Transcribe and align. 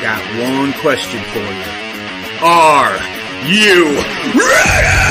got 0.00 0.20
one 0.40 0.72
question 0.80 1.22
for 1.32 1.38
you. 1.38 1.86
Are 2.42 2.96
you 3.46 3.96
ready? 4.34 5.05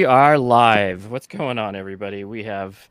We 0.00 0.06
are 0.06 0.38
live. 0.38 1.10
What's 1.10 1.26
going 1.26 1.58
on, 1.58 1.76
everybody? 1.76 2.24
We 2.24 2.44
have 2.44 2.88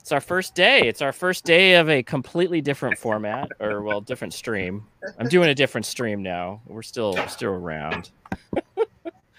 it's 0.00 0.10
our 0.10 0.22
first 0.22 0.54
day. 0.54 0.88
It's 0.88 1.02
our 1.02 1.12
first 1.12 1.44
day 1.44 1.74
of 1.74 1.90
a 1.90 2.02
completely 2.02 2.62
different 2.62 2.96
format, 2.96 3.50
or 3.60 3.82
well, 3.82 4.00
different 4.00 4.32
stream. 4.32 4.86
I'm 5.18 5.28
doing 5.28 5.50
a 5.50 5.54
different 5.54 5.84
stream 5.84 6.22
now. 6.22 6.62
We're 6.66 6.80
still 6.80 7.14
still 7.28 7.50
around. 7.50 8.10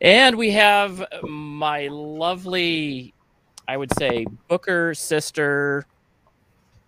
and 0.00 0.34
we 0.34 0.50
have 0.50 1.06
my 1.22 1.86
lovely, 1.86 3.14
I 3.68 3.76
would 3.76 3.96
say, 3.96 4.26
Booker 4.48 4.92
sister, 4.92 5.86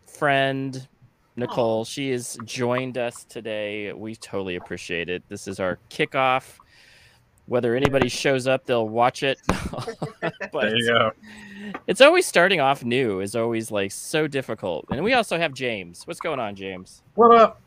friend, 0.07 0.89
Nicole. 1.37 1.85
She 1.85 2.11
has 2.11 2.37
joined 2.45 2.99
us 2.99 3.23
today. 3.29 3.93
We 3.93 4.17
totally 4.17 4.57
appreciate 4.57 5.09
it. 5.09 5.23
This 5.29 5.47
is 5.47 5.61
our 5.61 5.79
kickoff 5.89 6.59
whether 7.49 7.75
anybody 7.75 8.09
shows 8.09 8.47
up, 8.47 8.67
they'll 8.67 8.89
watch 8.89 9.23
it. 9.23 9.41
but 9.49 10.53
there 10.53 10.77
you 10.77 10.87
go. 10.87 11.13
It's 11.87 12.01
always 12.01 12.27
starting 12.27 12.61
off 12.61 12.85
new 12.85 13.21
is 13.21 13.35
always 13.35 13.71
like 13.71 13.91
so 13.91 14.27
difficult. 14.27 14.87
And 14.91 15.03
we 15.03 15.15
also 15.15 15.39
have 15.39 15.55
James. 15.55 16.07
What's 16.07 16.21
going 16.21 16.39
on, 16.39 16.55
James? 16.55 17.03
What 17.15 17.37
up? 17.39 17.63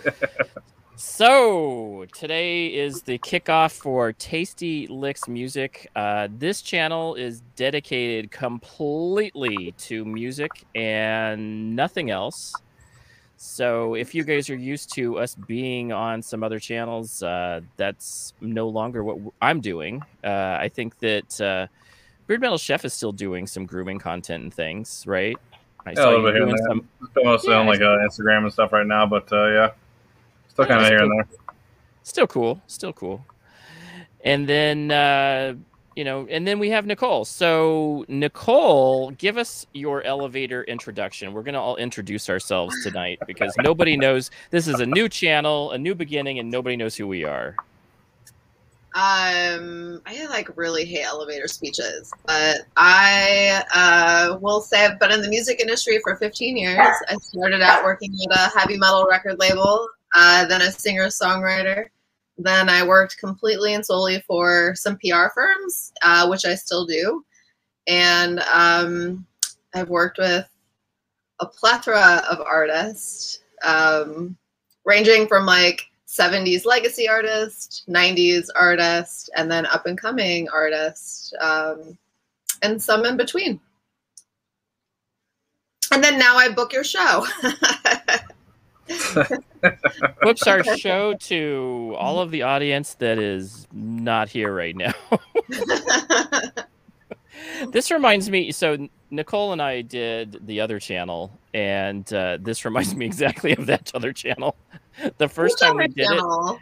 so 0.96 2.04
today 2.14 2.66
is 2.66 3.02
the 3.02 3.18
kickoff 3.18 3.72
for 3.72 4.12
Tasty 4.12 4.86
Licks 4.86 5.26
Music. 5.26 5.90
Uh, 5.96 6.28
this 6.38 6.60
channel 6.62 7.14
is 7.14 7.40
dedicated 7.56 8.30
completely 8.30 9.74
to 9.78 10.04
music 10.04 10.50
and 10.74 11.74
nothing 11.74 12.10
else. 12.10 12.54
So 13.46 13.94
if 13.94 14.14
you 14.14 14.24
guys 14.24 14.48
are 14.48 14.56
used 14.56 14.94
to 14.94 15.18
us 15.18 15.34
being 15.34 15.92
on 15.92 16.22
some 16.22 16.42
other 16.42 16.58
channels, 16.58 17.22
uh, 17.22 17.60
that's 17.76 18.32
no 18.40 18.68
longer 18.68 19.04
what 19.04 19.18
I'm 19.42 19.60
doing. 19.60 20.02
Uh, 20.24 20.56
I 20.58 20.70
think 20.72 20.98
that 21.00 21.40
uh, 21.42 21.66
Beard 22.26 22.40
Metal 22.40 22.56
Chef 22.56 22.86
is 22.86 22.94
still 22.94 23.12
doing 23.12 23.46
some 23.46 23.66
grooming 23.66 23.98
content 23.98 24.44
and 24.44 24.52
things, 24.52 25.04
right? 25.06 25.36
I 25.84 25.90
yeah, 25.90 25.94
saw 25.96 26.26
you 26.26 26.32
doing 26.32 26.56
some. 26.66 26.88
Still 27.10 27.24
mostly 27.24 27.52
yeah, 27.52 27.58
on 27.58 27.66
like 27.66 27.82
uh, 27.82 27.98
Instagram 27.98 28.44
and 28.44 28.52
stuff 28.52 28.72
right 28.72 28.86
now, 28.86 29.04
but 29.04 29.30
uh, 29.30 29.46
yeah, 29.48 29.70
still 30.48 30.64
kind 30.64 30.80
of 30.80 30.88
here 30.88 31.02
and 31.02 31.12
there. 31.12 31.28
Still 32.02 32.26
cool, 32.26 32.62
still 32.66 32.94
cool. 32.94 33.24
And 34.24 34.48
then 34.48 34.90
uh, 34.90 35.54
you 35.96 36.04
know, 36.04 36.26
and 36.28 36.46
then 36.46 36.58
we 36.58 36.70
have 36.70 36.86
Nicole. 36.86 37.24
So, 37.24 38.04
Nicole, 38.08 39.10
give 39.12 39.36
us 39.36 39.66
your 39.72 40.02
elevator 40.02 40.64
introduction. 40.64 41.32
We're 41.32 41.42
going 41.42 41.54
to 41.54 41.60
all 41.60 41.76
introduce 41.76 42.28
ourselves 42.28 42.74
tonight 42.82 43.20
because 43.26 43.54
nobody 43.62 43.96
knows 44.04 44.30
this 44.50 44.66
is 44.66 44.80
a 44.80 44.86
new 44.86 45.08
channel, 45.08 45.70
a 45.72 45.78
new 45.78 45.94
beginning, 45.94 46.38
and 46.38 46.50
nobody 46.50 46.76
knows 46.76 46.96
who 46.96 47.06
we 47.06 47.24
are. 47.24 47.54
Um, 48.96 50.00
I 50.06 50.24
like 50.26 50.56
really 50.56 50.84
hate 50.84 51.04
elevator 51.04 51.48
speeches, 51.48 52.12
but 52.26 52.58
I 52.76 53.64
uh, 53.74 54.38
will 54.38 54.60
say 54.60 54.84
I've 54.84 55.00
been 55.00 55.10
in 55.10 55.20
the 55.20 55.28
music 55.28 55.58
industry 55.60 55.98
for 56.04 56.14
15 56.16 56.56
years. 56.56 56.94
I 57.08 57.16
started 57.16 57.60
out 57.60 57.82
working 57.82 58.16
at 58.30 58.36
a 58.36 58.56
heavy 58.56 58.78
metal 58.78 59.06
record 59.10 59.40
label, 59.40 59.88
uh, 60.14 60.44
then 60.46 60.62
a 60.62 60.70
singer 60.70 61.06
songwriter 61.06 61.86
then 62.36 62.68
I 62.68 62.86
worked 62.86 63.18
completely 63.18 63.74
and 63.74 63.84
solely 63.84 64.20
for 64.26 64.74
some 64.74 64.98
PR 64.98 65.28
firms, 65.34 65.92
uh, 66.02 66.26
which 66.26 66.44
I 66.44 66.54
still 66.54 66.84
do. 66.84 67.24
And 67.86 68.40
um, 68.40 69.26
I've 69.74 69.88
worked 69.88 70.18
with 70.18 70.48
a 71.40 71.46
plethora 71.46 72.22
of 72.30 72.40
artists, 72.40 73.40
um, 73.62 74.36
ranging 74.84 75.26
from 75.26 75.46
like 75.46 75.86
70s 76.08 76.64
legacy 76.64 77.08
artist, 77.08 77.84
90s 77.88 78.48
artist, 78.54 79.30
and 79.36 79.50
then 79.50 79.66
up 79.66 79.86
and 79.86 79.98
coming 79.98 80.48
artist, 80.48 81.34
um, 81.40 81.98
and 82.62 82.80
some 82.80 83.04
in 83.04 83.16
between. 83.16 83.60
And 85.92 86.02
then 86.02 86.18
now 86.18 86.36
I 86.36 86.48
book 86.50 86.72
your 86.72 86.84
show. 86.84 87.26
Whoops 90.22 90.46
our 90.46 90.62
show 90.76 91.14
to 91.14 91.94
all 91.98 92.20
of 92.20 92.30
the 92.30 92.42
audience 92.42 92.94
that 92.94 93.18
is 93.18 93.66
not 93.72 94.28
here 94.28 94.54
right 94.54 94.76
now. 94.76 94.92
this 97.72 97.90
reminds 97.90 98.28
me. 98.28 98.52
So 98.52 98.88
Nicole 99.10 99.52
and 99.52 99.62
I 99.62 99.82
did 99.82 100.46
the 100.46 100.60
other 100.60 100.78
channel, 100.78 101.38
and 101.52 102.10
uh, 102.12 102.38
this 102.40 102.64
reminds 102.64 102.94
me 102.94 103.06
exactly 103.06 103.52
of 103.52 103.66
that 103.66 103.90
other 103.94 104.12
channel. 104.12 104.56
The 105.18 105.28
first 105.28 105.58
time 105.58 105.76
we 105.76 105.88
did 105.88 106.06
channel? 106.06 106.56
it, 106.56 106.60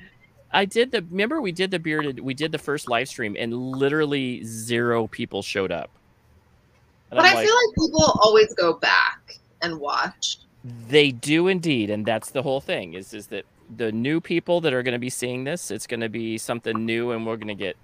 I 0.53 0.65
did 0.65 0.91
the. 0.93 1.03
Remember, 1.11 1.41
we 1.41 1.53
did 1.53 1.71
the 1.71 1.79
bearded. 1.79 2.21
We 2.21 2.35
did 2.35 2.53
the 2.53 2.59
first 2.59 2.89
live 2.89 3.09
stream, 3.09 3.37
and 3.39 3.55
literally 3.55 4.45
zero 4.45 5.07
people 5.07 5.43
showed 5.43 5.73
up. 5.73 5.91
And 7.11 7.19
but 7.19 7.27
I'm 7.27 7.33
i 7.33 7.35
like, 7.35 7.47
feel 7.47 7.55
like 7.55 7.75
people 7.77 8.21
always 8.23 8.55
go 8.55 8.75
back 8.75 9.39
and 9.63 9.79
watch. 9.81 10.39
They 10.65 11.11
do 11.11 11.49
indeed, 11.49 11.91
and 11.91 12.07
that's 12.07 12.31
the 12.31 12.43
whole 12.43 12.61
thing. 12.61 12.95
Is 12.95 13.13
is 13.13 13.29
that 13.29 13.45
the 13.75 13.91
new 13.91 14.21
people 14.21 14.61
that 14.61 14.73
are 14.73 14.83
going 14.83 14.93
to 14.93 14.99
be 14.99 15.11
seeing 15.11 15.45
this? 15.45 15.71
It's 15.71 15.87
going 15.87 16.01
to 16.01 16.09
be 16.09 16.39
something 16.39 16.87
new, 16.87 17.11
and 17.11 17.27
we're 17.27 17.37
going 17.37 17.49
to 17.49 17.55
get 17.55 17.77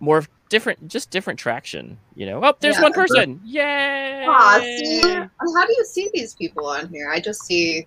more 0.00 0.24
different, 0.48 0.88
just 0.88 1.10
different 1.10 1.38
traction. 1.38 1.98
You 2.14 2.26
know, 2.26 2.44
oh, 2.44 2.54
there's 2.60 2.76
yeah, 2.76 2.82
one 2.82 2.92
person! 2.92 3.40
Yay! 3.44 4.24
Aw, 4.26 4.58
see, 4.58 5.00
how 5.02 5.66
do 5.66 5.72
you 5.76 5.84
see 5.84 6.10
these 6.12 6.34
people 6.34 6.66
on 6.66 6.88
here? 6.88 7.10
I 7.10 7.20
just 7.20 7.44
see. 7.44 7.86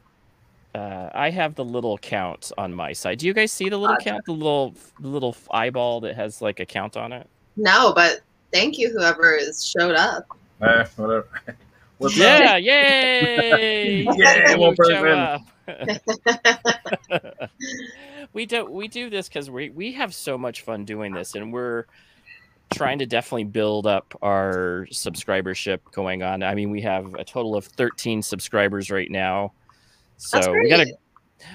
Uh, 0.76 1.10
I 1.14 1.32
have 1.32 1.56
the 1.56 1.66
little 1.66 1.98
count 1.98 2.52
on 2.58 2.74
my 2.74 2.94
side. 2.94 3.18
Do 3.18 3.26
you 3.26 3.34
guys 3.34 3.52
see 3.52 3.70
the 3.70 3.78
little 3.78 3.96
uh, 3.96 4.00
count? 4.00 4.24
The 4.26 4.32
little 4.32 4.76
little 5.00 5.36
eyeball 5.52 6.02
that 6.02 6.16
has 6.16 6.42
like 6.42 6.60
a 6.60 6.66
count 6.66 6.96
on 6.96 7.12
it. 7.12 7.28
No, 7.58 7.92
but 7.94 8.22
thank 8.54 8.78
you, 8.78 8.90
whoever 8.90 9.38
has 9.38 9.66
showed 9.66 9.96
up. 9.96 10.26
Eh, 10.62 10.86
whatever. 10.96 11.28
What's 12.00 12.16
yeah, 12.16 12.54
up? 12.54 12.60
yay! 12.62 14.04
yeah, 14.16 14.56
one 14.56 14.76
person. 14.76 15.46
we 18.34 18.46
do 18.46 18.66
we 18.66 18.88
do 18.88 19.10
this 19.10 19.28
because 19.28 19.50
we 19.50 19.70
we 19.70 19.92
have 19.92 20.16
so 20.16 20.38
much 20.38 20.62
fun 20.62 20.86
doing 20.86 21.14
this, 21.14 21.36
and 21.36 21.52
we're 21.52 21.84
trying 22.72 23.00
to 23.00 23.06
definitely 23.06 23.44
build 23.44 23.86
up 23.86 24.18
our 24.22 24.88
subscribership 24.92 25.80
going 25.92 26.24
on. 26.24 26.42
I 26.42 26.56
mean, 26.56 26.70
we 26.70 26.82
have 26.82 27.16
a 27.16 27.26
total 27.26 27.56
of 27.56 27.66
13 27.66 28.22
subscribers 28.22 28.90
right 28.90 29.12
now. 29.12 29.52
So 30.18 30.54
we 30.54 30.70
got 30.70 30.78
to 30.78 30.96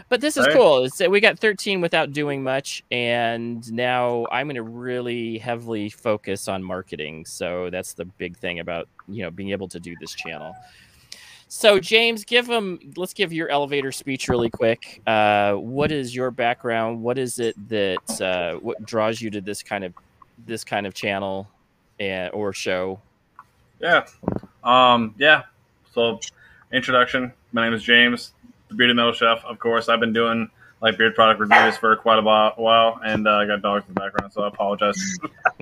but 0.09 0.21
this 0.21 0.37
is 0.37 0.47
right. 0.47 0.55
cool. 0.55 0.84
It's, 0.84 1.00
we 1.00 1.21
got 1.21 1.39
13 1.39 1.81
without 1.81 2.12
doing 2.12 2.43
much, 2.43 2.83
and 2.91 3.71
now 3.72 4.27
I'm 4.31 4.47
going 4.47 4.56
to 4.56 4.62
really 4.62 5.39
heavily 5.39 5.89
focus 5.89 6.49
on 6.49 6.62
marketing. 6.62 7.27
So 7.27 7.71
that's 7.71 7.93
the 7.95 8.05
big 8.05 8.37
thing 8.37 8.61
about 8.61 8.89
you 9.09 9.22
know 9.22 9.31
being 9.31 9.51
able 9.51 9.69
to 9.69 9.81
do 9.81 9.95
this 10.01 10.15
channel. 10.15 10.54
So 11.48 11.78
James, 11.78 12.25
give 12.25 12.47
them. 12.47 12.78
Let's 12.97 13.13
give 13.13 13.33
your 13.33 13.48
elevator 13.48 13.92
speech 13.92 14.28
really 14.28 14.51
quick. 14.51 15.03
Uh, 15.07 15.54
what 15.54 15.92
is 15.92 16.15
your 16.15 16.31
background? 16.31 17.03
What 17.03 17.19
is 17.19 17.39
it 17.39 17.54
that 17.69 18.21
uh, 18.21 18.59
what 18.59 18.84
draws 18.84 19.21
you 19.21 19.31
to 19.31 19.41
this 19.41 19.63
kind 19.63 19.84
of 19.84 19.92
this 20.47 20.65
kind 20.65 20.86
of 20.86 20.95
channel 20.95 21.48
and 22.01 22.33
or 22.33 22.53
show? 22.53 23.01
Yeah, 23.81 24.07
um, 24.63 25.15
yeah. 25.19 25.42
So 25.92 26.21
introduction. 26.72 27.33
My 27.53 27.65
name 27.65 27.75
is 27.75 27.83
James 27.83 28.33
the 28.69 28.75
Bearded 28.75 28.97
Metal 28.97 29.13
Chef, 29.13 29.45
of 29.45 29.59
course. 29.59 29.89
I've 29.89 30.01
been 30.01 30.13
doing 30.13 30.51
like 30.81 30.99
beard 30.99 31.15
product 31.15 31.41
reviews 31.41 31.77
for 31.77 31.97
quite 31.97 32.19
a 32.19 32.22
while, 32.22 33.01
and 33.05 33.27
uh, 33.27 33.33
I 33.33 33.47
got 33.47 33.63
dogs 33.63 33.84
in 33.89 33.95
the 33.95 34.01
background, 34.01 34.33
so 34.33 34.43
I 34.43 34.49
apologize. 34.49 35.19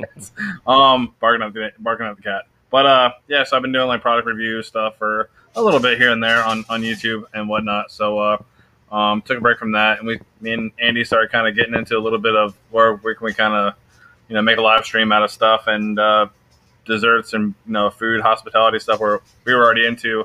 um, 0.66 1.14
barking 1.20 1.46
at 1.46 1.52
the 1.52 1.72
barking 1.78 2.06
at 2.06 2.16
the 2.16 2.22
cat. 2.22 2.46
But 2.70 2.86
uh, 2.86 3.12
yeah, 3.28 3.44
so 3.44 3.56
I've 3.56 3.62
been 3.62 3.72
doing 3.72 3.86
like 3.86 4.00
product 4.00 4.26
review 4.26 4.62
stuff 4.62 4.96
for 4.96 5.28
a 5.54 5.62
little 5.62 5.80
bit 5.80 5.98
here 5.98 6.10
and 6.10 6.22
there 6.22 6.42
on, 6.42 6.64
on 6.68 6.82
YouTube 6.82 7.24
and 7.34 7.48
whatnot. 7.48 7.92
So 7.92 8.18
uh, 8.18 8.42
um, 8.90 9.22
took 9.22 9.38
a 9.38 9.40
break 9.40 9.58
from 9.58 9.72
that, 9.72 9.98
and 9.98 10.06
we 10.06 10.18
me 10.40 10.52
and 10.52 10.72
Andy 10.78 11.04
started 11.04 11.30
kind 11.30 11.46
of 11.46 11.54
getting 11.54 11.74
into 11.74 11.96
a 11.96 12.00
little 12.00 12.18
bit 12.18 12.34
of 12.34 12.56
where, 12.70 12.94
where 12.96 13.14
can 13.14 13.24
we 13.24 13.34
kind 13.34 13.54
of 13.54 13.74
you 14.28 14.34
know 14.34 14.42
make 14.42 14.58
a 14.58 14.62
live 14.62 14.84
stream 14.84 15.12
out 15.12 15.22
of 15.22 15.30
stuff, 15.30 15.66
and 15.66 15.98
uh, 15.98 16.26
desserts 16.84 17.32
and 17.32 17.54
you 17.66 17.72
know 17.72 17.90
food 17.90 18.20
hospitality 18.20 18.78
stuff 18.78 19.00
where 19.00 19.20
we 19.44 19.54
were 19.54 19.62
already 19.62 19.86
into, 19.86 20.24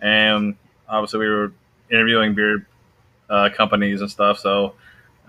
and 0.00 0.56
obviously 0.88 1.20
we 1.20 1.28
were 1.28 1.52
interviewing 1.90 2.34
beer 2.34 2.66
uh, 3.28 3.50
companies 3.54 4.00
and 4.00 4.10
stuff. 4.10 4.38
So 4.38 4.74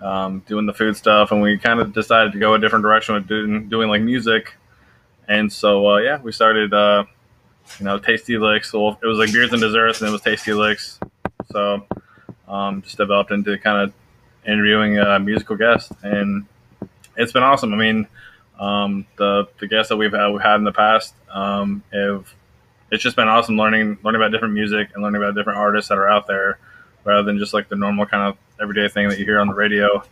um, 0.00 0.40
doing 0.46 0.66
the 0.66 0.74
food 0.74 0.96
stuff, 0.96 1.32
and 1.32 1.40
we 1.40 1.58
kind 1.58 1.80
of 1.80 1.92
decided 1.92 2.32
to 2.32 2.38
go 2.38 2.54
a 2.54 2.58
different 2.58 2.82
direction 2.82 3.14
with 3.14 3.26
doing, 3.26 3.68
doing 3.68 3.88
like 3.88 4.02
music. 4.02 4.54
And 5.28 5.52
so 5.52 5.88
uh, 5.88 5.98
yeah, 5.98 6.20
we 6.20 6.32
started 6.32 6.72
uh, 6.72 7.04
you 7.78 7.84
know 7.84 7.98
Tasty 7.98 8.38
Licks. 8.38 8.70
So 8.70 8.90
it 9.02 9.06
was 9.06 9.18
like 9.18 9.32
beers 9.32 9.52
and 9.52 9.60
desserts, 9.60 10.00
and 10.00 10.08
it 10.08 10.12
was 10.12 10.20
Tasty 10.20 10.52
Licks. 10.52 11.00
So 11.50 11.86
um, 12.48 12.82
just 12.82 12.96
developed 12.96 13.30
into 13.30 13.56
kind 13.58 13.82
of 13.82 13.92
interviewing 14.46 14.98
a 14.98 15.18
musical 15.18 15.56
guests, 15.56 15.92
and 16.02 16.46
it's 17.16 17.32
been 17.32 17.42
awesome. 17.42 17.72
I 17.72 17.76
mean, 17.76 18.06
um, 18.58 19.06
the 19.16 19.48
the 19.58 19.66
guests 19.66 19.88
that 19.88 19.96
we've 19.96 20.12
had, 20.12 20.28
we've 20.28 20.42
had 20.42 20.56
in 20.56 20.64
the 20.64 20.72
past 20.72 21.14
um, 21.30 21.82
have 21.92 22.32
it's 22.90 23.02
just 23.02 23.16
been 23.16 23.28
awesome 23.28 23.56
learning 23.56 23.98
learning 24.02 24.20
about 24.20 24.32
different 24.32 24.54
music 24.54 24.90
and 24.94 25.02
learning 25.02 25.22
about 25.22 25.34
different 25.34 25.58
artists 25.58 25.88
that 25.88 25.98
are 25.98 26.08
out 26.08 26.26
there 26.26 26.58
rather 27.04 27.22
than 27.22 27.38
just 27.38 27.54
like 27.54 27.68
the 27.68 27.76
normal 27.76 28.06
kind 28.06 28.28
of 28.28 28.36
everyday 28.60 28.88
thing 28.88 29.08
that 29.08 29.18
you 29.18 29.24
hear 29.24 29.40
on 29.40 29.48
the 29.48 29.54
radio 29.54 30.02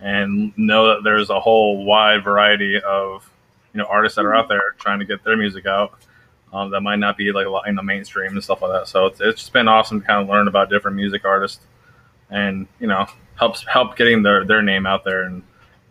and 0.00 0.56
know 0.56 0.88
that 0.94 1.04
there's 1.04 1.30
a 1.30 1.40
whole 1.40 1.84
wide 1.84 2.22
variety 2.24 2.80
of 2.80 3.28
you 3.72 3.78
know 3.78 3.86
artists 3.86 4.16
that 4.16 4.24
are 4.24 4.34
out 4.34 4.48
there 4.48 4.74
trying 4.78 4.98
to 4.98 5.04
get 5.04 5.22
their 5.24 5.36
music 5.36 5.66
out 5.66 5.98
um, 6.52 6.70
that 6.70 6.80
might 6.80 6.98
not 6.98 7.16
be 7.16 7.32
like 7.32 7.46
in 7.66 7.74
the 7.74 7.82
mainstream 7.82 8.32
and 8.32 8.44
stuff 8.44 8.62
like 8.62 8.70
that. 8.70 8.88
So 8.88 9.06
it's, 9.06 9.20
it's 9.20 9.40
just 9.40 9.52
been 9.52 9.66
awesome 9.66 10.00
to 10.00 10.06
kind 10.06 10.22
of 10.22 10.28
learn 10.28 10.46
about 10.46 10.70
different 10.70 10.96
music 10.96 11.24
artists 11.24 11.64
and 12.30 12.66
you 12.80 12.86
know 12.86 13.06
helps 13.36 13.64
help 13.66 13.96
getting 13.96 14.22
their 14.22 14.44
their 14.44 14.62
name 14.62 14.86
out 14.86 15.04
there 15.04 15.24
and 15.24 15.36
you 15.36 15.42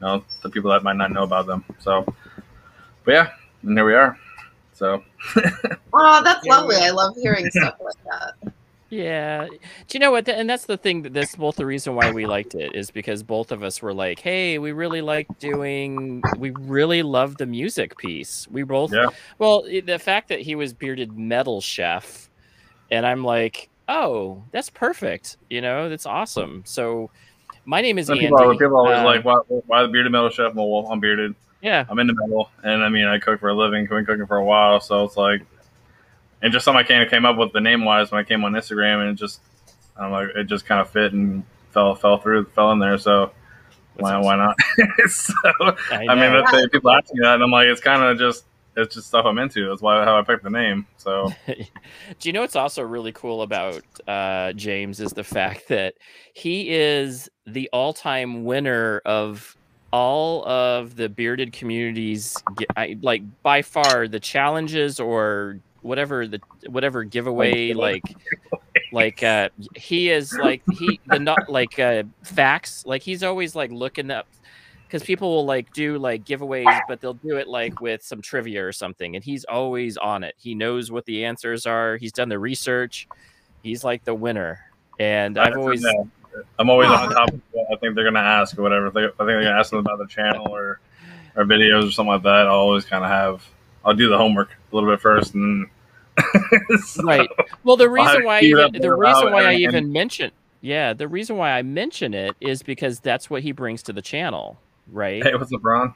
know 0.02 0.24
the 0.42 0.50
people 0.50 0.72
that 0.72 0.84
might 0.84 0.96
not 0.96 1.12
know 1.12 1.24
about 1.24 1.46
them. 1.46 1.64
So 1.80 2.06
but 3.04 3.12
yeah 3.12 3.32
and 3.64 3.78
here 3.78 3.86
we 3.86 3.94
are 3.94 4.18
so 4.74 5.04
oh 5.94 6.22
that's 6.24 6.46
lovely 6.46 6.76
i 6.78 6.90
love 6.90 7.16
hearing 7.22 7.50
stuff 7.52 7.76
like 7.80 8.04
that 8.06 8.54
yeah. 8.94 9.48
Do 9.48 9.58
you 9.98 10.00
know 10.00 10.12
what? 10.12 10.30
And 10.30 10.48
that's 10.48 10.66
the 10.66 10.78
thing 10.78 11.02
that 11.02 11.14
this 11.14 11.36
both 11.36 11.56
the 11.56 11.66
reason 11.66 11.96
why 11.96 12.12
we 12.12 12.28
liked 12.28 12.54
it 12.54 12.76
is 12.76 12.92
because 12.92 13.24
both 13.24 13.52
of 13.52 13.64
us 13.64 13.82
were 13.82 13.94
like, 13.94 14.20
hey, 14.20 14.60
we 14.60 14.72
really 14.72 15.02
like 15.02 15.28
doing, 15.40 16.22
we 16.38 16.52
really 16.52 17.02
love 17.02 17.38
the 17.38 17.48
music 17.48 17.98
piece. 17.98 18.48
We 18.52 18.62
both, 18.62 18.94
yeah. 18.94 19.08
well, 19.40 19.64
the 19.64 19.98
fact 19.98 20.30
that 20.30 20.42
he 20.42 20.54
was 20.54 20.74
bearded 20.74 21.18
metal 21.18 21.60
chef, 21.60 22.30
and 22.92 23.04
I'm 23.04 23.24
like, 23.24 23.70
oh, 23.90 24.44
that's 24.52 24.70
perfect. 24.70 25.38
You 25.50 25.62
know, 25.62 25.90
that's 25.90 26.06
awesome. 26.06 26.62
So 26.64 27.10
my 27.66 27.82
name 27.82 27.98
is 27.98 28.12
Andy. 28.12 28.28
People, 28.28 28.52
people 28.52 28.78
always 28.78 29.00
uh, 29.00 29.06
like, 29.06 29.26
why, 29.26 29.40
why 29.48 29.82
the 29.82 29.88
bearded 29.88 30.12
metal 30.12 30.30
chef? 30.30 30.54
Well, 30.54 30.88
I'm 30.92 31.00
bearded. 31.00 31.34
Yeah. 31.64 31.86
I'm 31.90 31.98
in 31.98 32.08
the 32.08 32.14
metal. 32.14 32.52
And 32.62 32.84
I 32.84 32.90
mean, 32.90 33.06
I 33.06 33.18
cook 33.20 33.40
for 33.40 33.50
a 33.50 33.56
living, 33.56 33.88
been 33.88 34.06
cooking 34.06 34.28
for 34.28 34.38
a 34.38 34.44
while. 34.44 34.82
So 34.82 35.06
it's 35.06 35.16
like, 35.18 35.42
and 36.42 36.52
just 36.52 36.66
something 36.66 36.84
I 36.84 36.88
came 36.88 37.08
came 37.10 37.26
up 37.26 37.38
with 37.38 37.54
the 37.54 37.62
name 37.62 37.86
wise 37.86 38.12
when 38.12 38.20
I 38.20 38.26
came 38.26 38.44
on 38.44 38.52
Instagram, 38.52 39.02
and 39.02 39.12
it 39.12 39.16
just 39.16 39.40
I'm 39.98 40.12
like 40.12 40.28
it 40.36 40.44
just 40.44 40.66
kind 40.66 40.82
of 40.82 40.90
fit 40.90 41.14
and 41.14 41.44
fell 41.72 41.96
fell 41.96 42.18
through 42.18 42.46
fell 42.48 42.74
in 42.74 42.80
there. 42.80 42.98
So 42.98 43.32
why 43.96 44.16
awesome. 44.16 44.26
why 44.26 44.36
not? 44.36 44.58
so 45.10 45.34
I, 45.90 46.06
I 46.10 46.16
mean, 46.16 46.46
they, 46.52 46.68
people 46.68 46.92
ask 46.92 47.14
me 47.14 47.22
that, 47.22 47.36
and 47.36 47.44
I'm 47.44 47.52
like, 47.52 47.68
it's 47.68 47.80
kind 47.80 48.04
of 48.04 48.20
just 48.20 48.44
it's 48.76 48.96
just 48.96 49.08
stuff 49.08 49.26
I'm 49.26 49.38
into. 49.38 49.70
That's 49.70 49.82
why 49.82 50.04
how 50.04 50.20
I 50.20 50.24
picked 50.24 50.44
the 50.44 50.50
name. 50.50 50.86
So, 50.98 51.32
do 51.48 51.56
you 52.24 52.34
know 52.34 52.42
what's 52.42 52.58
also 52.58 52.82
really 52.82 53.14
cool 53.14 53.42
about 53.42 53.84
uh, 54.06 54.52
James 54.52 55.00
is 55.00 55.14
the 55.14 55.24
fact 55.24 55.70
that 55.70 55.94
he 56.34 56.72
is 56.72 57.30
the 57.48 57.70
all-time 57.72 58.44
winner 58.44 59.02
of 59.06 59.56
all 59.94 60.44
of 60.48 60.96
the 60.96 61.08
bearded 61.08 61.54
communities, 61.54 62.36
get 62.58 63.04
like 63.04 63.22
by 63.44 63.62
far 63.62 64.08
the 64.08 64.20
challenges 64.20 65.00
or 65.00 65.60
whatever 65.82 66.26
the 66.28 66.42
whatever 66.68 67.04
giveaway 67.04 67.74
like 67.74 68.16
like 68.94 69.22
uh 69.22 69.50
he 69.76 70.10
is 70.10 70.34
like 70.34 70.64
he 70.72 71.00
the 71.08 71.20
not 71.20 71.50
like 71.50 71.78
uh 71.78 72.04
facts 72.24 72.86
like 72.86 73.02
he's 73.02 73.22
always 73.22 73.54
like 73.54 73.70
looking 73.70 74.10
up 74.10 74.26
because 74.88 75.04
people 75.06 75.30
will 75.30 75.46
like 75.46 75.72
do 75.74 75.98
like 75.98 76.24
giveaways 76.24 76.80
but 76.88 77.02
they'll 77.02 77.16
do 77.16 77.38
it 77.38 77.48
like 77.48 77.82
with 77.82 78.02
some 78.02 78.22
trivia 78.22 78.66
or 78.66 78.72
something 78.72 79.16
and 79.16 79.24
he's 79.26 79.44
always 79.46 79.98
on 79.98 80.24
it. 80.24 80.36
He 80.38 80.56
knows 80.56 80.90
what 80.90 81.06
the 81.06 81.26
answers 81.26 81.66
are. 81.66 81.98
He's 81.98 82.14
done 82.14 82.30
the 82.30 82.40
research. 82.40 83.08
He's 83.62 83.84
like 83.84 84.04
the 84.06 84.16
winner. 84.16 84.60
And 85.00 85.38
i've 85.38 85.58
always 85.58 85.86
i'm 86.60 86.70
always 86.70 86.90
on 86.90 87.10
top 87.10 87.30
of 87.30 87.42
what 87.52 87.68
i 87.72 87.76
think 87.78 87.96
they're 87.96 88.04
gonna 88.04 88.20
ask 88.20 88.58
or 88.58 88.62
whatever 88.62 88.88
i 88.88 88.92
think 88.92 89.16
they're 89.18 89.44
gonna 89.44 89.60
ask 89.60 89.72
them 89.72 89.80
about 89.80 89.98
the 89.98 90.08
channel 90.08 90.48
or 90.50 90.80
or 91.36 91.46
videos 91.46 91.88
or 91.88 91.92
something 91.92 92.14
like 92.14 92.24
that 92.24 92.48
i'll 92.48 92.56
always 92.56 92.86
kind 92.86 93.04
of 93.04 93.10
have 93.10 93.46
I'll 93.86 93.94
do 93.94 94.10
the 94.10 94.18
homework 94.18 94.50
a 94.50 94.76
little 94.76 94.90
bit 94.90 95.02
first, 95.02 95.34
and 95.34 95.68
so 96.86 97.04
right. 97.04 97.30
Well, 97.64 97.76
the 97.76 97.90
reason 97.90 98.24
why 98.24 98.38
I 98.38 98.42
even, 98.42 98.72
the 98.74 98.96
reason 98.96 99.32
why 99.32 99.44
I 99.44 99.56
even 99.56 99.92
mention 99.92 100.32
yeah, 100.62 100.94
the 100.94 101.08
reason 101.08 101.36
why 101.36 101.52
I 101.52 101.62
mention 101.62 102.14
it 102.14 102.36
is 102.40 102.64
because 102.64 103.02
that's 103.02 103.30
what 103.30 103.44
he 103.44 103.52
brings 103.52 103.84
to 103.84 103.94
the 103.94 104.02
channel, 104.02 104.58
right? 104.88 105.22
Hey, 105.22 105.36
what's 105.36 105.52
up, 105.52 105.64
Ron? 105.64 105.94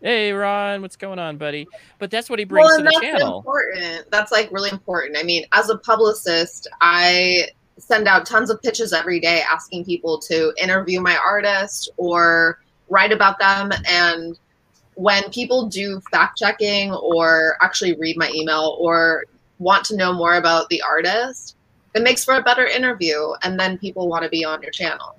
Hey, 0.00 0.30
Ron, 0.32 0.82
what's 0.82 0.94
going 0.94 1.18
on, 1.18 1.38
buddy? 1.38 1.66
But 1.98 2.12
that's 2.12 2.30
what 2.30 2.38
he 2.38 2.44
brings 2.44 2.68
well, 2.68 2.76
to 2.76 2.84
the 2.84 2.90
that's 2.90 3.00
channel. 3.00 3.38
Important. 3.38 4.10
That's 4.12 4.30
like 4.30 4.52
really 4.52 4.70
important. 4.70 5.16
I 5.18 5.24
mean, 5.24 5.44
as 5.52 5.70
a 5.70 5.78
publicist, 5.78 6.68
I 6.80 7.48
send 7.78 8.08
out 8.08 8.26
tons 8.26 8.50
of 8.50 8.60
pitches 8.62 8.92
every 8.92 9.20
day 9.20 9.42
asking 9.42 9.84
people 9.84 10.18
to 10.18 10.52
interview 10.56 11.00
my 11.00 11.16
artist 11.16 11.90
or 11.96 12.60
write 12.88 13.12
about 13.12 13.38
them 13.38 13.70
and 13.86 14.38
when 14.96 15.30
people 15.30 15.66
do 15.66 16.00
fact 16.10 16.38
checking 16.38 16.92
or 16.92 17.56
actually 17.62 17.94
read 17.96 18.16
my 18.16 18.30
email 18.34 18.76
or 18.80 19.24
want 19.58 19.84
to 19.84 19.96
know 19.96 20.12
more 20.12 20.36
about 20.36 20.68
the 20.70 20.82
artist, 20.82 21.56
it 21.94 22.02
makes 22.02 22.24
for 22.24 22.34
a 22.34 22.42
better 22.42 22.66
interview. 22.66 23.32
And 23.42 23.60
then 23.60 23.78
people 23.78 24.08
want 24.08 24.24
to 24.24 24.30
be 24.30 24.44
on 24.44 24.62
your 24.62 24.70
channel 24.70 25.18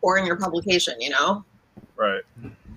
or 0.00 0.18
in 0.18 0.26
your 0.26 0.36
publication, 0.36 0.98
you 0.98 1.10
know? 1.10 1.44
Right. 1.96 2.22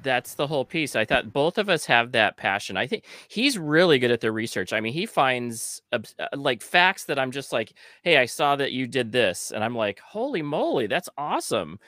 That's 0.02 0.36
the 0.36 0.48
whole 0.48 0.66
piece. 0.66 0.96
I 0.96 1.06
thought 1.06 1.34
both 1.34 1.58
of 1.58 1.70
us 1.70 1.86
have 1.86 2.12
that 2.14 2.38
passion. 2.38 2.78
I 2.78 2.88
think 2.88 3.06
he's 3.28 3.58
really 3.58 4.00
good 4.00 4.12
at 4.12 4.22
the 4.22 4.32
research. 4.32 4.74
I 4.74 4.80
mean, 4.80 4.94
he 4.94 5.06
finds 5.06 5.82
uh, 5.92 6.00
like 6.36 6.62
facts 6.62 7.06
that 7.06 7.20
I'm 7.20 7.32
just 7.32 7.52
like, 7.52 7.74
hey, 8.04 8.18
I 8.18 8.26
saw 8.26 8.56
that 8.56 8.72
you 8.72 8.88
did 8.88 9.12
this. 9.12 9.52
And 9.52 9.64
I'm 9.64 9.76
like, 9.76 10.00
holy 10.00 10.42
moly, 10.42 10.88
that's 10.88 11.10
awesome. 11.18 11.80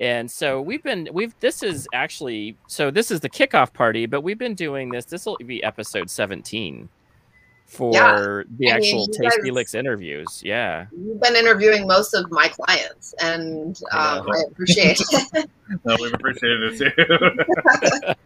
And 0.00 0.30
so 0.30 0.62
we've 0.62 0.82
been 0.82 1.08
we've 1.12 1.34
this 1.40 1.62
is 1.62 1.86
actually 1.92 2.56
so 2.66 2.90
this 2.90 3.10
is 3.10 3.20
the 3.20 3.28
kickoff 3.28 3.72
party, 3.72 4.06
but 4.06 4.22
we've 4.22 4.38
been 4.38 4.54
doing 4.54 4.90
this. 4.90 5.04
This 5.04 5.26
will 5.26 5.36
be 5.44 5.62
episode 5.62 6.08
17 6.08 6.88
for 7.70 7.94
yeah. 7.94 8.42
the 8.58 8.72
I 8.72 8.74
actual 8.74 9.06
mean, 9.06 9.12
Tasty 9.12 9.42
guys, 9.42 9.52
Licks 9.52 9.74
interviews. 9.74 10.42
Yeah. 10.44 10.86
You've 10.90 11.20
been 11.20 11.36
interviewing 11.36 11.86
most 11.86 12.14
of 12.14 12.28
my 12.30 12.48
clients, 12.48 13.14
and 13.22 13.80
um, 13.92 14.28
I, 14.28 14.38
I, 14.38 14.42
appreciate 14.50 15.00
it. 15.10 15.50
no, 15.84 15.96
we've 16.00 16.12
appreciated 16.12 16.72
it 16.72 16.78
too. 16.78 18.16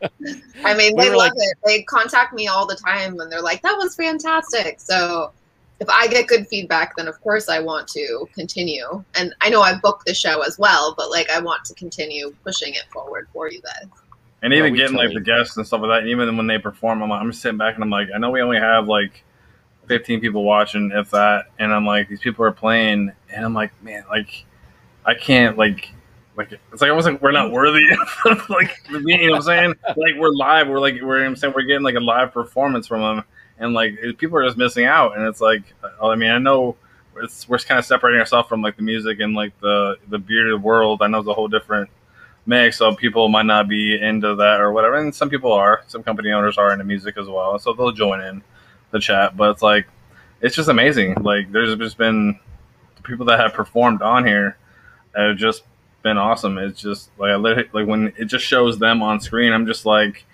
I 0.64 0.74
mean, 0.74 0.96
they 0.96 1.10
love 1.10 1.16
like, 1.16 1.32
it. 1.36 1.58
They 1.62 1.82
contact 1.82 2.32
me 2.32 2.48
all 2.48 2.66
the 2.66 2.76
time, 2.76 3.20
and 3.20 3.30
they're 3.30 3.42
like, 3.42 3.60
that 3.62 3.76
was 3.76 3.94
fantastic. 3.94 4.80
So 4.80 5.30
if 5.78 5.90
I 5.90 6.06
get 6.06 6.26
good 6.26 6.48
feedback, 6.48 6.96
then 6.96 7.06
of 7.06 7.20
course 7.20 7.50
I 7.50 7.60
want 7.60 7.86
to 7.88 8.26
continue. 8.34 9.04
And 9.14 9.34
I 9.42 9.50
know 9.50 9.60
I 9.60 9.76
booked 9.78 10.06
the 10.06 10.14
show 10.14 10.40
as 10.40 10.58
well, 10.58 10.94
but 10.96 11.10
like 11.10 11.28
I 11.28 11.40
want 11.40 11.66
to 11.66 11.74
continue 11.74 12.34
pushing 12.44 12.72
it 12.72 12.84
forward 12.90 13.28
for 13.34 13.50
you 13.50 13.60
guys. 13.60 13.90
And 14.40 14.54
even 14.54 14.74
getting 14.74 14.96
like 14.96 15.12
the 15.12 15.20
guests 15.20 15.56
and 15.56 15.66
stuff 15.66 15.82
like 15.82 15.90
that, 15.90 15.98
and 16.00 16.08
even 16.08 16.36
when 16.36 16.46
they 16.46 16.58
perform, 16.58 17.02
I'm, 17.02 17.10
like, 17.10 17.20
I'm 17.20 17.32
sitting 17.32 17.58
back 17.58 17.74
and 17.74 17.84
I'm 17.84 17.90
like, 17.90 18.08
I 18.14 18.18
know 18.18 18.30
we 18.30 18.40
only 18.40 18.58
have 18.58 18.88
like 18.88 19.23
15 19.86 20.20
people 20.20 20.44
watching, 20.44 20.90
if 20.94 21.10
that. 21.10 21.46
And 21.58 21.72
I'm 21.72 21.86
like, 21.86 22.08
these 22.08 22.20
people 22.20 22.44
are 22.44 22.52
playing, 22.52 23.12
and 23.32 23.44
I'm 23.44 23.54
like, 23.54 23.70
man, 23.82 24.04
like, 24.08 24.44
I 25.04 25.14
can't, 25.14 25.56
like, 25.58 25.92
like 26.36 26.52
it's 26.72 26.82
like 26.82 26.90
almost 26.90 27.06
like 27.06 27.22
we're 27.22 27.30
not 27.30 27.52
worthy 27.52 27.84
of 28.26 28.50
like 28.50 28.82
you 28.90 29.00
know 29.00 29.32
what 29.32 29.36
I'm 29.36 29.42
saying? 29.42 29.74
Like 29.96 30.16
we're 30.16 30.30
live, 30.30 30.68
we're 30.68 30.80
like 30.80 31.00
we're 31.00 31.24
I'm 31.24 31.36
saying 31.36 31.52
we're 31.54 31.62
getting 31.62 31.84
like 31.84 31.94
a 31.94 32.00
live 32.00 32.32
performance 32.32 32.86
from 32.86 33.02
them, 33.02 33.24
and 33.58 33.72
like 33.72 33.98
people 34.18 34.36
are 34.38 34.44
just 34.44 34.58
missing 34.58 34.84
out. 34.84 35.16
And 35.16 35.26
it's 35.26 35.40
like, 35.40 35.62
uh, 35.82 36.08
I 36.08 36.16
mean, 36.16 36.30
I 36.30 36.38
know 36.38 36.76
it's 37.22 37.48
we're 37.48 37.58
kind 37.58 37.78
of 37.78 37.84
separating 37.84 38.18
ourselves 38.18 38.48
from 38.48 38.62
like 38.62 38.76
the 38.76 38.82
music 38.82 39.20
and 39.20 39.34
like 39.34 39.58
the 39.60 39.96
the 40.08 40.18
bearded 40.18 40.62
world. 40.62 41.02
I 41.02 41.06
know 41.06 41.20
it's 41.20 41.28
a 41.28 41.34
whole 41.34 41.48
different 41.48 41.88
mix, 42.46 42.78
so 42.78 42.94
people 42.94 43.28
might 43.28 43.46
not 43.46 43.68
be 43.68 44.00
into 44.00 44.34
that 44.36 44.60
or 44.60 44.72
whatever. 44.72 44.96
And 44.96 45.14
some 45.14 45.30
people 45.30 45.52
are, 45.52 45.84
some 45.86 46.02
company 46.02 46.32
owners 46.32 46.58
are 46.58 46.72
into 46.72 46.84
music 46.84 47.16
as 47.16 47.28
well, 47.28 47.58
so 47.58 47.72
they'll 47.72 47.92
join 47.92 48.20
in 48.20 48.42
the 48.94 49.00
chat, 49.00 49.36
but 49.36 49.50
it's 49.50 49.62
like 49.62 49.86
it's 50.40 50.56
just 50.56 50.70
amazing. 50.70 51.14
Like 51.22 51.52
there's 51.52 51.76
just 51.76 51.98
been 51.98 52.38
people 53.02 53.26
that 53.26 53.38
have 53.38 53.52
performed 53.52 54.00
on 54.00 54.26
here 54.26 54.56
have 55.14 55.36
just 55.36 55.64
been 56.02 56.16
awesome. 56.16 56.56
It's 56.56 56.80
just 56.80 57.10
like 57.18 57.32
I 57.32 57.36
literally 57.36 57.68
like 57.74 57.86
when 57.86 58.12
it 58.16 58.26
just 58.26 58.46
shows 58.46 58.78
them 58.78 59.02
on 59.02 59.20
screen. 59.20 59.52
I'm 59.52 59.66
just 59.66 59.84
like 59.84 60.24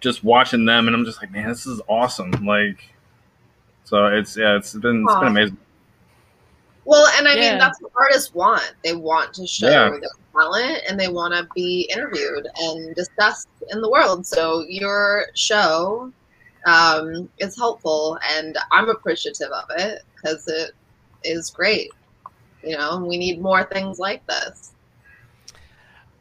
just 0.00 0.22
watching 0.22 0.64
them, 0.64 0.86
and 0.86 0.94
I'm 0.94 1.04
just 1.04 1.20
like, 1.20 1.32
man, 1.32 1.48
this 1.48 1.66
is 1.66 1.80
awesome. 1.88 2.30
Like 2.46 2.78
so, 3.84 4.06
it's 4.06 4.36
yeah, 4.36 4.56
it's 4.56 4.74
been 4.74 5.04
it's 5.04 5.18
been 5.18 5.28
amazing. 5.28 5.56
Well, 6.84 7.06
and 7.18 7.28
I 7.28 7.34
yeah. 7.34 7.50
mean 7.50 7.58
that's 7.58 7.80
what 7.82 7.92
artists 7.96 8.34
want. 8.34 8.74
They 8.82 8.94
want 8.94 9.34
to 9.34 9.46
show 9.46 9.68
yeah. 9.68 9.90
their 9.90 10.00
talent, 10.32 10.82
and 10.88 10.98
they 10.98 11.08
want 11.08 11.34
to 11.34 11.46
be 11.54 11.90
interviewed 11.94 12.46
and 12.60 12.94
discussed 12.94 13.48
in 13.70 13.80
the 13.80 13.90
world. 13.90 14.26
So 14.26 14.64
your 14.68 15.26
show 15.34 16.12
um, 16.68 17.28
helpful, 17.56 18.18
and 18.34 18.56
I'm 18.70 18.88
appreciative 18.88 19.50
of 19.50 19.64
it 19.78 20.02
because 20.14 20.46
it 20.48 20.72
is 21.24 21.50
great. 21.50 21.90
You 22.62 22.76
know, 22.76 23.04
we 23.04 23.18
need 23.18 23.40
more 23.40 23.64
things 23.64 23.98
like 23.98 24.26
this. 24.26 24.72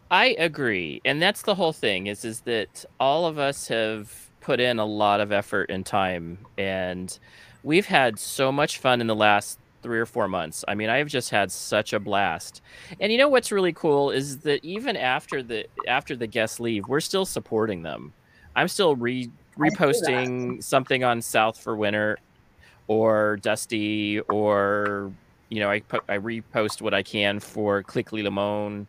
I 0.09 0.35
agree, 0.39 1.01
and 1.03 1.21
that's 1.21 1.41
the 1.41 1.55
whole 1.55 1.73
thing. 1.73 2.07
Is 2.07 2.23
is 2.23 2.41
that 2.41 2.85
all 2.99 3.25
of 3.25 3.37
us 3.37 3.67
have 3.67 4.29
put 4.39 4.59
in 4.59 4.79
a 4.79 4.85
lot 4.85 5.19
of 5.19 5.31
effort 5.31 5.69
and 5.69 5.85
time, 5.85 6.39
and 6.57 7.17
we've 7.63 7.87
had 7.87 8.17
so 8.17 8.51
much 8.51 8.77
fun 8.77 9.01
in 9.01 9.07
the 9.07 9.15
last 9.15 9.59
three 9.83 9.99
or 9.99 10.05
four 10.05 10.27
months. 10.27 10.63
I 10.67 10.75
mean, 10.75 10.89
I've 10.89 11.07
just 11.07 11.29
had 11.29 11.51
such 11.51 11.93
a 11.93 11.99
blast. 11.99 12.61
And 12.99 13.11
you 13.11 13.17
know 13.17 13.29
what's 13.29 13.51
really 13.51 13.73
cool 13.73 14.11
is 14.11 14.39
that 14.39 14.63
even 14.63 14.95
after 14.95 15.43
the 15.43 15.67
after 15.87 16.15
the 16.15 16.27
guests 16.27 16.59
leave, 16.59 16.87
we're 16.87 16.99
still 16.99 17.25
supporting 17.25 17.83
them. 17.83 18.13
I'm 18.55 18.67
still 18.67 18.95
re 18.95 19.29
reposting 19.57 20.63
something 20.63 21.03
on 21.03 21.21
South 21.21 21.59
for 21.59 21.75
Winter 21.75 22.19
or 22.87 23.37
Dusty 23.37 24.19
or 24.21 25.11
you 25.49 25.59
know, 25.61 25.69
I 25.69 25.79
put 25.79 26.03
I 26.09 26.17
repost 26.17 26.81
what 26.81 26.93
I 26.93 27.03
can 27.03 27.39
for 27.39 27.83
Clickly 27.83 28.23
Limon 28.23 28.87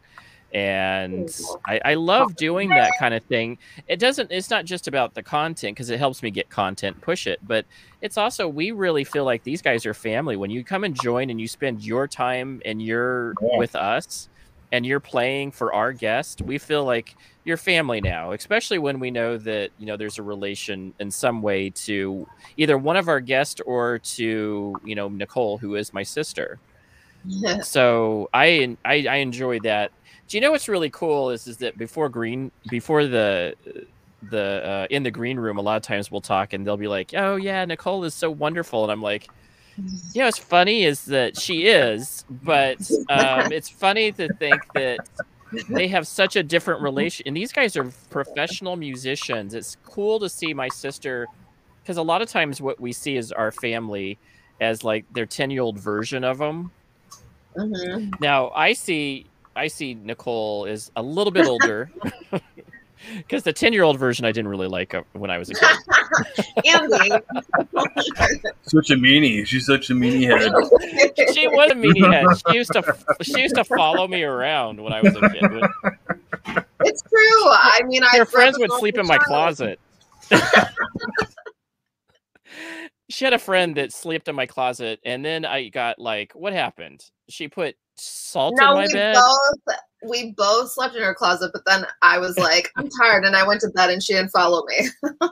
and 0.52 1.30
I, 1.66 1.80
I 1.84 1.94
love 1.94 2.34
doing 2.34 2.70
that 2.70 2.92
kind 2.98 3.12
of 3.12 3.22
thing. 3.24 3.58
It 3.86 3.98
doesn't 3.98 4.32
it's 4.32 4.50
not 4.50 4.64
just 4.64 4.88
about 4.88 5.14
the 5.14 5.22
content 5.22 5.76
because 5.76 5.90
it 5.90 5.98
helps 5.98 6.22
me 6.22 6.30
get 6.30 6.48
content 6.48 7.00
push 7.00 7.26
it 7.26 7.38
but 7.46 7.66
it's 8.00 8.16
also 8.16 8.48
we 8.48 8.70
really 8.70 9.04
feel 9.04 9.24
like 9.24 9.42
these 9.44 9.62
guys 9.62 9.86
are 9.86 9.94
family. 9.94 10.36
When 10.36 10.50
you 10.50 10.64
come 10.64 10.84
and 10.84 10.98
join 11.00 11.30
and 11.30 11.40
you 11.40 11.48
spend 11.48 11.84
your 11.84 12.08
time 12.08 12.62
and 12.64 12.82
you're 12.82 13.34
yeah. 13.42 13.58
with 13.58 13.76
us 13.76 14.28
and 14.72 14.84
you're 14.84 15.00
playing 15.00 15.50
for 15.50 15.72
our 15.72 15.92
guest 15.92 16.42
we 16.42 16.58
feel 16.58 16.84
like 16.84 17.16
you're 17.44 17.56
family 17.56 18.00
now 18.00 18.32
especially 18.32 18.78
when 18.78 19.00
we 19.00 19.10
know 19.10 19.38
that 19.38 19.70
you 19.78 19.86
know 19.86 19.96
there's 19.96 20.18
a 20.18 20.22
relation 20.22 20.92
in 21.00 21.10
some 21.10 21.40
way 21.42 21.70
to 21.70 22.26
either 22.56 22.76
one 22.76 22.96
of 22.96 23.08
our 23.08 23.20
guests 23.20 23.60
or 23.64 23.98
to 23.98 24.78
you 24.84 24.94
know 24.94 25.08
nicole 25.08 25.58
who 25.58 25.74
is 25.74 25.92
my 25.92 26.02
sister. 26.02 26.58
So 27.62 28.30
I, 28.32 28.76
I 28.84 29.06
i 29.08 29.16
enjoy 29.16 29.58
that. 29.60 29.90
Do 30.28 30.36
you 30.36 30.40
know 30.40 30.52
what's 30.52 30.68
really 30.68 30.88
cool 30.90 31.30
is 31.30 31.46
is 31.46 31.56
that 31.58 31.76
before 31.76 32.08
green 32.08 32.50
before 32.70 33.06
the 33.06 33.54
the 34.30 34.62
uh, 34.64 34.86
in 34.90 35.02
the 35.02 35.10
green 35.10 35.38
room 35.38 35.58
a 35.58 35.60
lot 35.60 35.76
of 35.76 35.82
times 35.82 36.10
we'll 36.10 36.20
talk 36.20 36.52
and 36.52 36.66
they'll 36.66 36.76
be 36.76 36.88
like 36.88 37.12
oh 37.14 37.36
yeah 37.36 37.64
nicole 37.64 38.04
is 38.04 38.14
so 38.14 38.30
wonderful. 38.30 38.84
And 38.84 38.92
i'm 38.92 39.02
like 39.02 39.28
you 40.12 40.20
know 40.20 40.26
what's 40.26 40.38
funny 40.38 40.84
is 40.84 41.04
that 41.04 41.38
she 41.38 41.66
is 41.66 42.24
but 42.30 42.78
um, 43.08 43.52
it's 43.52 43.68
funny 43.68 44.12
to 44.12 44.32
think 44.34 44.60
that 44.74 44.98
they 45.70 45.88
have 45.88 46.06
such 46.06 46.36
a 46.36 46.42
different 46.42 46.82
relation 46.82 47.26
and 47.26 47.36
these 47.36 47.52
guys 47.52 47.76
are 47.76 47.90
professional 48.10 48.76
musicians 48.76 49.54
it's 49.54 49.76
cool 49.84 50.18
to 50.18 50.28
see 50.28 50.52
my 50.52 50.68
sister 50.68 51.26
because 51.82 51.96
a 51.96 52.02
lot 52.02 52.20
of 52.20 52.28
times 52.28 52.60
what 52.60 52.78
we 52.80 52.92
see 52.92 53.16
is 53.16 53.32
our 53.32 53.50
family 53.50 54.18
as 54.60 54.84
like 54.84 55.04
their 55.12 55.26
10 55.26 55.50
year 55.50 55.62
old 55.62 55.78
version 55.78 56.24
of 56.24 56.38
them 56.38 56.70
mm-hmm. 57.56 58.10
now 58.20 58.50
i 58.50 58.72
see 58.72 59.24
I 59.58 59.66
see 59.66 59.94
Nicole 59.94 60.66
is 60.66 60.92
a 60.94 61.02
little 61.02 61.32
bit 61.32 61.44
older. 61.46 61.90
Because 63.16 63.42
the 63.42 63.52
10 63.52 63.72
year 63.72 63.82
old 63.82 63.98
version 63.98 64.24
I 64.24 64.32
didn't 64.32 64.48
really 64.48 64.68
like 64.68 64.94
uh, 64.94 65.02
when 65.12 65.30
I 65.30 65.38
was 65.38 65.50
a 65.50 65.54
kid. 65.54 65.68
Andy. 66.66 67.10
such 68.62 68.90
a 68.90 68.96
meanie. 68.96 69.46
She's 69.46 69.66
such 69.66 69.90
a 69.90 69.94
meanie 69.94 70.26
head. 70.26 70.52
she 71.34 71.48
was 71.48 71.70
a 71.70 71.74
meanie 71.74 72.12
head. 72.12 72.26
She 72.48 72.56
used 72.56 72.72
to 72.72 72.96
she 73.22 73.40
used 73.40 73.54
to 73.56 73.64
follow 73.64 74.08
me 74.08 74.22
around 74.22 74.82
when 74.82 74.92
I 74.92 75.00
was 75.00 75.14
a 75.16 75.20
kid. 75.20 75.44
It's 76.84 77.02
true. 77.02 77.48
I 77.50 77.80
mean, 77.86 78.02
her 78.02 78.24
friends 78.24 78.58
would 78.58 78.72
sleep 78.72 78.98
in 78.98 79.06
my 79.06 79.18
closet. 79.18 79.80
she 83.08 83.24
had 83.24 83.34
a 83.34 83.38
friend 83.38 83.76
that 83.76 83.92
slept 83.92 84.28
in 84.28 84.34
my 84.34 84.46
closet, 84.46 85.00
and 85.04 85.24
then 85.24 85.44
I 85.44 85.68
got 85.68 85.98
like, 85.98 86.32
what 86.34 86.52
happened? 86.52 87.04
She 87.28 87.48
put 87.48 87.76
salt 87.96 88.54
no, 88.56 88.70
in 88.70 88.74
my 88.74 88.86
we 88.86 88.92
bed? 88.92 89.14
Both, 89.14 89.76
we 90.06 90.32
both 90.32 90.70
slept 90.70 90.94
in 90.94 91.02
her 91.02 91.14
closet, 91.14 91.50
but 91.52 91.64
then 91.64 91.86
I 92.02 92.18
was 92.18 92.38
like, 92.46 92.70
I'm 92.76 92.88
tired, 92.88 93.24
and 93.24 93.36
I 93.36 93.46
went 93.46 93.60
to 93.62 93.68
bed, 93.68 93.90
and 93.90 94.02
she 94.02 94.14
didn't 94.14 94.30
follow 94.30 94.64
me. 94.66 94.88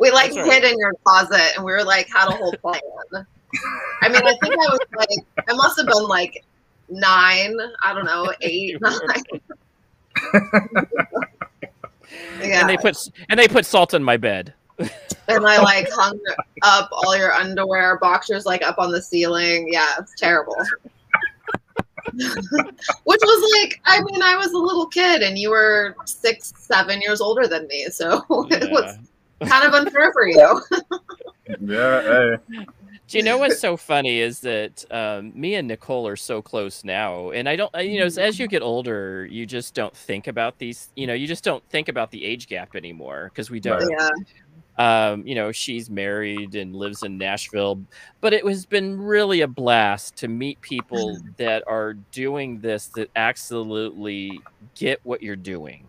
we 0.00 0.10
like 0.10 0.34
right. 0.34 0.52
hid 0.52 0.64
in 0.64 0.78
your 0.78 0.94
closet, 1.04 1.56
and 1.56 1.64
we 1.64 1.72
were 1.72 1.84
like, 1.84 2.08
had 2.08 2.28
a 2.28 2.32
whole 2.32 2.54
plan. 2.56 2.80
I 4.02 4.08
mean, 4.08 4.22
I 4.22 4.34
think 4.42 4.54
I 4.54 4.68
was 4.70 4.78
like, 4.96 5.46
I 5.48 5.52
must 5.54 5.78
have 5.78 5.86
been 5.86 6.04
like 6.04 6.44
nine. 6.88 7.58
I 7.82 7.92
don't 7.92 8.06
know, 8.06 8.32
eight, 8.40 8.80
nine. 8.80 8.98
yeah. 12.40 12.60
And 12.60 12.68
they 12.68 12.76
put 12.76 12.96
and 13.28 13.38
they 13.38 13.48
put 13.48 13.66
salt 13.66 13.92
in 13.94 14.02
my 14.02 14.16
bed 14.16 14.54
and 15.28 15.46
I 15.46 15.58
like 15.58 15.88
hung 15.90 16.18
up 16.62 16.88
all 16.92 17.16
your 17.16 17.32
underwear, 17.32 17.98
boxers 17.98 18.46
like 18.46 18.62
up 18.62 18.78
on 18.78 18.92
the 18.92 19.02
ceiling. 19.02 19.68
Yeah, 19.70 19.92
it's 19.98 20.14
terrible. 20.16 20.56
Which 22.12 23.20
was 23.22 23.60
like, 23.60 23.80
I 23.84 24.02
mean, 24.02 24.22
I 24.22 24.36
was 24.36 24.52
a 24.52 24.58
little 24.58 24.86
kid 24.86 25.22
and 25.22 25.38
you 25.38 25.50
were 25.50 25.96
six, 26.04 26.52
seven 26.56 27.00
years 27.00 27.20
older 27.20 27.46
than 27.46 27.66
me. 27.66 27.86
So 27.86 28.24
yeah. 28.50 28.56
it 28.62 28.70
was 28.70 28.98
kind 29.48 29.66
of 29.66 29.74
unfair 29.74 30.12
for 30.12 30.26
you. 30.26 30.62
yeah. 31.60 32.36
Hey. 32.48 32.66
Do 33.08 33.18
you 33.18 33.24
know 33.24 33.36
what's 33.36 33.60
so 33.60 33.76
funny 33.76 34.20
is 34.20 34.40
that 34.40 34.86
um, 34.90 35.32
me 35.38 35.54
and 35.56 35.68
Nicole 35.68 36.08
are 36.08 36.16
so 36.16 36.40
close 36.40 36.82
now, 36.82 37.30
and 37.30 37.46
I 37.46 37.56
don't, 37.56 37.74
you 37.74 37.98
know, 37.98 38.06
as, 38.06 38.16
as, 38.16 38.38
you 38.38 38.48
get 38.48 38.62
older, 38.62 39.26
you 39.26 39.44
just 39.44 39.74
don't 39.74 39.94
think 39.94 40.28
about 40.28 40.58
these, 40.58 40.88
you 40.96 41.06
know, 41.06 41.12
you 41.12 41.26
just 41.26 41.44
don't 41.44 41.62
think 41.68 41.88
about 41.88 42.10
the 42.10 42.24
age 42.24 42.46
gap 42.46 42.74
anymore 42.74 43.30
because 43.30 43.50
we 43.50 43.60
don't. 43.60 43.86
Yeah 43.90 44.08
um, 44.82 45.24
you 45.24 45.36
know, 45.36 45.52
she's 45.52 45.88
married 45.88 46.56
and 46.56 46.74
lives 46.74 47.04
in 47.04 47.16
Nashville, 47.16 47.80
but 48.20 48.32
it 48.32 48.44
has 48.44 48.66
been 48.66 49.00
really 49.00 49.42
a 49.42 49.46
blast 49.46 50.16
to 50.16 50.26
meet 50.26 50.60
people 50.60 51.18
that 51.36 51.62
are 51.68 51.94
doing 52.10 52.58
this 52.58 52.88
that 52.96 53.08
absolutely 53.14 54.40
get 54.74 54.98
what 55.04 55.22
you're 55.22 55.36
doing. 55.36 55.86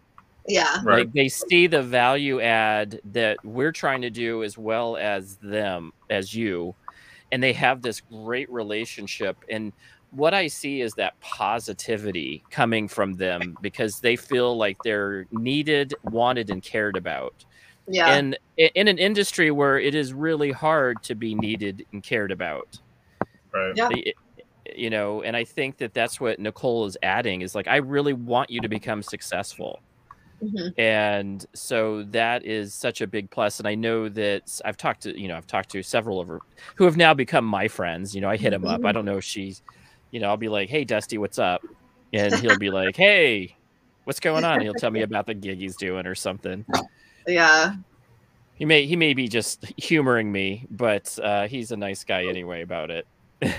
Yeah. 0.48 0.80
Right. 0.84 1.06
Like 1.06 1.14
they 1.14 1.28
see 1.28 1.66
the 1.66 1.82
value 1.82 2.40
add 2.40 3.02
that 3.14 3.44
we're 3.44 3.72
trying 3.72 4.04
to 4.04 4.12
do 4.12 4.44
as 4.44 4.60
well 4.60 4.96
as 4.96 5.38
them, 5.38 5.92
as 6.12 6.36
you. 6.36 6.76
And 7.32 7.42
they 7.42 7.54
have 7.54 7.82
this 7.82 8.00
great 8.00 8.52
relationship. 8.52 9.38
And 9.50 9.74
what 10.12 10.36
I 10.36 10.46
see 10.46 10.82
is 10.82 10.94
that 10.96 11.20
positivity 11.20 12.44
coming 12.52 12.88
from 12.88 13.14
them 13.14 13.58
because 13.60 14.02
they 14.02 14.18
feel 14.18 14.56
like 14.56 14.78
they're 14.84 15.26
needed, 15.32 15.96
wanted, 16.04 16.52
and 16.52 16.62
cared 16.62 16.96
about 16.96 17.44
yeah. 17.88 18.14
and 18.14 18.38
in 18.58 18.88
an 18.88 18.98
industry 18.98 19.52
where 19.52 19.80
it 19.80 19.96
is 19.96 20.14
really 20.14 20.52
hard 20.52 21.02
to 21.04 21.16
be 21.16 21.36
needed 21.36 21.86
and 21.92 22.04
cared 22.04 22.32
about 22.32 22.80
right 23.54 23.74
yeah. 23.76 23.90
you 24.76 24.90
know 24.90 25.22
and 25.22 25.36
i 25.36 25.44
think 25.44 25.78
that 25.78 25.94
that's 25.94 26.20
what 26.20 26.40
nicole 26.40 26.86
is 26.86 26.98
adding 27.04 27.42
is 27.42 27.56
like 27.56 27.68
i 27.68 27.78
really 27.78 28.14
want 28.14 28.50
you 28.50 28.62
to 28.62 28.70
become 28.70 29.04
successful 29.04 29.82
mm-hmm. 30.42 30.80
and 30.80 31.46
so 31.54 32.04
that 32.04 32.46
is 32.46 32.74
such 32.74 33.02
a 33.02 33.08
big 33.08 33.30
plus 33.30 33.60
and 33.60 33.68
i 33.68 33.76
know 33.76 34.08
that 34.08 34.60
i've 34.66 34.78
talked 34.78 35.02
to 35.02 35.20
you 35.20 35.28
know 35.28 35.36
i've 35.36 35.48
talked 35.48 35.70
to 35.70 35.84
several 35.84 36.20
of 36.20 36.28
her 36.28 36.40
who 36.76 36.86
have 36.86 36.98
now 36.98 37.14
become 37.14 37.46
my 37.46 37.68
friends 37.68 38.16
you 38.16 38.22
know 38.22 38.30
i 38.30 38.38
hit 38.38 38.54
him 38.54 38.62
mm-hmm. 38.62 38.72
up 38.72 38.86
i 38.86 38.92
don't 38.92 39.06
know 39.06 39.18
if 39.18 39.24
she's 39.24 39.62
you 40.12 40.20
know 40.20 40.28
i'll 40.28 40.38
be 40.38 40.50
like 40.50 40.70
hey 40.70 40.86
dusty 40.86 41.18
what's 41.18 41.40
up 41.40 41.62
and 42.14 42.34
he'll 42.36 42.58
be 42.58 42.70
like 42.70 42.96
hey 42.96 43.56
what's 44.06 44.20
going 44.20 44.44
on 44.44 44.54
and 44.54 44.64
he'll 44.64 44.74
tell 44.74 44.92
me 44.92 45.02
about 45.02 45.26
the 45.26 45.34
gig 45.34 45.60
he's 45.60 45.76
doing 45.76 46.06
or 46.06 46.16
something 46.16 46.66
yeah. 47.28 47.76
He 48.56 48.66
may 48.66 48.86
he 48.86 48.96
may 48.96 49.14
be 49.14 49.28
just 49.28 49.66
humoring 49.78 50.32
me, 50.32 50.68
but 50.70 51.18
uh, 51.22 51.48
he's 51.48 51.72
a 51.72 51.78
nice 51.78 52.04
guy 52.04 52.26
anyway 52.26 52.62
about 52.62 52.92
it. 52.92 53.08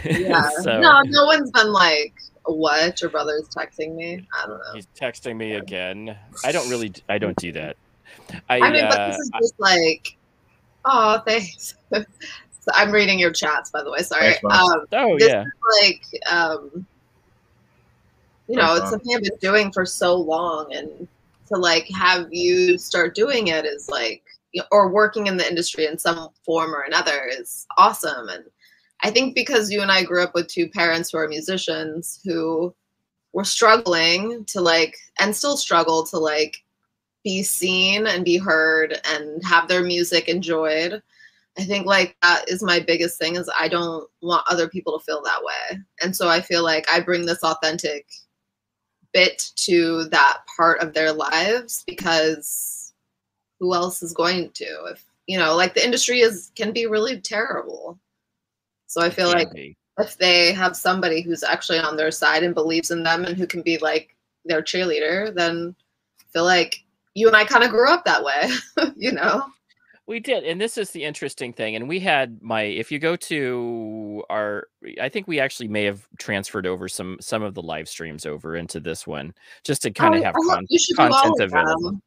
Yeah. 0.04 0.49
so, 0.62 0.80
no, 0.80 1.02
no 1.02 1.26
one's 1.26 1.50
been 1.50 1.73
like, 1.73 2.14
"What? 2.44 3.00
Your 3.00 3.11
brother's 3.11 3.49
texting 3.49 3.97
me." 3.97 4.26
I 4.37 4.47
don't 4.47 4.59
know. 4.59 4.73
He's 4.75 4.87
texting 4.99 5.37
me 5.37 5.54
again. 5.54 6.16
I 6.44 6.52
don't 6.52 6.68
really. 6.71 6.92
I 7.09 7.18
don't 7.18 7.37
do 7.37 7.52
that. 7.52 7.76
I, 8.49 8.61
I 8.61 8.71
mean, 8.71 8.85
uh, 8.85 8.90
but 8.90 9.06
this 9.09 9.18
is 9.18 9.30
just 9.40 9.54
I, 9.62 9.75
like, 9.75 10.16
oh, 10.85 11.23
thanks. 11.26 11.75
so 11.90 12.04
I'm 12.73 12.90
reading 12.90 13.18
your 13.18 13.33
chats, 13.33 13.71
by 13.71 13.83
the 13.83 13.90
way. 13.90 14.00
Sorry. 14.02 14.37
Um, 14.50 14.87
oh 14.92 15.18
yeah. 15.18 15.44
like, 15.80 16.02
um, 16.30 16.87
you 18.49 18.56
know, 18.56 18.76
it's 18.76 18.90
something 18.90 19.14
I've 19.14 19.23
been 19.23 19.37
doing 19.40 19.73
for 19.73 19.85
so 19.85 20.14
long, 20.14 20.73
and 20.73 21.09
to 21.49 21.57
like 21.57 21.89
have 21.89 22.27
you 22.31 22.79
start 22.79 23.15
doing 23.15 23.49
it 23.49 23.65
is 23.65 23.89
like 23.89 24.23
or 24.71 24.89
working 24.89 25.27
in 25.27 25.37
the 25.37 25.49
industry 25.49 25.87
in 25.87 25.99
some 25.99 26.29
form 26.45 26.75
or 26.75 26.83
another 26.83 27.29
is 27.31 27.67
awesome. 27.77 28.29
And 28.29 28.45
i 29.03 29.11
think 29.11 29.35
because 29.35 29.71
you 29.71 29.83
and 29.83 29.91
i 29.91 30.03
grew 30.03 30.23
up 30.23 30.35
with 30.35 30.47
two 30.49 30.69
parents 30.69 31.11
who 31.11 31.19
are 31.19 31.29
musicians 31.29 32.21
who 32.25 32.75
were 33.33 33.45
struggling 33.45 34.45
to 34.47 34.61
like 34.61 34.97
and 35.19 35.35
still 35.35 35.57
struggle 35.57 36.05
to 36.07 36.19
like 36.19 36.57
be 37.25 37.43
seen 37.43 38.07
and 38.07 38.25
be 38.25 38.37
heard 38.37 39.01
and 39.05 39.43
have 39.45 39.67
their 39.67 39.83
music 39.83 40.29
enjoyed 40.29 41.03
i 41.59 41.65
think 41.65 41.87
like 41.87 42.17
that 42.23 42.49
is 42.49 42.63
my 42.63 42.79
biggest 42.79 43.19
thing 43.19 43.35
is 43.37 43.51
i 43.59 43.67
don't 43.67 44.09
want 44.23 44.47
other 44.49 44.69
people 44.69 44.99
to 44.99 45.05
feel 45.05 45.23
that 45.23 45.43
way. 45.43 45.79
And 46.01 46.15
so 46.15 46.29
i 46.29 46.41
feel 46.41 46.63
like 46.63 46.87
i 46.93 47.01
bring 47.01 47.27
this 47.27 47.43
authentic 47.43 48.07
bit 49.14 49.52
to 49.56 50.04
that 50.11 50.40
part 50.56 50.80
of 50.80 50.92
their 50.92 51.12
lives 51.12 51.85
because 51.87 52.92
who 53.61 53.73
else 53.73 54.02
is 54.02 54.12
going 54.12 54.50
to? 54.50 54.64
If 54.90 55.04
you 55.26 55.38
know, 55.38 55.56
like 55.56 55.75
the 55.75 55.85
industry 55.85 56.21
is 56.21 56.50
can 56.54 56.73
be 56.73 56.87
really 56.87 57.21
terrible. 57.21 57.99
So 58.87 59.00
I 59.00 59.11
feel 59.11 59.28
like 59.28 59.50
be. 59.52 59.76
if 59.99 60.18
they 60.18 60.52
have 60.52 60.76
somebody 60.76 61.23
who's 61.23 61.42
actually 61.42 61.78
on 61.78 61.97
their 61.97 62.11
side 62.11 62.42
and 62.42 62.54
believes 62.54 62.90
in 62.90 63.02
them 63.02 63.25
and 63.25 63.37
who 63.37 63.47
can 63.47 63.62
be 63.62 63.78
like 63.78 64.14
their 64.44 64.62
cheerleader, 64.62 65.35
then 65.35 65.75
I 66.21 66.25
feel 66.33 66.44
like 66.44 66.85
you 67.14 67.26
and 67.26 67.37
I 67.37 67.44
kind 67.44 67.64
of 67.64 67.71
grew 67.71 67.88
up 67.88 68.04
that 68.04 68.23
way, 68.23 68.50
you 68.97 69.12
know? 69.12 69.44
We 70.06 70.20
did, 70.20 70.44
and 70.44 70.61
this 70.61 70.76
is 70.76 70.90
the 70.90 71.02
interesting 71.02 71.52
thing. 71.54 71.76
And 71.76 71.88
we 71.88 71.99
had 71.99 72.42
my. 72.42 72.62
If 72.62 72.92
you 72.92 72.99
go 72.99 73.16
to 73.16 74.23
our, 74.28 74.68
I 75.00 75.08
think 75.08 75.26
we 75.26 75.40
actually 75.40 75.68
may 75.68 75.84
have 75.84 76.06
transferred 76.18 76.66
over 76.66 76.88
some 76.88 77.16
some 77.20 77.42
of 77.42 77.54
the 77.54 77.62
live 77.62 77.88
streams 77.88 78.26
over 78.26 78.54
into 78.56 78.80
this 78.80 79.06
one, 79.06 79.32
just 79.64 79.80
to 79.82 79.90
kind 79.90 80.14
of 80.14 80.23
have 80.23 80.37
I 80.37 80.40
con- 80.46 80.66
you 80.68 80.78
should 80.78 80.96
do 80.96 81.02
all 81.04 81.08
content 81.12 81.52
available. 81.54 81.90
them. 81.92 82.02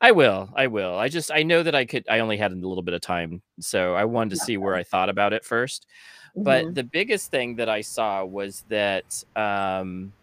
I 0.00 0.12
will. 0.12 0.48
I 0.56 0.66
will. 0.68 0.96
I 0.96 1.08
just 1.08 1.30
I 1.30 1.42
know 1.42 1.62
that 1.62 1.74
I 1.74 1.84
could. 1.84 2.06
I 2.08 2.20
only 2.20 2.38
had 2.38 2.52
a 2.52 2.54
little 2.54 2.82
bit 2.82 2.94
of 2.94 3.02
time, 3.02 3.42
so 3.60 3.94
I 3.94 4.06
wanted 4.06 4.30
to 4.30 4.36
see 4.38 4.56
where 4.56 4.74
I 4.74 4.82
thought 4.82 5.10
about 5.10 5.34
it 5.34 5.44
first. 5.44 5.86
But 6.34 6.64
Mhm. 6.64 6.74
the 6.74 6.84
biggest 6.84 7.30
thing 7.30 7.56
that 7.56 7.68
I 7.68 7.82
saw 7.82 8.24
was 8.24 8.64
that 8.70 9.22
um, 9.36 10.14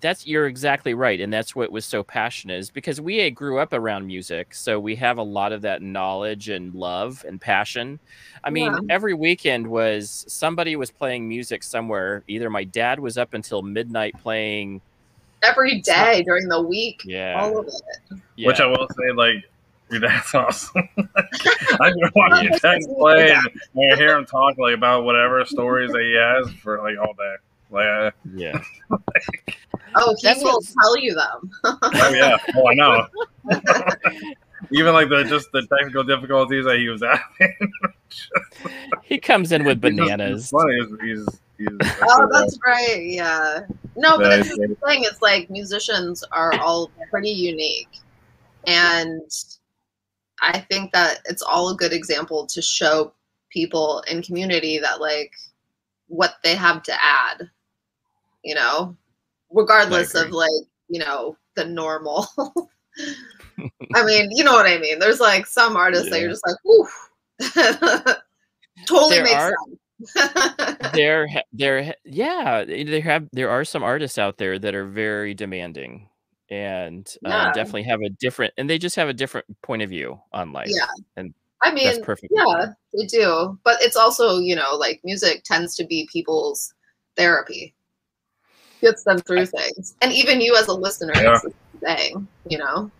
that's 0.00 0.26
you're 0.26 0.46
exactly 0.46 0.94
right, 0.94 1.20
and 1.20 1.32
that's 1.32 1.54
what 1.54 1.70
was 1.72 1.84
so 1.84 2.02
passionate 2.02 2.58
is 2.58 2.70
because 2.70 3.00
we 3.00 3.30
grew 3.30 3.58
up 3.58 3.72
around 3.72 4.06
music, 4.06 4.54
so 4.54 4.78
we 4.80 4.96
have 4.96 5.18
a 5.18 5.22
lot 5.22 5.52
of 5.52 5.62
that 5.62 5.82
knowledge 5.82 6.48
and 6.48 6.74
love 6.74 7.24
and 7.26 7.40
passion. 7.40 7.98
I 8.42 8.50
mean, 8.50 8.72
Yeah. 8.72 8.78
every 8.90 9.14
weekend 9.14 9.66
was 9.66 10.24
somebody 10.28 10.76
was 10.76 10.90
playing 10.90 11.28
music 11.28 11.62
somewhere. 11.62 12.22
Either 12.28 12.50
my 12.50 12.64
dad 12.64 12.98
was 13.00 13.16
up 13.18 13.34
until 13.34 13.62
midnight 13.62 14.14
playing. 14.22 14.80
every 15.42 15.80
day 15.82 16.22
during 16.24 16.48
the 16.48 16.60
week, 16.62 17.02
Yeah, 17.04 17.38
all 17.38 17.58
of 17.58 17.66
it. 17.68 18.18
yeah. 18.36 18.46
Which 18.48 18.60
I 18.60 18.66
will 18.66 18.88
say, 18.88 19.12
like, 19.14 19.44
that's 19.90 20.34
awesome. 20.34 20.88
I 20.96 21.90
can 21.90 22.10
watch 22.14 22.42
your 22.42 22.58
dad 22.58 22.80
play 22.98 23.30
and 23.32 23.92
I 23.92 23.96
hear 23.96 24.16
him 24.16 24.24
talk 24.24 24.56
like 24.56 24.74
about 24.74 25.04
whatever 25.04 25.44
stories 25.44 25.92
that 25.92 26.00
he 26.00 26.14
has 26.14 26.50
for 26.62 26.78
like 26.78 26.96
all 26.98 27.12
day. 27.12 27.34
Like, 27.70 28.14
yeah. 28.34 28.60
Oh, 29.96 30.12
he 30.18 30.26
That's 30.26 30.42
will 30.42 30.54
what's- 30.54 30.74
tell 30.82 30.96
you 30.98 31.14
them. 31.14 31.50
oh 31.64 32.10
yeah, 32.12 32.36
oh 32.56 32.68
I 32.68 32.74
know. 32.74 33.06
Even 34.72 34.92
like 34.92 35.08
the 35.08 35.22
just 35.22 35.52
the 35.52 35.64
technical 35.68 36.02
difficulties 36.02 36.64
that 36.64 36.78
he 36.78 36.88
was 36.88 37.00
having. 37.00 37.72
He 39.04 39.18
comes 39.18 39.52
in 39.52 39.62
with 39.64 39.80
He's 39.82 39.92
just- 39.94 40.08
bananas. 40.08 40.42
He's 40.42 40.50
funny. 40.50 40.74
He's, 41.02 41.26
he's, 41.28 41.40
he's 41.58 41.92
oh, 42.02 42.06
oh 42.22 42.28
that's 42.32 42.58
right. 42.66 43.02
Yeah. 43.04 43.60
No, 43.94 44.16
but 44.18 44.30
Yeah, 44.32 44.36
it's 44.40 44.48
the 44.48 44.76
thing. 44.84 45.04
It's 45.04 45.22
like 45.22 45.48
musicians 45.48 46.24
are 46.32 46.58
all 46.58 46.90
pretty 47.08 47.30
unique, 47.30 47.98
and 48.66 49.30
I 50.42 50.58
think 50.58 50.92
that 50.92 51.20
it's 51.26 51.42
all 51.42 51.68
a 51.70 51.76
good 51.76 51.92
example 51.92 52.46
to 52.46 52.60
show 52.60 53.12
people 53.50 54.02
in 54.10 54.22
community 54.22 54.78
that 54.80 55.00
like 55.00 55.30
what 56.14 56.34
they 56.42 56.54
have 56.54 56.82
to 56.84 56.92
add. 57.02 57.50
You 58.44 58.54
know, 58.54 58.96
regardless 59.50 60.14
of 60.14 60.30
like 60.30 60.50
you 60.88 61.00
know 61.00 61.36
the 61.56 61.64
normal. 61.64 62.26
I 63.94 64.04
mean, 64.04 64.28
you 64.32 64.44
know 64.44 64.52
what 64.52 64.66
I 64.66 64.78
mean. 64.78 64.98
There's 64.98 65.20
like 65.20 65.46
some 65.46 65.76
artists 65.76 66.10
that 66.10 66.20
you're 66.20 66.30
just 66.30 66.44
like, 66.46 66.56
whew. 66.64 66.88
totally 68.86 69.16
There 69.16 69.24
makes 69.24 69.34
are- 69.34 69.54
sense. 69.66 69.78
there 70.92 71.26
there 71.52 71.94
yeah 72.04 72.64
there 72.64 73.00
have 73.00 73.28
there 73.32 73.48
are 73.48 73.64
some 73.64 73.82
artists 73.84 74.18
out 74.18 74.36
there 74.38 74.58
that 74.58 74.74
are 74.74 74.84
very 74.86 75.34
demanding 75.34 76.08
and 76.50 77.16
uh, 77.24 77.52
definitely 77.52 77.84
have 77.84 78.00
a 78.02 78.10
different 78.10 78.52
and 78.58 78.68
they 78.68 78.76
just 78.76 78.96
have 78.96 79.08
a 79.08 79.14
different 79.14 79.46
point 79.62 79.82
of 79.82 79.88
view 79.88 80.20
on 80.32 80.52
life 80.52 80.68
Yeah. 80.68 80.86
and 81.16 81.32
I 81.64 81.70
that's 81.70 81.96
mean, 81.96 82.04
perfect 82.04 82.32
yeah, 82.36 82.66
they 82.92 83.06
do. 83.06 83.58
But 83.64 83.80
it's 83.80 83.96
also, 83.96 84.38
you 84.38 84.54
know, 84.54 84.74
like 84.76 85.00
music 85.02 85.42
tends 85.44 85.74
to 85.76 85.84
be 85.86 86.08
people's 86.12 86.72
therapy. 87.16 87.74
Gets 88.82 89.02
them 89.04 89.18
through 89.18 89.46
things. 89.46 89.96
And 90.02 90.12
even 90.12 90.40
you 90.40 90.54
as 90.56 90.68
a 90.68 90.74
listener, 90.74 91.14
Yeah. 91.16 91.22
that's 91.22 91.42
the 91.42 91.54
thing, 91.80 92.28
you 92.48 92.58
know? 92.58 92.90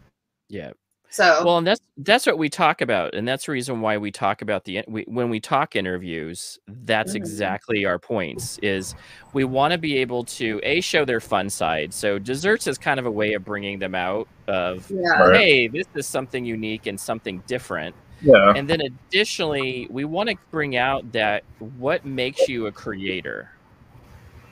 yeah 0.48 0.72
So 1.08 1.42
well 1.42 1.56
and 1.56 1.66
that's 1.66 1.80
that's 1.98 2.26
what 2.26 2.36
we 2.36 2.50
talk 2.50 2.82
about 2.82 3.14
and 3.14 3.26
that's 3.26 3.46
the 3.46 3.52
reason 3.52 3.80
why 3.80 3.96
we 3.96 4.10
talk 4.10 4.42
about 4.42 4.64
the 4.64 4.84
we, 4.86 5.04
when 5.08 5.30
we 5.30 5.40
talk 5.40 5.74
interviews 5.74 6.58
that's 6.68 7.12
Mhm. 7.12 7.16
exactly 7.16 7.86
our 7.86 7.98
points 7.98 8.58
is 8.62 8.94
we 9.32 9.44
want 9.44 9.72
to 9.72 9.78
be 9.78 9.96
able 9.96 10.22
to 10.24 10.60
a 10.62 10.82
show 10.82 11.06
their 11.06 11.20
fun 11.20 11.48
side 11.48 11.94
so 11.94 12.18
desserts 12.18 12.66
is 12.66 12.76
kind 12.76 13.00
of 13.00 13.06
a 13.06 13.10
way 13.10 13.32
of 13.32 13.42
bringing 13.44 13.78
them 13.78 13.94
out 13.94 14.28
of 14.48 14.86
yeah. 14.90 15.32
Hey 15.32 15.66
this 15.68 15.86
is 15.94 16.06
something 16.06 16.44
unique 16.44 16.86
and 16.86 17.00
something 17.00 17.42
different 17.46 17.94
yeah. 18.24 18.52
and 18.56 18.68
then 18.68 18.80
additionally 18.80 19.86
we 19.90 20.04
want 20.04 20.28
to 20.30 20.36
bring 20.50 20.76
out 20.76 21.12
that 21.12 21.44
what 21.78 22.04
makes 22.04 22.48
you 22.48 22.66
a 22.66 22.72
creator? 22.72 23.50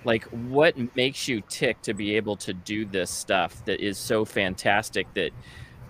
Like 0.04 0.24
what 0.24 0.76
makes 0.96 1.28
you 1.28 1.42
tick 1.48 1.80
to 1.82 1.94
be 1.94 2.16
able 2.16 2.36
to 2.36 2.52
do 2.52 2.84
this 2.84 3.10
stuff 3.10 3.64
that 3.64 3.80
is 3.80 3.98
so 3.98 4.24
fantastic 4.24 5.12
that 5.14 5.30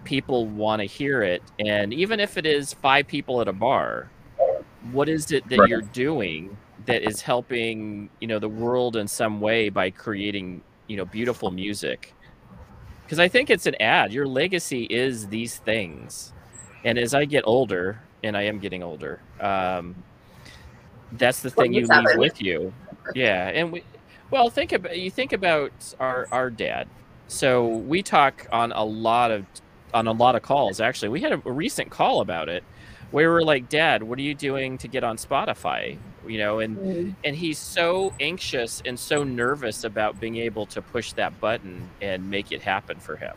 people 0.04 0.46
want 0.46 0.80
to 0.80 0.86
hear 0.86 1.22
it? 1.22 1.42
And 1.58 1.92
even 1.92 2.20
if 2.20 2.36
it 2.36 2.46
is 2.46 2.72
five 2.74 3.06
people 3.06 3.40
at 3.40 3.48
a 3.48 3.52
bar 3.52 4.10
what 4.90 5.08
is 5.08 5.30
it 5.30 5.48
that 5.48 5.58
Right. 5.60 5.68
you're 5.68 5.80
doing 5.80 6.56
that 6.86 7.02
is 7.02 7.20
helping 7.22 8.10
you 8.20 8.26
know 8.26 8.40
the 8.40 8.48
world 8.48 8.96
in 8.96 9.06
some 9.06 9.40
way 9.40 9.68
by 9.68 9.90
creating 9.90 10.62
you 10.88 10.96
know 10.96 11.04
beautiful 11.04 11.50
music? 11.50 12.14
Because 13.04 13.18
i 13.20 13.28
think 13.28 13.50
it's 13.50 13.66
an 13.66 13.76
ad. 13.80 14.12
Your 14.12 14.26
legacy 14.26 14.84
is 14.84 15.28
these 15.28 15.56
things 15.58 16.32
and 16.84 16.98
as 16.98 17.14
i 17.14 17.24
get 17.24 17.42
older 17.46 18.00
and 18.22 18.36
i 18.36 18.42
am 18.42 18.58
getting 18.58 18.82
older 18.82 19.20
um 19.40 19.94
that's 21.12 21.40
the 21.40 21.50
thing 21.50 21.72
you 21.74 21.86
leave 21.86 22.16
with 22.16 22.40
you. 22.40 22.72
Yeah 23.14 23.48
and 23.48 23.70
we 23.70 23.82
well 24.30 24.48
think 24.48 24.72
about 24.72 24.98
you 24.98 25.10
think 25.10 25.32
about 25.34 25.72
our 26.00 26.26
our 26.32 26.48
dad. 26.48 26.88
So 27.28 27.66
we 27.66 28.02
talk 28.02 28.46
on 28.50 28.72
a 28.72 28.84
lot 28.84 29.30
of 29.30 29.44
on 29.92 30.06
a 30.06 30.12
lot 30.12 30.36
of 30.36 30.42
calls 30.42 30.80
actually. 30.80 31.10
We 31.10 31.20
had 31.20 31.32
a, 31.32 31.42
a 31.44 31.52
recent 31.52 31.90
call 31.90 32.22
about 32.22 32.48
it 32.48 32.64
where 33.10 33.30
we're 33.30 33.42
like 33.42 33.68
dad 33.68 34.02
what 34.02 34.18
are 34.18 34.22
you 34.22 34.34
doing 34.34 34.78
to 34.78 34.88
get 34.88 35.04
on 35.04 35.18
spotify? 35.18 35.98
You 36.26 36.38
know 36.38 36.60
and 36.60 36.78
Mm. 36.78 37.14
and 37.24 37.36
he's 37.36 37.58
so 37.58 38.14
anxious 38.20 38.80
and 38.86 38.98
so 38.98 39.22
nervous 39.22 39.84
about 39.84 40.18
being 40.18 40.36
able 40.36 40.64
to 40.66 40.80
push 40.80 41.12
that 41.12 41.38
button 41.40 41.90
and 42.00 42.30
make 42.30 42.52
it 42.52 42.62
happen 42.62 42.98
for 43.00 43.16
him 43.16 43.34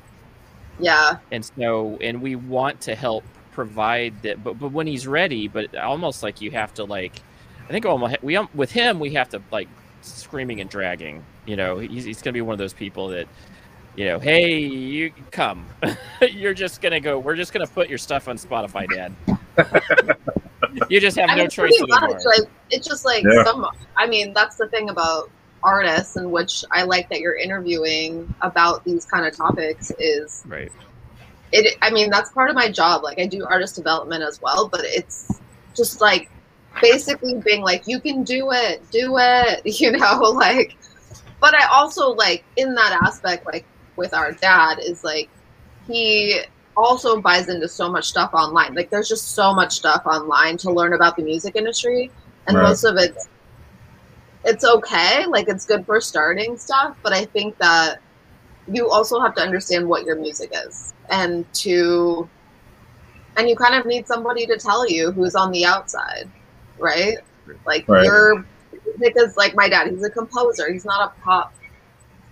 Yeah. 0.79 1.17
and 1.31 1.43
so 1.45 1.97
and 2.01 2.21
we 2.21 2.35
want 2.35 2.81
to 2.81 2.95
help 2.95 3.23
provide 3.51 4.21
that 4.23 4.43
but, 4.43 4.59
but 4.59 4.71
when 4.71 4.85
he's 4.87 5.07
ready 5.07 5.47
but 5.47 5.73
almost 5.75 6.21
like 6.23 6.41
you 6.41 6.51
have 6.51 6.73
to 6.73 6.83
like 6.83 7.21
i 7.69 7.71
think 7.71 7.85
almost 7.85 8.21
we 8.21 8.35
um, 8.35 8.49
with 8.53 8.71
him 8.71 8.99
we 8.99 9.13
have 9.13 9.29
to 9.29 9.41
like 9.51 9.69
screaming 10.01 10.59
and 10.59 10.69
dragging 10.69 11.23
you 11.45 11.55
know 11.55 11.77
he's, 11.79 12.03
he's 12.03 12.21
gonna 12.21 12.33
be 12.33 12.41
one 12.41 12.51
of 12.53 12.59
those 12.59 12.73
people 12.73 13.07
that 13.07 13.27
you 13.95 14.05
know 14.05 14.19
hey 14.19 14.57
you 14.57 15.11
come 15.31 15.65
you're 16.31 16.53
just 16.53 16.81
gonna 16.81 16.99
go 16.99 17.17
we're 17.17 17.35
just 17.35 17.53
gonna 17.53 17.65
put 17.65 17.87
your 17.87 17.97
stuff 17.97 18.27
on 18.27 18.37
spotify 18.37 18.85
dad 18.89 19.13
you 20.89 20.99
just 20.99 21.17
have 21.17 21.29
I 21.29 21.35
no 21.35 21.41
mean, 21.43 21.49
choice 21.49 21.71
anymore 21.79 22.01
much, 22.01 22.25
like 22.25 22.49
it's 22.69 22.85
just 22.87 23.05
like 23.05 23.23
Yeah. 23.23 23.43
some. 23.45 23.65
I 23.95 24.07
mean, 24.07 24.33
that's 24.33 24.57
the 24.57 24.67
thing 24.67 24.89
about 24.89 25.29
artists, 25.65 26.15
and 26.15 26.31
which 26.31 26.63
I 26.71 26.83
like 26.83 27.09
that 27.09 27.19
you're 27.19 27.35
interviewing 27.37 28.33
about 28.41 28.85
these 28.85 29.05
kind 29.05 29.25
of 29.25 29.35
topics. 29.35 29.91
Is 29.99 30.43
right 30.47 30.71
it? 31.51 31.77
I 31.81 31.89
mean, 31.91 32.09
that's 32.09 32.31
part 32.31 32.49
of 32.49 32.55
my 32.55 32.69
job. 32.69 33.03
Like 33.03 33.19
I 33.19 33.25
do 33.27 33.45
artist 33.45 33.75
development 33.75 34.23
as 34.23 34.41
well, 34.41 34.67
but 34.67 34.81
it's 34.83 35.41
just 35.75 36.01
like 36.01 36.29
basically 36.81 37.41
being 37.43 37.61
like, 37.61 37.83
you 37.87 37.99
can 37.99 38.23
do 38.23 38.51
it, 38.51 38.89
do 38.91 39.15
it, 39.17 39.61
you 39.79 39.91
know, 39.91 40.19
like. 40.33 40.75
But 41.39 41.53
I 41.53 41.67
also 41.67 42.11
like 42.11 42.43
in 42.55 42.75
that 42.75 42.99
aspect, 43.03 43.45
like 43.45 43.65
with 43.95 44.13
our 44.13 44.31
dad, 44.33 44.79
is 44.79 45.03
like 45.03 45.29
he 45.87 46.41
also 46.75 47.21
buys 47.21 47.49
into 47.49 47.67
so 47.67 47.91
much 47.91 48.05
stuff 48.05 48.33
online. 48.33 48.73
Like 48.73 48.89
there's 48.89 49.09
just 49.09 49.35
so 49.35 49.53
much 49.53 49.73
stuff 49.75 50.03
online 50.05 50.57
to 50.57 50.71
learn 50.71 50.93
about 50.93 51.15
the 51.17 51.23
music 51.23 51.55
industry, 51.55 52.11
and 52.47 52.57
Right. 52.57 52.63
most 52.63 52.83
of 52.83 52.97
it's 52.97 53.27
it's 54.45 54.63
okay. 54.63 55.25
Like 55.25 55.47
it's 55.49 55.65
good 55.65 55.85
for 55.85 55.99
starting 55.99 56.57
stuff, 56.57 56.95
but 57.03 57.13
I 57.13 57.25
think 57.25 57.57
that 57.57 57.99
you 58.67 58.89
also 58.89 59.19
have 59.19 59.35
to 59.35 59.41
understand 59.41 59.87
what 59.87 60.05
your 60.05 60.15
music 60.15 60.51
is, 60.65 60.93
and 61.09 61.51
to 61.55 62.29
and 63.37 63.49
you 63.49 63.55
kind 63.55 63.75
of 63.75 63.85
need 63.85 64.07
somebody 64.07 64.45
to 64.45 64.57
tell 64.57 64.87
you 64.89 65.11
who's 65.11 65.35
on 65.35 65.51
the 65.51 65.65
outside, 65.65 66.29
right? 66.79 67.17
Like 67.65 67.87
Right. 67.87 68.05
your 68.05 68.45
because 68.99 69.35
like 69.35 69.55
my 69.55 69.67
dad, 69.67 69.89
he's 69.89 70.03
a 70.03 70.09
composer. 70.09 70.71
He's 70.71 70.85
not 70.85 71.11
a 71.11 71.21
pop 71.21 71.53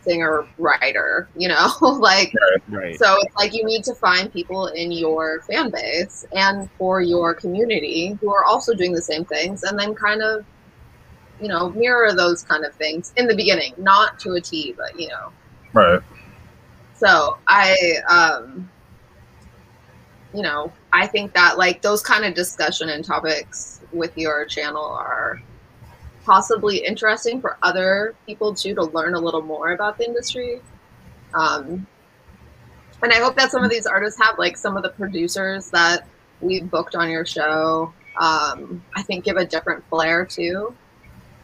singer 0.01 0.45
writer, 0.57 1.27
you 1.35 1.47
know, 1.47 1.69
like 1.81 2.33
right 2.69 2.97
so 2.97 3.17
it's 3.21 3.35
like 3.35 3.53
you 3.53 3.65
need 3.65 3.83
to 3.85 3.93
find 3.95 4.31
people 4.31 4.67
in 4.67 4.91
your 4.91 5.41
fan 5.41 5.69
base 5.69 6.25
and 6.33 6.69
for 6.77 7.01
your 7.01 7.33
community 7.33 8.17
who 8.19 8.33
are 8.33 8.43
also 8.43 8.73
doing 8.73 8.91
the 8.93 9.01
same 9.01 9.25
things 9.25 9.63
and 9.63 9.79
then 9.79 9.95
kind 9.95 10.21
of, 10.21 10.45
you 11.43 11.49
know, 11.49 11.69
mirror 11.71 12.13
those 12.13 12.41
kind 12.41 12.63
of 12.63 12.73
things 12.75 13.11
in 13.17 13.27
the 13.27 13.35
beginning, 13.35 13.73
not 13.77 14.17
to 14.21 14.31
a 14.33 14.41
T, 14.41 14.73
but 14.77 14.97
you 14.97 15.09
know. 15.09 15.33
Right. 15.73 16.01
So 16.93 17.37
I 17.47 17.97
um 18.09 18.69
you 20.33 20.41
know, 20.41 20.71
I 20.93 21.05
think 21.05 21.33
that 21.33 21.57
like 21.57 21.81
those 21.81 22.01
kind 22.01 22.23
of 22.23 22.33
discussion 22.33 22.89
and 22.89 23.03
topics 23.03 23.81
with 23.91 24.17
your 24.17 24.45
channel 24.45 24.85
are 24.85 25.41
possibly 26.23 26.77
interesting 26.77 27.41
for 27.41 27.57
other 27.61 28.15
people 28.25 28.55
too 28.55 28.73
to 28.75 28.83
learn 28.83 29.13
a 29.13 29.19
little 29.19 29.41
more 29.41 29.73
about 29.73 29.97
the 29.97 30.05
industry. 30.05 30.61
Um, 31.33 31.85
and 33.03 33.11
I 33.11 33.17
hope 33.17 33.35
that 33.35 33.51
some 33.51 33.63
of 33.63 33.69
these 33.69 33.85
artists 33.85 34.19
have 34.21 34.39
like 34.39 34.55
some 34.55 34.77
of 34.77 34.83
the 34.83 34.89
producers 34.89 35.69
that 35.71 36.07
we've 36.41 36.69
booked 36.71 36.95
on 36.95 37.09
your 37.09 37.25
show. 37.25 37.93
Um, 38.19 38.83
I 38.95 39.03
think 39.03 39.25
give 39.25 39.37
a 39.37 39.45
different 39.45 39.83
flair 39.89 40.25
too. 40.25 40.73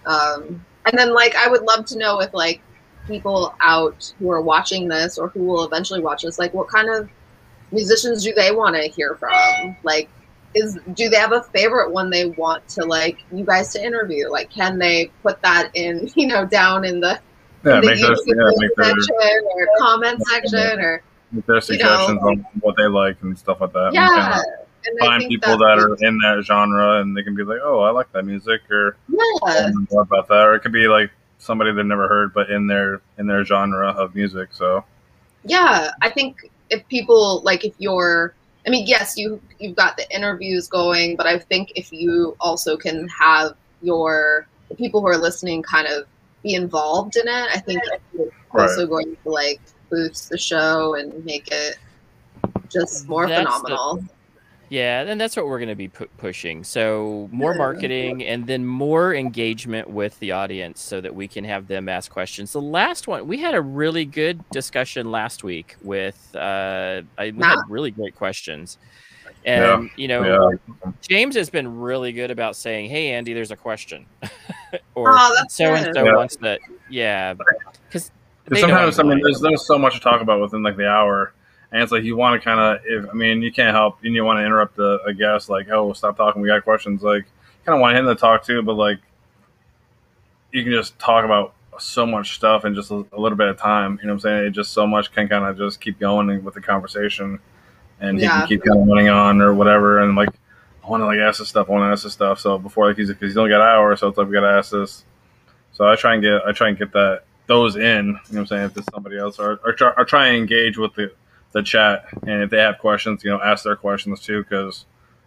Um, 0.06 0.66
and 0.86 0.98
then 0.98 1.14
like 1.14 1.36
I 1.36 1.48
would 1.48 1.64
love 1.64 1.86
to 1.88 1.98
know 1.98 2.20
if 2.22 2.34
like 2.34 2.62
people 3.08 3.56
out 3.60 4.14
who 4.20 4.32
are 4.32 4.42
watching 4.42 4.88
this 4.88 5.18
or 5.18 5.30
who 5.30 5.44
will 5.44 5.66
eventually 5.66 6.02
watch 6.02 6.24
this, 6.24 6.40
like 6.40 6.54
what 6.54 6.68
kind 6.68 6.90
of 6.90 7.10
musicians 7.72 8.24
do 8.24 8.34
they 8.34 8.52
want 8.52 8.76
to 8.76 8.84
hear 8.84 9.16
from? 9.16 9.76
Like 9.84 10.10
is 10.56 10.80
do 10.94 11.10
they 11.10 11.18
have 11.18 11.32
a 11.32 11.44
favorite 11.44 11.92
one 11.92 12.10
they 12.10 12.28
want 12.28 12.68
to 12.70 12.86
like 12.86 13.24
you 13.32 13.44
guys 13.44 13.72
to 13.74 13.84
interview? 13.84 14.30
Like 14.30 14.50
can 14.50 14.80
they 14.80 15.12
put 15.22 15.42
that 15.42 15.72
in, 15.74 16.10
you 16.16 16.28
know, 16.28 16.46
down 16.46 16.86
in 16.86 17.00
the, 17.00 17.20
Yeah, 17.66 17.76
in 17.76 17.82
the 17.82 17.88
make 17.88 18.02
those, 18.02 18.24
yeah, 18.26 18.36
make 18.58 18.76
their, 18.76 19.42
or 19.42 19.68
comment 19.80 20.22
section 20.28 20.80
or 20.80 21.04
their 21.46 21.62
suggestions 21.62 22.20
on 22.24 22.46
what 22.62 22.76
they 22.78 22.88
like 22.88 23.22
and 23.22 23.38
stuff 23.38 23.62
like 23.62 23.74
that. 23.74 23.94
yeah. 23.94 24.40
Kinda 24.84 24.98
And 25.04 25.22
find 25.22 25.30
people 25.30 25.58
that 25.58 25.76
that's- 25.78 25.84
are 25.86 25.96
in 26.06 26.18
that 26.20 26.44
genre 26.46 27.02
and 27.02 27.16
they 27.16 27.24
can 27.24 27.36
be 27.36 27.44
like, 27.44 27.60
oh, 27.64 27.80
I 27.82 27.92
like 27.92 28.12
that 28.14 28.24
music 28.26 28.62
or 28.72 28.96
oh, 29.14 29.40
yeah. 29.46 29.52
I 29.52 29.62
don't 29.62 29.74
know 29.76 29.88
more 29.92 30.02
about 30.04 30.28
that. 30.30 30.46
Or 30.46 30.56
it 30.56 30.62
could 30.62 30.72
be 30.72 30.88
like 30.88 31.12
somebody 31.38 31.72
they've 31.72 31.86
never 31.86 32.08
heard 32.08 32.34
but 32.34 32.50
in 32.50 32.68
their 32.68 33.02
in 33.18 33.26
their 33.28 33.44
genre 33.46 33.90
of 33.92 34.14
music. 34.16 34.50
So 34.54 34.84
yeah 35.46 35.92
i 36.02 36.10
think 36.10 36.52
if 36.70 36.86
people 36.90 37.40
like 37.46 37.64
if 37.64 37.74
you're 37.78 38.34
i 38.68 38.70
mean 38.70 38.86
yes 38.86 39.16
you 39.16 39.40
you've 39.58 39.74
got 39.78 39.96
the 39.96 40.06
interviews 40.14 40.68
going 40.68 41.16
but 41.16 41.26
i 41.26 41.40
think 41.40 41.72
if 41.78 41.94
you 41.94 42.36
also 42.42 42.76
can 42.76 43.08
have 43.08 43.56
your 43.82 44.46
the 44.68 44.76
people 44.76 45.00
who 45.00 45.08
are 45.08 45.18
listening 45.18 45.64
kind 45.64 45.88
of 45.88 46.06
be 46.44 46.56
involved 46.56 47.16
in 47.16 47.26
it 47.26 47.48
i 47.56 47.58
think 47.58 47.82
it's 48.16 48.34
also 48.54 48.86
going 48.86 49.16
to 49.24 49.30
like 49.32 49.62
boost 49.90 50.28
the 50.30 50.38
show 50.38 50.96
and 50.96 51.24
make 51.24 51.48
it 51.54 51.78
just 52.68 53.08
more 53.08 53.26
That's 53.26 53.46
the- 53.46 53.52
phenomenal 53.60 54.04
Yeah, 54.70 55.02
and 55.02 55.20
that's 55.20 55.36
what 55.36 55.48
we're 55.48 55.58
going 55.58 55.70
to 55.70 55.76
be 55.76 55.88
pu- 55.88 56.08
pushing. 56.18 56.64
So 56.64 57.28
more 57.32 57.54
Yeah. 57.54 57.58
marketing 57.58 58.24
and 58.26 58.46
then 58.46 58.66
more 58.66 59.16
engagement 59.16 59.90
with 59.90 60.18
the 60.20 60.32
audience 60.32 60.80
so 60.82 61.02
that 61.02 61.14
we 61.16 61.28
can 61.28 61.44
have 61.44 61.68
them 61.68 61.90
ask 61.90 62.12
questions. 62.12 62.54
The 62.54 62.62
last 62.62 63.08
one, 63.08 63.28
we 63.28 63.38
had 63.38 63.56
a 63.56 63.62
really 63.62 64.06
good 64.06 64.48
discussion 64.52 65.12
last 65.12 65.44
week 65.44 65.76
with 65.82 66.36
uh 66.36 67.02
I 67.18 67.32
we 67.32 67.44
had 67.44 67.58
really 67.68 67.92
great 67.92 68.16
questions. 68.16 68.78
And 69.46 69.90
you 69.96 70.08
know, 70.08 70.58
yeah, 70.84 70.92
James 71.02 71.36
has 71.36 71.50
been 71.50 71.80
really 71.80 72.12
good 72.12 72.30
about 72.30 72.56
saying, 72.56 72.90
"Hey 72.90 73.12
Andy, 73.14 73.34
there's 73.34 73.52
a 73.52 73.56
question." 73.56 74.06
or 74.96 75.16
Oh, 75.18 75.36
so 75.50 75.74
and 75.74 75.96
so 75.96 76.14
wants 76.14 76.36
that. 76.38 76.60
Yeah. 76.90 77.34
Cuz 77.90 78.12
Because 78.46 78.60
sometimes 78.62 79.00
I 79.00 79.04
mean, 79.04 79.20
there's 79.24 79.40
there's 79.40 79.66
so 79.66 79.78
much 79.80 79.94
to 79.96 80.00
talk 80.00 80.22
about 80.22 80.42
within 80.42 80.62
like 80.62 80.76
the 80.78 80.88
hour, 80.88 81.34
and 81.72 81.82
it's 81.84 81.92
like 81.92 82.04
you 82.04 82.16
want 82.16 82.40
to 82.40 82.44
kind 82.44 82.60
of 82.60 82.86
if 82.86 83.10
I 83.10 83.14
mean 83.14 83.42
you 83.42 83.52
can't 83.52 83.76
help 83.76 84.00
and 84.04 84.14
you 84.14 84.24
want 84.24 84.40
to 84.40 84.46
interrupt 84.46 84.78
a, 84.80 85.00
a 85.06 85.14
guest 85.14 85.50
like 85.50 85.70
oh 85.70 85.94
stop 85.94 86.18
talking 86.18 86.42
we 86.42 86.48
got 86.48 86.64
questions 86.64 87.02
like 87.02 87.26
kind 87.66 87.76
of 87.76 87.82
want 87.82 87.98
him 87.98 88.06
to 88.06 88.16
talk 88.16 88.44
too 88.44 88.62
but 88.62 88.74
like 88.74 89.00
you 90.52 90.64
can 90.64 90.72
just 90.72 90.98
talk 91.00 91.26
about 91.26 91.54
so 91.80 92.06
much 92.06 92.36
stuff 92.36 92.66
in 92.66 92.76
just 92.76 92.92
a, 92.92 93.06
a 93.14 93.20
little 93.20 93.38
bit 93.38 93.48
of 93.48 93.58
time 93.58 94.00
you 94.02 94.08
know 94.08 94.14
what 94.14 94.16
I'm 94.16 94.20
saying 94.20 94.48
it 94.48 94.52
just 94.52 94.74
so 94.74 94.86
much 94.86 95.12
can 95.12 95.28
kind 95.28 95.46
of 95.46 95.58
just 95.58 95.80
keep 95.80 96.00
going 96.00 96.44
with 96.44 96.54
the 96.54 96.62
conversation 96.62 97.40
and 98.00 98.20
he 98.20 98.28
can 98.28 98.48
keep 98.48 98.64
kind 98.64 98.82
of 98.82 98.88
running 98.88 99.10
on 99.10 99.42
or 99.42 99.54
whatever 99.54 100.00
and 100.00 100.16
like 100.16 100.30
I 100.84 100.90
want 100.90 101.02
to 101.02 101.06
like 101.06 101.20
ask 101.20 101.40
this 101.40 101.50
stuff 101.50 101.70
I 101.70 101.74
want 101.74 101.84
to 101.84 101.92
ask 101.92 102.04
this 102.04 102.14
stuff 102.14 102.40
so 102.40 102.58
before 102.58 102.88
like 102.88 102.98
he's 102.98 103.10
because 103.10 103.30
he's 103.30 103.38
only 103.38 103.52
got 103.52 103.62
an 103.62 103.68
hour 103.68 103.96
so 103.96 104.08
it's 104.08 104.18
like 104.18 104.28
we 104.28 104.34
got 104.34 104.42
to 104.42 104.58
ask 104.58 104.72
this 104.72 105.06
so 105.72 105.86
I 105.86 105.96
try 105.96 106.16
and 106.16 106.24
get 106.24 106.42
I 106.46 106.52
try 106.52 106.70
and 106.70 106.78
get 106.78 106.92
that 106.94 107.24
those 107.50 107.76
in. 107.76 107.82
You 107.82 108.04
know 108.04 108.18
what 108.30 108.38
I'm 108.38 108.46
saying? 108.46 108.64
If 108.66 108.78
it's 108.78 108.88
somebody 108.94 109.18
else, 109.18 109.40
or, 109.40 109.60
or, 109.66 109.74
try, 109.74 109.92
or 109.98 110.06
try 110.06 110.28
and 110.28 110.38
engage 110.38 110.78
with 110.78 110.94
the, 110.94 111.12
the 111.52 111.64
chat, 111.64 112.06
and 112.24 112.44
if 112.44 112.50
they 112.50 112.60
have 112.60 112.78
questions, 112.80 113.24
you 113.24 113.32
know, 113.32 113.42
ask 113.42 113.64
their 113.64 113.76
questions 113.76 114.22
too, 114.22 114.44
because 114.44 114.86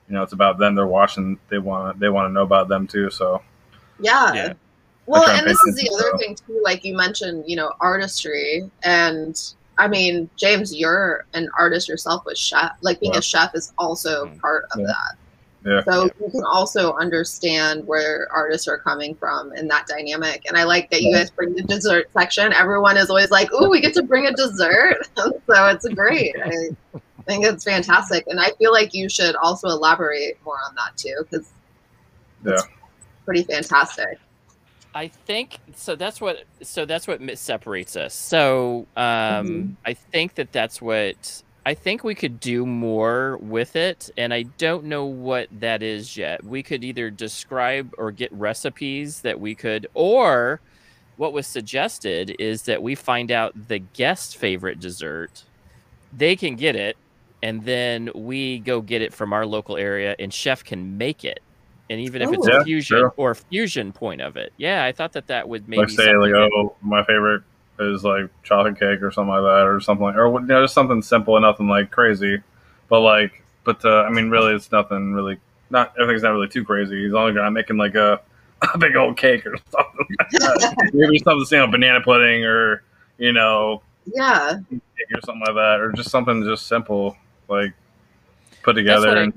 you 0.08 0.14
know 0.14 0.22
it's 0.22 0.32
about 0.32 0.58
them. 0.58 0.74
They're 0.74 0.86
watching. 0.86 1.38
They 1.48 1.58
want 1.58 1.94
to 1.96 2.00
they 2.00 2.08
want 2.08 2.28
to 2.28 2.32
know 2.32 2.42
about 2.42 2.68
them 2.68 2.86
too. 2.86 3.10
So 3.10 3.42
yeah, 4.00 4.32
Yeah. 4.32 4.52
well 5.06 5.28
and 5.28 5.40
and 5.40 5.46
this 5.48 5.58
is 5.66 5.74
the 5.76 5.82
attention, 5.82 5.94
other 5.94 6.10
so. 6.12 6.18
thing 6.18 6.34
too 6.46 6.60
like 6.64 6.84
you 6.84 6.96
mentioned 6.96 7.44
you 7.46 7.56
know 7.56 7.72
artistry 7.80 8.68
and 8.84 9.52
i 9.78 9.86
mean 9.88 10.28
james 10.36 10.74
you're 10.74 11.24
an 11.34 11.48
artist 11.58 11.88
yourself 11.88 12.24
with 12.24 12.38
chef 12.38 12.72
like 12.82 13.00
being 13.00 13.12
Yeah. 13.12 13.18
a 13.18 13.22
chef 13.22 13.50
is 13.54 13.72
also 13.78 14.26
Mm. 14.26 14.40
part 14.40 14.64
of 14.72 14.80
Yeah. 14.80 14.86
that 14.86 15.16
yeah, 15.64 15.82
So 15.84 16.04
you 16.04 16.30
can 16.30 16.42
also 16.44 16.92
understand 16.94 17.86
where 17.86 18.26
artists 18.32 18.66
are 18.66 18.78
coming 18.78 19.14
from 19.14 19.52
in 19.54 19.68
that 19.68 19.86
dynamic. 19.86 20.42
And 20.46 20.56
I 20.56 20.64
like 20.64 20.90
that 20.90 21.02
you 21.02 21.12
guys 21.12 21.30
bring 21.30 21.54
the 21.54 21.62
dessert 21.62 22.10
section. 22.12 22.52
Everyone 22.52 22.96
is 22.96 23.10
always 23.10 23.30
like, 23.30 23.52
"Ooh, 23.52 23.68
we 23.70 23.80
get 23.80 23.94
to 23.94 24.02
bring 24.02 24.26
a 24.26 24.32
dessert," 24.32 24.96
so 25.16 25.32
it's 25.48 25.86
great. 25.88 26.34
I 26.44 26.50
think 27.26 27.44
it's 27.44 27.62
fantastic, 27.64 28.24
and 28.26 28.40
I 28.40 28.50
feel 28.58 28.72
like 28.72 28.92
you 28.94 29.08
should 29.08 29.36
also 29.36 29.68
elaborate 29.68 30.38
more 30.44 30.58
on 30.68 30.74
that 30.74 30.96
too, 30.96 31.14
because 31.30 31.48
yeah, 32.44 32.56
pretty 33.24 33.44
fantastic. 33.44 34.18
I 34.94 35.08
think 35.08 35.58
so. 35.74 35.94
That's 35.94 36.20
what. 36.20 36.44
So 36.62 36.84
that's 36.84 37.06
what 37.06 37.20
separates 37.38 37.96
us. 37.96 38.14
So 38.14 38.86
um, 38.96 39.04
Mhm. 39.04 39.76
I 39.86 39.94
think 39.94 40.34
that 40.34 40.52
that's 40.52 40.82
what 40.82 41.42
I 41.64 41.74
think 41.74 42.02
we 42.02 42.14
could 42.16 42.40
do 42.40 42.66
more 42.66 43.36
with 43.38 43.76
it, 43.76 44.10
and 44.16 44.34
I 44.34 44.42
don't 44.58 44.84
know 44.84 45.04
what 45.04 45.48
that 45.60 45.82
is 45.82 46.16
yet. 46.16 46.42
We 46.42 46.62
could 46.62 46.82
either 46.82 47.08
describe 47.08 47.94
or 47.98 48.10
get 48.10 48.32
recipes 48.32 49.20
that 49.20 49.38
we 49.38 49.54
could, 49.54 49.86
or 49.94 50.60
what 51.18 51.32
was 51.32 51.46
suggested 51.46 52.34
is 52.40 52.62
that 52.62 52.82
we 52.82 52.96
find 52.96 53.30
out 53.30 53.68
the 53.68 53.78
guest 53.78 54.36
favorite 54.36 54.80
dessert. 54.80 55.44
They 56.12 56.34
can 56.34 56.56
get 56.56 56.74
it, 56.74 56.96
and 57.44 57.64
then 57.64 58.10
we 58.12 58.58
go 58.58 58.80
get 58.80 59.00
it 59.00 59.12
from 59.14 59.32
our 59.32 59.46
local 59.46 59.76
area, 59.76 60.16
and 60.18 60.34
chef 60.34 60.64
can 60.64 60.98
make 60.98 61.24
it. 61.24 61.40
And 61.88 62.00
even 62.00 62.22
if 62.22 62.32
it's 62.32 62.48
Oh. 62.48 62.60
a 62.60 62.64
fusion 62.64 62.98
sure. 62.98 63.14
or 63.16 63.30
a 63.32 63.36
fusion 63.36 63.92
point 63.92 64.20
of 64.20 64.36
it, 64.36 64.52
yeah, 64.56 64.84
I 64.84 64.90
thought 64.90 65.12
that 65.12 65.28
that 65.28 65.48
would 65.48 65.68
maybe 65.68 65.82
like 65.82 65.90
say 65.90 66.16
like 66.16 66.32
oh 66.32 66.74
my 66.82 67.04
favorite 67.04 67.42
is 67.78 68.04
like 68.04 68.30
chocolate 68.42 68.78
cake 68.78 69.02
or 69.02 69.10
something 69.10 69.30
like 69.30 69.42
that 69.42 69.66
or 69.66 69.80
something 69.80 70.04
like 70.04 70.16
or 70.16 70.28
you 70.40 70.46
know 70.46 70.62
just 70.62 70.74
something 70.74 71.02
simple 71.02 71.36
and 71.36 71.44
nothing 71.44 71.68
like 71.68 71.90
crazy, 71.90 72.42
but 72.88 73.00
like 73.00 73.42
but 73.64 73.84
uh, 73.84 74.02
I 74.02 74.10
mean 74.10 74.30
really 74.30 74.54
it's 74.54 74.70
nothing 74.70 75.12
really 75.12 75.38
not 75.70 75.94
everything's 76.00 76.22
not 76.22 76.32
really 76.32 76.48
too 76.48 76.64
crazy 76.64 77.06
as 77.06 77.12
long 77.12 77.30
as 77.30 77.34
you're 77.34 77.42
not 77.42 77.50
making 77.50 77.76
like 77.76 77.94
a, 77.94 78.20
a 78.74 78.78
big 78.78 78.96
old 78.96 79.16
cake 79.16 79.46
or 79.46 79.56
something 79.70 80.06
like 80.18 80.30
that. 80.30 80.90
maybe 80.92 81.18
something 81.18 81.46
you 81.50 81.58
know 81.58 81.70
banana 81.70 82.00
pudding 82.00 82.44
or 82.44 82.82
you 83.18 83.32
know 83.32 83.82
Yeah, 84.04 84.58
or 84.70 85.20
something 85.24 85.42
like 85.46 85.54
that, 85.54 85.80
or 85.80 85.92
just 85.92 86.10
something 86.10 86.44
just 86.44 86.66
simple 86.66 87.16
like 87.48 87.72
put 88.62 88.74
together. 88.74 89.32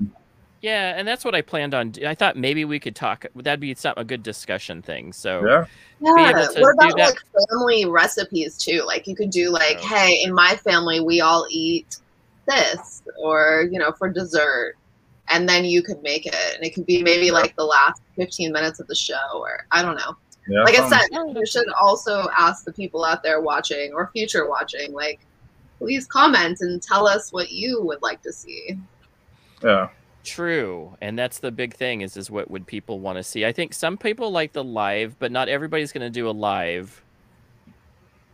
I- 0.66 0.70
and 0.70 0.84
Yeah, 0.92 0.98
and 0.98 1.08
that's 1.08 1.24
what 1.24 1.34
I 1.34 1.42
planned 1.42 1.74
on. 1.74 1.92
I 2.06 2.14
thought 2.14 2.36
maybe 2.36 2.64
we 2.64 2.78
could 2.80 2.96
talk. 2.96 3.26
That'd 3.34 3.60
be 3.60 3.74
some, 3.74 3.94
a 3.96 4.04
good 4.04 4.22
discussion 4.22 4.82
thing. 4.82 5.12
So 5.12 5.44
yeah, 5.46 5.64
yeah. 6.00 6.48
What 6.60 6.74
about 6.74 6.96
that- 6.96 7.14
like 7.14 7.18
family 7.50 7.84
recipes 7.86 8.56
too? 8.58 8.82
Like 8.86 9.06
you 9.06 9.14
could 9.16 9.30
do 9.30 9.50
like, 9.50 9.78
Oh. 9.80 9.86
"Hey, 9.86 10.22
in 10.22 10.32
my 10.34 10.56
family, 10.56 11.00
we 11.00 11.20
all 11.20 11.46
eat 11.50 11.98
this," 12.46 13.02
or 13.18 13.68
you 13.70 13.78
know, 13.78 13.92
for 13.92 14.08
dessert. 14.08 14.74
And 15.28 15.48
then 15.48 15.64
you 15.64 15.82
could 15.82 16.00
make 16.04 16.24
it, 16.24 16.36
and 16.54 16.64
it 16.64 16.70
could 16.72 16.86
be 16.86 17.02
maybe 17.02 17.32
like 17.32 17.56
the 17.56 17.64
last 17.64 18.00
15 18.14 18.52
minutes 18.52 18.78
of 18.78 18.86
the 18.86 18.94
show, 18.94 19.16
or 19.34 19.66
I 19.72 19.82
don't 19.82 19.96
know. 19.96 20.16
yeah. 20.46 20.62
like 20.62 20.78
I 20.78 20.88
said, 20.88 21.00
you 21.10 21.44
should 21.46 21.66
also 21.80 22.28
ask 22.38 22.64
the 22.64 22.72
people 22.72 23.04
out 23.04 23.24
there 23.24 23.40
watching 23.40 23.92
or 23.92 24.08
future 24.12 24.48
watching, 24.48 24.92
like, 24.92 25.18
please 25.78 26.06
comment 26.06 26.60
and 26.60 26.80
tell 26.80 27.08
us 27.08 27.32
what 27.32 27.50
you 27.50 27.82
would 27.82 28.00
like 28.02 28.22
to 28.22 28.32
see. 28.32 28.78
yeah, 29.64 29.88
true, 30.26 30.96
and 31.00 31.18
that's 31.18 31.38
the 31.38 31.50
big 31.50 31.74
thing. 31.74 32.02
Is 32.02 32.16
is 32.18 32.30
what 32.30 32.50
would 32.50 32.66
people 32.66 33.00
want 33.00 33.16
to 33.16 33.22
see? 33.22 33.46
I 33.46 33.52
think 33.52 33.72
some 33.72 33.96
people 33.96 34.30
like 34.30 34.52
the 34.52 34.62
live, 34.64 35.18
but 35.18 35.32
not 35.32 35.48
everybody's 35.48 35.92
going 35.92 36.02
to 36.04 36.10
do 36.10 36.28
a 36.28 36.32
live 36.32 37.02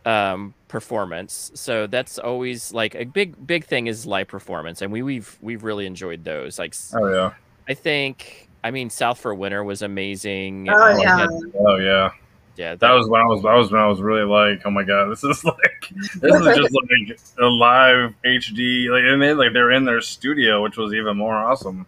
um 0.05 0.53
performance 0.67 1.49
so 1.53 1.87
that's 1.87 2.19
always 2.19 2.73
like 2.73 2.93
a 2.93 3.05
big 3.05 3.47
big 3.47 3.63
thing 3.63 3.87
is 3.87 4.05
live 4.05 4.27
performance 4.27 4.81
and 4.81 4.91
we 4.91 5.01
we've 5.01 5.37
we've 5.41 5.63
really 5.63 5.85
enjoyed 5.85 6.25
those 6.25 6.59
like 6.59 6.75
oh 6.95 7.07
yeah, 7.07 7.31
i 7.69 7.73
think 7.73 8.49
i 8.65 8.69
mean 8.69 8.89
south 8.89 9.17
for 9.17 9.33
winter 9.33 9.63
was 9.63 9.81
amazing 9.81 10.67
Oh, 10.69 11.01
yeah. 11.01 11.19
had- 11.19 11.29
oh 11.57 11.77
yeah. 11.77 12.09
Yeah 12.55 12.75
That 12.75 12.91
was 12.91 13.07
when 13.09 13.21
I 13.21 13.25
was. 13.25 13.41
That 13.43 13.53
was 13.55 13.71
when 13.71 13.81
I 13.81 13.87
was 13.87 14.01
really 14.01 14.23
like, 14.25 14.61
oh 14.65 14.71
my 14.71 14.83
god, 14.83 15.09
this 15.11 15.23
is 15.23 15.43
like, 15.43 15.89
this 16.15 16.35
is 16.35 16.57
just 16.57 16.75
like 16.91 17.19
a 17.41 17.45
live 17.45 18.13
HD. 18.25 18.89
Like, 18.89 19.03
and 19.05 19.21
they 19.21 19.33
like 19.33 19.53
they're 19.53 19.71
in 19.71 19.85
their 19.85 20.01
studio, 20.01 20.61
which 20.63 20.77
was 20.77 20.93
even 20.93 21.17
more 21.17 21.35
awesome. 21.35 21.85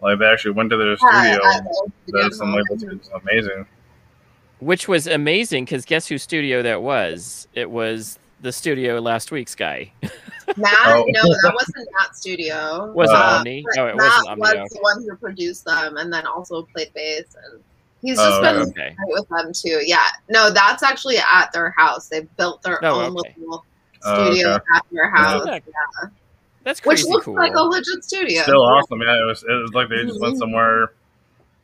Like 0.00 0.18
they 0.18 0.26
actually 0.26 0.52
went 0.52 0.70
to 0.70 0.76
their 0.76 0.96
studio. 0.96 1.14
Yeah, 1.22 1.38
I- 1.42 1.60
That's 2.08 2.36
some 2.38 2.52
like, 2.52 2.64
it's 2.70 3.08
amazing. 3.22 3.66
which 4.60 4.88
was 4.88 5.06
amazing 5.06 5.64
because 5.64 5.84
guess 5.84 6.06
whose 6.06 6.22
studio 6.22 6.62
that 6.62 6.82
was? 6.82 7.48
It 7.54 7.70
was 7.70 8.18
the 8.42 8.52
studio 8.52 9.00
last 9.00 9.32
week's 9.32 9.54
guy. 9.54 9.90
Matt, 10.56 10.72
Oh. 10.86 11.04
no, 11.08 11.22
that 11.22 11.52
wasn't 11.54 11.88
Matt's 11.98 12.20
studio. 12.20 12.92
Was 12.92 13.10
it 13.10 13.16
Uh, 13.16 13.38
Omni? 13.38 13.64
but 13.74 13.78
Oh, 13.80 13.86
it 13.86 13.96
Matt 13.96 14.04
wasn't 14.06 14.28
Omni. 14.28 14.60
was 14.60 14.70
the 14.70 14.80
one 14.80 15.02
who 15.02 15.16
produced 15.16 15.64
them, 15.64 15.96
and 15.96 16.12
then 16.12 16.26
also 16.26 16.62
played 16.62 16.92
bass, 16.94 17.24
and 17.50 17.62
he's 18.06 18.18
Oh, 18.18 18.28
just 18.28 18.42
been 18.42 18.56
okay. 18.70 18.86
Okay. 18.88 18.96
with 19.08 19.28
them 19.28 19.52
too. 19.52 19.82
Yeah, 19.84 20.06
no, 20.28 20.50
that's 20.50 20.82
actually 20.82 21.18
at 21.18 21.52
their 21.52 21.70
house. 21.70 22.08
They 22.08 22.20
built 22.36 22.62
their 22.62 22.82
Oh, 22.84 23.00
own 23.02 23.18
okay. 23.18 23.34
little 23.38 23.64
Oh, 24.04 24.30
studio 24.30 24.52
okay. 24.54 24.64
at 24.74 24.84
their 24.92 25.10
house, 25.10 25.44
that- 25.44 25.62
That's 26.64 26.80
which 26.84 26.98
crazy 26.98 27.10
looks 27.10 27.24
cool. 27.24 27.34
like 27.34 27.54
a 27.54 27.60
legit 27.62 28.02
studio. 28.04 28.42
Still 28.42 28.62
awesome. 28.62 29.00
Yeah, 29.00 29.20
it 29.20 29.24
was. 29.26 29.42
It 29.42 29.52
was 29.52 29.72
like 29.74 29.88
they 29.88 30.04
just 30.04 30.20
went 30.20 30.34
Mhm. 30.34 30.38
somewhere, 30.38 30.92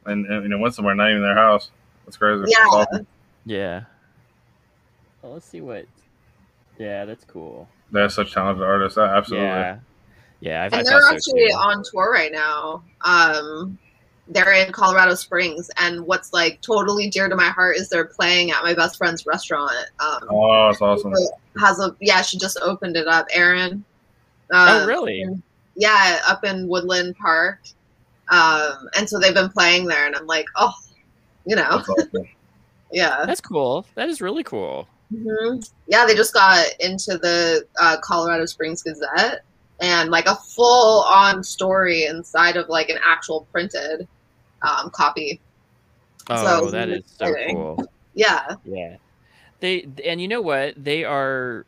and, 0.07 0.26
and 0.26 0.42
you 0.44 0.48
know 0.48 0.59
went 0.59 0.74
somewhere 0.74 0.94
not 0.94 1.11
even 1.11 1.22
their 1.22 1.35
house. 1.37 1.70
That's 2.05 2.16
crazy. 2.16 2.44
Yeah. 2.48 2.57
That's 2.59 2.74
awesome. 2.92 3.07
Yeah. 3.44 3.81
Well, 5.22 5.33
let's 5.35 5.46
see 5.46 5.61
what. 5.61 5.87
Yeah, 6.78 7.05
that's 7.05 7.24
cool. 7.24 7.68
They're 7.90 8.09
such 8.09 8.33
talented 8.33 8.64
artists. 8.64 8.96
Uh, 8.98 9.02
Absolutely. 9.02 9.46
Yeah. 9.48 9.78
Yeah, 10.40 10.64
I've, 10.64 10.74
I 10.74 10.78
and 10.78 10.87
they're 10.87 11.09
actually 11.09 11.48
too. 11.48 11.55
on 11.55 11.85
tour 11.88 12.11
right 12.11 12.33
now. 12.33 12.83
Um, 13.02 13.78
they're 14.28 14.52
in 14.52 14.72
Colorado 14.72 15.14
Springs, 15.14 15.70
and 15.78 16.06
what's 16.06 16.32
like 16.32 16.61
totally 16.61 17.11
dear 17.11 17.28
to 17.28 17.37
my 17.37 17.48
heart 17.48 17.76
is 17.76 17.88
they're 17.88 18.04
playing 18.04 18.50
at 18.52 18.62
my 18.62 18.72
best 18.74 18.96
friend's 18.96 19.26
restaurant. 19.26 19.72
Um, 20.00 20.20
Oh, 20.30 20.68
that's 20.68 20.80
awesome. 20.80 21.12
has 21.61 21.80
a 21.80 21.94
yeah, 22.00 22.22
she 22.22 22.38
just 22.38 22.58
opened 22.62 22.96
it 22.96 23.08
up, 23.08 23.26
Erin. 23.32 23.85
Oh, 24.52 24.82
Um, 24.82 24.88
really? 24.88 25.26
Yeah, 25.74 26.20
up 26.28 26.44
in 26.44 26.68
Woodland 26.68 27.16
Park. 27.16 27.61
Um, 28.30 28.88
and 28.96 29.08
so 29.08 29.18
they've 29.18 29.35
been 29.35 29.50
playing 29.50 29.87
there, 29.87 30.06
and 30.06 30.14
I'm 30.16 30.26
like, 30.26 30.46
oh, 30.56 30.72
you 31.44 31.56
know, 31.56 31.78
That's 31.78 31.88
awesome. 31.88 32.28
yeah, 32.92 33.24
That's 33.26 33.40
cool. 33.40 33.85
That 33.94 34.08
is 34.08 34.20
really 34.20 34.44
cool. 34.44 34.87
hmm 35.11 35.58
yeah. 35.88 36.06
They 36.06 36.14
just 36.14 36.32
got 36.32 36.64
into 36.80 37.18
the 37.18 37.66
uh, 37.80 37.96
Colorado 38.02 38.46
Springs 38.46 38.82
Gazette, 38.82 39.42
and 39.80 40.11
like 40.11 40.26
a 40.26 40.37
full 40.37 41.02
on 41.02 41.42
story 41.42 42.04
inside 42.04 42.56
of 42.56 42.68
like 42.68 42.88
an 42.88 42.98
actual 43.04 43.46
printed 43.52 44.06
um, 44.62 44.90
copy. 44.90 45.40
Oh, 46.31 46.61
So, 46.61 46.70
that 46.70 46.88
is 46.88 47.05
so 47.07 47.35
cool. 47.51 47.87
Yeah, 48.14 48.57
Yeah. 48.64 48.96
They 49.61 49.87
and 50.05 50.20
you 50.20 50.29
know 50.29 50.42
what? 50.42 50.75
They 50.83 51.05
are 51.05 51.64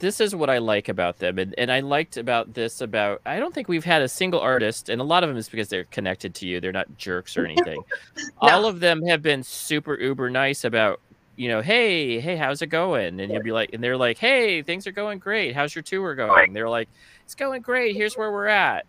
this 0.00 0.20
is 0.20 0.34
what 0.34 0.50
I 0.50 0.58
like 0.58 0.88
about 0.88 1.18
them. 1.18 1.38
And 1.38 1.54
and 1.56 1.72
I 1.72 1.80
liked 1.80 2.18
about 2.18 2.52
this 2.54 2.80
about 2.80 3.22
I 3.24 3.38
don't 3.38 3.54
think 3.54 3.68
we've 3.68 3.84
had 3.84 4.02
a 4.02 4.08
single 4.08 4.40
artist 4.40 4.90
and 4.90 5.00
a 5.00 5.04
lot 5.04 5.24
of 5.24 5.30
them 5.30 5.38
is 5.38 5.48
because 5.48 5.68
they're 5.68 5.84
connected 5.84 6.34
to 6.36 6.46
you. 6.46 6.60
They're 6.60 6.72
not 6.72 6.98
jerks 6.98 7.36
or 7.36 7.46
anything. 7.46 7.82
All 8.38 8.66
of 8.66 8.80
them 8.80 9.02
have 9.06 9.22
been 9.22 9.42
super 9.42 9.98
uber 9.98 10.28
nice 10.28 10.64
about 10.64 11.00
you 11.36 11.48
know, 11.48 11.62
hey, 11.62 12.18
hey, 12.18 12.36
how's 12.36 12.62
it 12.62 12.66
going? 12.66 13.20
And 13.20 13.32
you'll 13.32 13.44
be 13.44 13.52
like, 13.52 13.72
and 13.72 13.82
they're 13.82 13.96
like, 13.96 14.18
hey, 14.18 14.60
things 14.62 14.88
are 14.88 14.92
going 14.92 15.20
great. 15.20 15.54
How's 15.54 15.72
your 15.72 15.82
tour 15.82 16.16
going? 16.16 16.52
They're 16.52 16.68
like, 16.68 16.88
it's 17.24 17.36
going 17.36 17.62
great. 17.62 17.94
Here's 17.94 18.16
where 18.16 18.32
we're 18.32 18.48
at. 18.48 18.86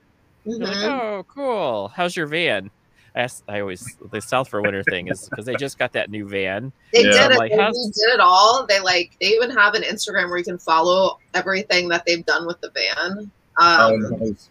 They're 0.48 0.58
like, 0.58 0.78
oh, 0.78 1.26
cool. 1.30 1.90
How's 1.90 2.16
your 2.16 2.26
van? 2.26 2.72
I, 3.16 3.22
asked, 3.22 3.44
I 3.48 3.60
always 3.62 3.98
the 4.12 4.22
South 4.22 4.50
for 4.50 4.62
Winter 4.62 4.84
thing 4.84 5.08
is 5.08 5.28
because 5.30 5.46
they 5.46 5.56
just 5.56 5.78
got 5.80 5.94
that 5.94 6.10
new 6.10 6.28
van. 6.28 6.72
They 6.94 7.04
Yeah. 7.04 7.28
did 7.28 7.32
it. 7.32 7.38
Like, 7.38 7.52
they 7.52 7.58
did 7.58 8.14
it 8.14 8.20
all. 8.20 8.66
They 8.68 8.80
like 8.80 9.12
they 9.20 9.28
even 9.28 9.50
have 9.52 9.74
an 9.74 9.84
Instagram 9.84 10.30
where 10.30 10.38
you 10.38 10.44
can 10.44 10.58
follow 10.58 11.20
everything 11.34 11.88
that 11.90 12.06
they've 12.06 12.26
done 12.26 12.46
with 12.48 12.60
the 12.62 12.72
van. 12.72 13.32
Oh, 13.60 13.94
Um, 13.96 14.20
nice. 14.20 14.50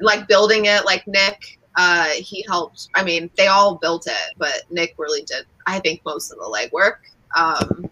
like 0.00 0.26
building 0.28 0.64
it 0.64 0.84
like 0.86 1.06
nick 1.06 1.58
uh 1.76 2.06
he 2.14 2.42
helped 2.48 2.88
i 2.94 3.04
mean 3.04 3.28
they 3.36 3.48
all 3.48 3.74
built 3.76 4.06
it 4.06 4.34
but 4.38 4.62
nick 4.70 4.94
really 4.96 5.20
did 5.22 5.44
i 5.66 5.78
think 5.78 6.00
most 6.06 6.32
of 6.32 6.38
the 6.38 6.44
legwork 6.44 6.96
um 7.36 7.86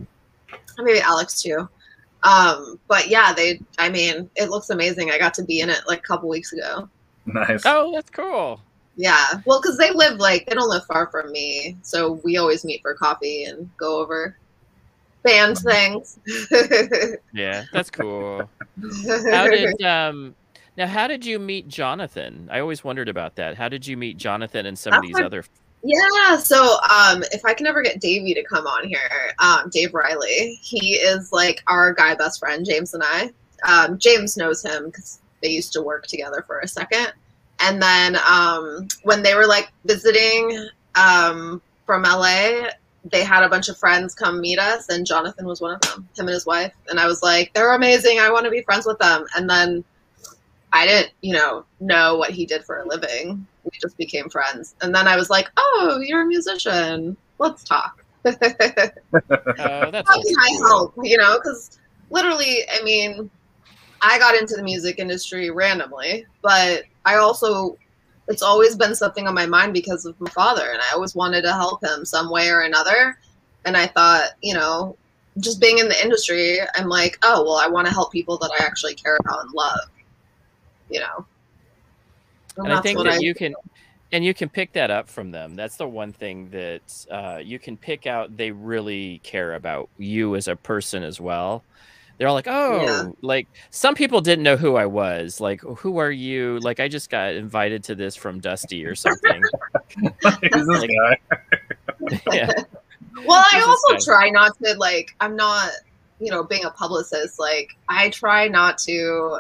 maybe 0.78 1.00
alex 1.00 1.42
too 1.42 1.68
um 2.22 2.80
but 2.88 3.08
yeah 3.08 3.34
they 3.34 3.60
i 3.78 3.90
mean 3.90 4.28
it 4.36 4.48
looks 4.48 4.70
amazing 4.70 5.10
i 5.10 5.18
got 5.18 5.34
to 5.34 5.44
be 5.44 5.60
in 5.60 5.68
it 5.68 5.80
like 5.86 5.98
a 5.98 6.02
couple 6.02 6.28
weeks 6.30 6.52
ago 6.54 6.88
Nice. 7.26 7.62
Oh, 7.66 7.92
that's 7.92 8.08
cool. 8.08 8.58
Yeah 8.98 9.40
well 9.46 9.62
because 9.62 9.78
they 9.78 9.90
live 9.92 10.18
like 10.18 10.44
they 10.44 10.54
don't 10.54 10.68
live 10.68 10.84
far 10.84 11.06
from 11.06 11.32
me 11.32 11.74
so 11.80 12.20
we 12.24 12.36
always 12.36 12.64
meet 12.64 12.82
for 12.82 12.94
coffee 12.94 13.44
and 13.44 13.70
go 13.78 13.98
over 13.98 14.36
band 15.22 15.56
things 15.58 16.18
Yeah, 17.38 17.64
that's 17.72 17.90
cool. 17.90 18.50
How 19.30 19.46
did 19.46 19.82
um 19.82 20.34
now 20.76 20.86
how 20.86 21.08
did 21.08 21.26
you 21.26 21.38
meet 21.38 21.68
Jonathan? 21.68 22.48
I 22.50 22.60
always 22.60 22.84
wondered 22.84 23.08
about 23.08 23.36
that. 23.36 23.56
How 23.56 23.68
did 23.68 23.86
you 23.86 23.96
meet 23.96 24.16
Jonathan 24.16 24.66
and 24.66 24.78
some 24.78 24.94
of 24.94 25.02
these 25.02 25.18
other 25.20 25.44
Yeah, 25.82 26.36
so 26.36 26.76
um, 26.88 27.24
if 27.32 27.44
I 27.44 27.54
can 27.54 27.66
ever 27.66 27.82
get 27.82 28.00
Davey 28.00 28.34
to 28.34 28.44
come 28.44 28.66
on 28.66 28.86
here, 28.86 29.32
um, 29.40 29.70
Dave 29.70 29.92
Riley, 29.92 30.58
he 30.62 30.94
is 30.94 31.32
like 31.32 31.62
our 31.66 31.92
guy 31.94 32.14
best 32.14 32.38
friend, 32.38 32.64
James 32.64 32.94
and 32.94 33.02
I. 33.04 33.30
Um, 33.64 33.98
James 33.98 34.36
knows 34.36 34.64
him 34.64 34.86
because 34.86 35.20
they 35.42 35.48
used 35.48 35.72
to 35.72 35.82
work 35.82 36.06
together 36.06 36.44
for 36.46 36.60
a 36.60 36.68
second. 36.68 37.12
And 37.60 37.82
then 37.82 38.16
um, 38.28 38.88
when 39.02 39.22
they 39.22 39.34
were 39.34 39.46
like 39.46 39.72
visiting 39.84 40.68
um, 40.94 41.60
from 41.86 42.02
LA, 42.02 42.68
they 43.04 43.24
had 43.24 43.42
a 43.42 43.48
bunch 43.48 43.68
of 43.68 43.76
friends 43.76 44.14
come 44.14 44.40
meet 44.40 44.58
us, 44.58 44.88
and 44.88 45.06
Jonathan 45.06 45.46
was 45.46 45.60
one 45.60 45.74
of 45.74 45.80
them, 45.80 46.08
him 46.16 46.26
and 46.26 46.30
his 46.30 46.46
wife. 46.46 46.72
And 46.88 47.00
I 47.00 47.06
was 47.06 47.22
like, 47.22 47.52
they're 47.54 47.74
amazing. 47.74 48.20
I 48.20 48.30
want 48.30 48.44
to 48.44 48.50
be 48.50 48.62
friends 48.62 48.86
with 48.86 48.98
them. 48.98 49.24
And 49.36 49.48
then 49.48 49.84
I 50.72 50.86
didn't, 50.86 51.12
you 51.22 51.32
know, 51.34 51.64
know 51.80 52.16
what 52.16 52.30
he 52.30 52.44
did 52.44 52.64
for 52.64 52.78
a 52.78 52.86
living. 52.86 53.46
We 53.64 53.70
just 53.80 53.96
became 53.96 54.28
friends. 54.28 54.74
And 54.82 54.94
then 54.94 55.08
I 55.08 55.16
was 55.16 55.30
like, 55.30 55.48
oh, 55.56 56.00
you're 56.04 56.22
a 56.22 56.26
musician. 56.26 57.16
Let's 57.38 57.64
talk. 57.64 58.04
How 58.24 58.32
Oh, 58.34 59.90
that's 59.90 60.10
can 60.10 60.36
I 60.38 60.58
help? 60.68 60.94
You 61.02 61.16
know, 61.16 61.38
because 61.38 61.78
literally, 62.10 62.68
I 62.70 62.82
mean, 62.82 63.30
I 64.00 64.18
got 64.18 64.34
into 64.34 64.54
the 64.54 64.62
music 64.62 64.98
industry 64.98 65.50
randomly, 65.50 66.26
but 66.42 66.84
I 67.04 67.16
also, 67.16 67.76
it's 68.28 68.42
always 68.42 68.76
been 68.76 68.94
something 68.94 69.26
on 69.26 69.34
my 69.34 69.46
mind 69.46 69.72
because 69.72 70.04
of 70.04 70.20
my 70.20 70.30
father, 70.30 70.70
and 70.70 70.80
I 70.80 70.94
always 70.94 71.14
wanted 71.14 71.42
to 71.42 71.52
help 71.52 71.82
him 71.82 72.04
some 72.04 72.30
way 72.30 72.50
or 72.50 72.60
another. 72.60 73.18
And 73.64 73.76
I 73.76 73.86
thought, 73.86 74.30
you 74.42 74.54
know, 74.54 74.96
just 75.40 75.60
being 75.60 75.78
in 75.78 75.88
the 75.88 76.02
industry, 76.02 76.58
I'm 76.74 76.88
like, 76.88 77.18
oh, 77.22 77.44
well, 77.44 77.56
I 77.56 77.68
want 77.68 77.86
to 77.86 77.92
help 77.92 78.12
people 78.12 78.38
that 78.38 78.50
I 78.58 78.64
actually 78.64 78.94
care 78.94 79.16
about 79.20 79.44
and 79.44 79.52
love, 79.52 79.80
you 80.90 81.00
know. 81.00 81.26
And 82.56 82.72
I 82.72 82.80
think 82.80 83.02
that 83.04 83.22
you 83.22 83.34
can 83.34 83.54
and 84.10 84.24
you 84.24 84.34
can 84.34 84.48
pick 84.48 84.72
that 84.72 84.90
up 84.90 85.08
from 85.08 85.30
them. 85.30 85.54
That's 85.54 85.76
the 85.76 85.86
one 85.86 86.12
thing 86.12 86.50
that 86.50 87.06
uh, 87.10 87.40
you 87.42 87.58
can 87.58 87.76
pick 87.76 88.06
out. 88.06 88.36
They 88.36 88.50
really 88.50 89.20
care 89.22 89.54
about 89.54 89.90
you 89.98 90.34
as 90.34 90.48
a 90.48 90.56
person 90.56 91.02
as 91.02 91.20
well. 91.20 91.62
They're 92.18 92.26
all 92.28 92.34
like, 92.34 92.48
oh, 92.48 92.82
Yeah. 92.82 93.08
like 93.22 93.46
some 93.70 93.94
people 93.94 94.20
didn't 94.20 94.42
know 94.42 94.56
who 94.56 94.74
I 94.76 94.86
was. 94.86 95.40
Like, 95.40 95.64
oh, 95.64 95.76
who 95.76 95.98
are 95.98 96.10
you? 96.10 96.58
Like, 96.60 96.80
I 96.80 96.88
just 96.88 97.10
got 97.10 97.34
invited 97.34 97.84
to 97.84 97.94
this 97.94 98.16
from 98.16 98.40
Dusty 98.40 98.84
or 98.84 98.94
something. 98.96 99.40
Who's 100.52 100.66
Like- 100.66 100.90
guy? 100.90 101.18
yeah, 102.32 102.50
Well, 103.24 103.44
I 103.52 103.62
also 103.66 103.88
Christ. 103.90 104.06
try 104.06 104.30
not 104.30 104.56
to 104.64 104.74
like. 104.78 105.14
I'm 105.20 105.36
not, 105.36 105.70
you 106.20 106.30
know, 106.30 106.42
being 106.42 106.64
a 106.64 106.70
publicist. 106.70 107.38
Like, 107.38 107.70
I 107.88 108.08
try 108.10 108.48
not 108.48 108.78
to 108.78 109.38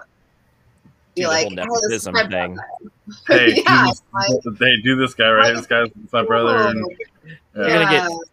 be 1.16 1.22
Do 1.22 1.28
like, 1.28 1.48
whole 1.48 1.58
"Oh, 1.60 1.88
this 1.88 2.06
is 2.06 2.06
nepotism 2.06 2.14
my 2.14 2.28
thing. 2.28 2.58
Hey, 3.26 3.62
yeah, 3.66 3.84
do 3.86 3.90
it's 3.90 4.02
like, 4.12 4.42
this, 4.44 4.58
hey, 4.58 4.82
do 4.84 4.94
this 4.96 5.14
guy 5.14 5.30
right 5.30 5.46
here. 5.46 5.56
This 5.56 5.66
guy's 5.66 5.88
my 6.12 6.22
brother. 6.24 6.56
And, 6.68 6.84
"Oh, 6.84 6.90
yeah. 7.26 7.34
You're 7.54 7.68
gonna 7.68 7.90
get- 7.90 8.27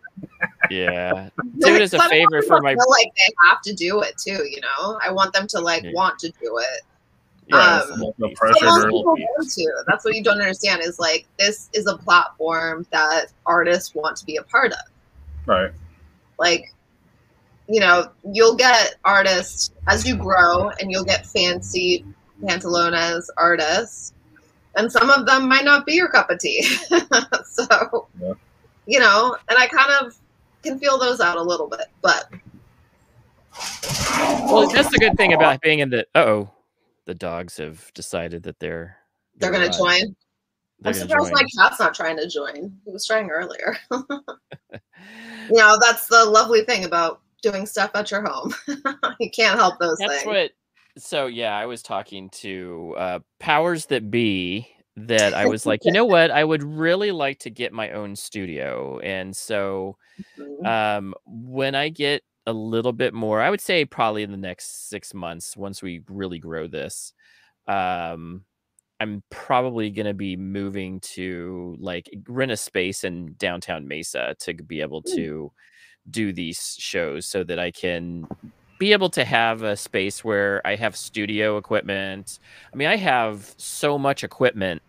yeah. 0.70 1.30
Do 1.60 1.76
it 1.76 1.82
as 1.82 1.94
a 1.94 2.00
favor 2.10 2.42
for 2.42 2.58
them 2.58 2.58
to 2.58 2.62
my- 2.64 2.74
feel 2.74 2.90
like 2.90 3.12
they 3.16 3.34
have 3.50 3.62
to 3.62 3.74
do 3.74 4.02
it 4.02 4.18
too. 4.18 4.44
You 4.50 4.62
know, 4.62 5.00
I 5.04 5.12
want 5.12 5.34
them 5.34 5.48
to 5.48 5.60
like 5.60 5.84
Yeah. 5.84 5.92
want 5.94 6.20
to 6.20 6.30
do 6.42 6.58
it. 6.60 6.82
Right, 7.52 7.82
Um, 7.92 8.04
no 8.18 8.30
pressure. 8.36 8.66
Most 8.66 8.86
people 8.86 9.04
want 9.04 9.50
to. 9.52 9.84
That's 9.88 10.04
what 10.04 10.16
you 10.16 10.24
don't 10.24 10.40
understand. 10.42 10.82
Is 10.84 10.98
like 11.00 11.28
this 11.38 11.70
is 11.74 11.86
a 11.88 11.96
platform 11.98 12.88
that 12.92 13.28
artists 13.46 13.94
want 13.94 14.18
to 14.18 14.26
be 14.26 14.38
a 14.38 14.44
part 14.44 14.72
of. 14.72 14.80
right. 15.46 15.72
like 16.40 16.74
you 17.68 17.80
know 17.80 18.10
you'll 18.32 18.56
get 18.56 18.96
artists 19.06 19.72
as 19.88 20.06
you 20.08 20.16
grow 20.16 20.70
and 20.80 20.92
you'll 20.92 21.04
get 21.06 21.26
fancy 21.26 22.04
pantalones 22.44 23.26
artists 23.38 24.14
and 24.76 24.92
some 24.92 25.10
of 25.10 25.26
them 25.26 25.48
might 25.48 25.64
not 25.66 25.86
be 25.86 25.94
your 25.94 26.08
cup 26.10 26.30
of 26.30 26.38
tea 26.40 26.62
so 27.46 28.08
Yeah. 28.22 28.34
you 28.86 29.00
know 29.00 29.36
and 29.50 29.58
i 29.58 29.66
kind 29.68 29.92
of 30.02 30.16
can 30.66 30.80
feel 30.80 30.98
those 30.98 31.22
out 31.22 31.38
a 31.38 31.42
little 31.42 31.68
bit 31.68 31.88
but 32.02 32.30
Well, 34.52 34.68
that's 34.70 34.92
the 34.92 34.98
good 35.00 35.16
thing 35.16 35.34
about 35.34 35.62
being 35.62 35.80
in 35.80 35.90
the. 35.90 36.06
Oh, 36.14 36.50
the 37.06 37.16
dogs 37.16 37.58
have 37.58 37.94
decided 37.94 38.44
that 38.44 38.60
they're 38.60 38.98
they're 39.38 39.52
gonna 39.52 39.66
uh, 39.66 39.78
join 39.78 40.16
they're 40.80 40.92
i'm 40.92 40.94
surprised 40.94 41.32
join. 41.32 41.34
my 41.34 41.44
cat's 41.58 41.80
not 41.80 41.94
trying 41.94 42.18
to 42.18 42.28
join 42.28 42.76
he 42.84 42.92
was 42.92 43.06
trying 43.06 43.30
earlier 43.30 43.78
you 43.92 44.02
know 45.52 45.78
that's 45.80 46.08
the 46.08 46.26
lovely 46.26 46.64
thing 46.66 46.84
about 46.84 47.22
doing 47.46 47.66
stuff 47.66 47.92
at 47.94 48.10
your 48.10 48.24
home 48.24 48.54
you 49.20 49.30
can't 49.30 49.58
help 49.58 49.80
those 49.80 49.98
That's 50.00 50.24
things 50.24 50.26
what. 50.26 50.52
So 50.98 51.28
yeah, 51.28 51.56
I 51.56 51.66
was 51.66 51.84
talking 51.84 52.30
to 52.30 52.96
uh, 52.98 53.20
powers 53.40 53.86
that 53.88 54.10
be. 54.10 54.68
That 54.98 55.34
I 55.34 55.46
was 55.46 55.66
like, 55.66 55.84
you 55.84 55.92
know 55.92 56.06
what? 56.06 56.32
I 56.32 56.44
would 56.46 56.64
really 56.64 57.12
like 57.12 57.40
to 57.40 57.50
get 57.50 57.74
my 57.74 57.92
own 57.92 58.16
studio, 58.16 59.00
and 59.00 59.36
so 59.36 59.98
Mhm. 60.38 60.66
um, 60.66 61.16
when 61.26 61.76
I 61.76 61.90
get 61.90 62.24
a 62.48 62.54
little 62.54 62.94
bit 62.94 63.14
more. 63.14 63.42
I 63.42 63.50
would 63.52 63.62
say 63.62 63.86
probably 63.86 64.24
in 64.24 64.32
the 64.32 64.38
next 64.38 64.90
six 64.90 65.14
months, 65.14 65.58
once 65.58 65.84
we 65.84 66.04
really 66.10 66.40
grow 66.40 66.68
this. 66.68 67.14
Um, 67.68 68.46
I'm 69.02 69.24
probably 69.32 69.92
going 69.92 70.08
to 70.08 70.14
be 70.16 70.38
moving 70.38 71.00
to 71.02 71.76
like 71.80 72.10
rent 72.30 72.52
a 72.52 72.58
space 72.58 73.04
in 73.06 73.36
downtown 73.38 73.88
Mesa 73.88 74.36
to 74.42 74.54
be 74.56 74.82
able 74.82 75.04
Mm. 75.06 75.16
to 75.16 75.52
do 76.10 76.34
these 76.34 76.76
shows 76.80 77.28
so 77.28 77.44
that 77.46 77.60
I 77.60 77.72
can 77.72 78.30
be 78.78 78.92
able 78.92 79.10
to 79.12 79.24
have 79.24 79.62
a 79.62 79.76
space 79.76 80.24
where 80.24 80.62
I 80.66 80.76
have 80.76 80.96
studio 80.96 81.58
equipment. 81.58 82.40
I 82.74 82.76
mean, 82.76 82.88
I 82.88 82.98
have 82.98 83.54
so 83.58 83.98
much 83.98 84.24
equipment 84.24 84.82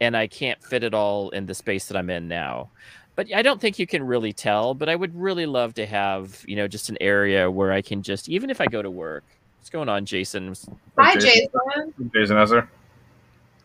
and 0.00 0.16
I 0.16 0.26
can't 0.26 0.62
fit 0.62 0.82
it 0.82 0.94
all 0.94 1.30
in 1.30 1.46
the 1.46 1.54
space 1.54 1.86
that 1.86 1.96
I'm 1.96 2.10
in 2.10 2.26
now. 2.26 2.70
But 3.14 3.32
I 3.34 3.42
don't 3.42 3.60
think 3.60 3.78
you 3.78 3.86
can 3.86 4.02
really 4.04 4.32
tell, 4.32 4.74
but 4.74 4.88
I 4.88 4.96
would 4.96 5.14
really 5.14 5.46
love 5.46 5.74
to 5.74 5.86
have, 5.86 6.42
you 6.48 6.56
know, 6.56 6.66
just 6.66 6.88
an 6.88 6.96
area 7.00 7.50
where 7.50 7.70
I 7.70 7.82
can 7.82 8.02
just 8.02 8.28
even 8.28 8.50
if 8.50 8.60
I 8.60 8.66
go 8.66 8.82
to 8.82 8.90
work. 8.90 9.24
What's 9.58 9.70
going 9.70 9.88
on, 9.88 10.04
Jason? 10.06 10.54
Hi, 10.98 11.14
Jason. 11.14 11.48
Jason. 11.94 12.10
Jason 12.12 12.36
Esser. 12.38 12.68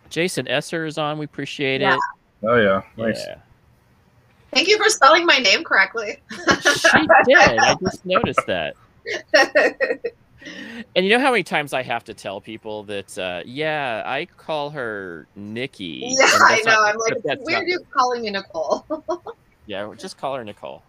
Jason 0.09 0.47
Esser 0.47 0.85
is 0.85 0.97
on. 0.97 1.17
We 1.17 1.25
appreciate 1.25 1.81
Yeah. 1.81 1.95
it. 1.95 1.99
Oh 2.43 2.55
yeah, 2.57 2.83
nice. 2.97 3.25
Yeah. 3.25 3.37
Thank 4.51 4.67
you 4.67 4.77
for 4.77 4.89
spelling 4.89 5.25
my 5.25 5.39
name 5.39 5.63
correctly. 5.63 6.21
She 6.29 7.07
did. 7.25 7.37
I 7.37 7.75
just 7.81 8.05
noticed 8.05 8.45
that. 8.45 8.75
And 10.95 11.05
you 11.05 11.09
know 11.11 11.19
how 11.19 11.31
many 11.31 11.43
times 11.43 11.73
I 11.73 11.83
have 11.83 12.03
to 12.05 12.13
tell 12.13 12.39
people 12.39 12.83
that, 12.83 13.17
uh, 13.17 13.41
yeah, 13.45 14.03
I 14.05 14.25
call 14.25 14.69
her 14.69 15.27
Nikki. 15.35 16.15
yeah, 16.17 16.25
I 16.25 16.61
know. 16.65 16.71
not- 16.71 16.89
I'm 16.89 16.97
like, 16.99 17.13
it's 17.25 17.45
weird 17.45 17.67
you 17.67 17.79
calling 17.91 18.21
me 18.23 18.31
Nicole. 18.31 18.85
Yeah, 19.65 19.93
just 19.97 20.17
call 20.17 20.35
her 20.35 20.45
Nicole. 20.45 20.81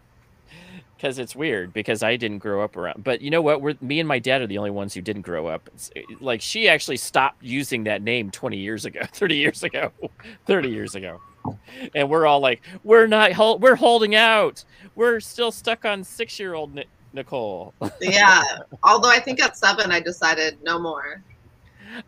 Because 0.97 1.19
it's 1.19 1.35
weird 1.35 1.73
because 1.73 2.05
I 2.05 2.15
didn't 2.15 2.39
grow 2.39 2.63
up 2.63 2.77
around. 2.77 3.03
But 3.03 3.21
you 3.21 3.29
know 3.29 3.43
what? 3.43 3.61
We're 3.61 3.75
me 3.81 3.99
and 3.99 4.07
my 4.07 4.21
dad 4.21 4.41
are 4.41 4.47
the 4.47 4.59
only 4.59 4.71
ones 4.71 4.95
who 4.95 5.01
didn't 5.01 5.23
grow 5.23 5.49
up. 5.49 5.69
It's, 5.75 5.91
eh, 5.97 6.03
like 6.21 6.41
she 6.41 6.69
actually 6.69 6.97
stopped 6.99 7.43
using 7.43 7.83
that 7.85 8.03
name 8.03 8.31
20 8.31 8.57
years 8.57 8.85
ago, 8.85 9.01
30 9.13 9.35
years 9.35 9.65
ago, 9.65 9.91
30 10.47 10.69
years 10.69 10.95
ago. 10.95 11.21
And 11.93 12.09
we're 12.09 12.25
all 12.25 12.39
like, 12.39 12.63
we're 12.85 13.09
not, 13.09 13.61
we're 13.61 13.75
holding 13.75 14.15
out. 14.15 14.65
We're 14.95 15.19
still 15.19 15.51
stuck 15.51 15.85
on 15.85 16.05
six 16.05 16.39
year 16.39 16.55
old 16.55 16.79
Nicole. 17.19 17.75
yeah. 18.01 18.43
Although 18.83 19.11
I 19.11 19.19
think 19.21 19.43
at 19.43 19.57
seven 19.57 19.91
I 19.93 20.01
decided 20.01 20.59
no 20.63 20.79
more. 20.79 21.23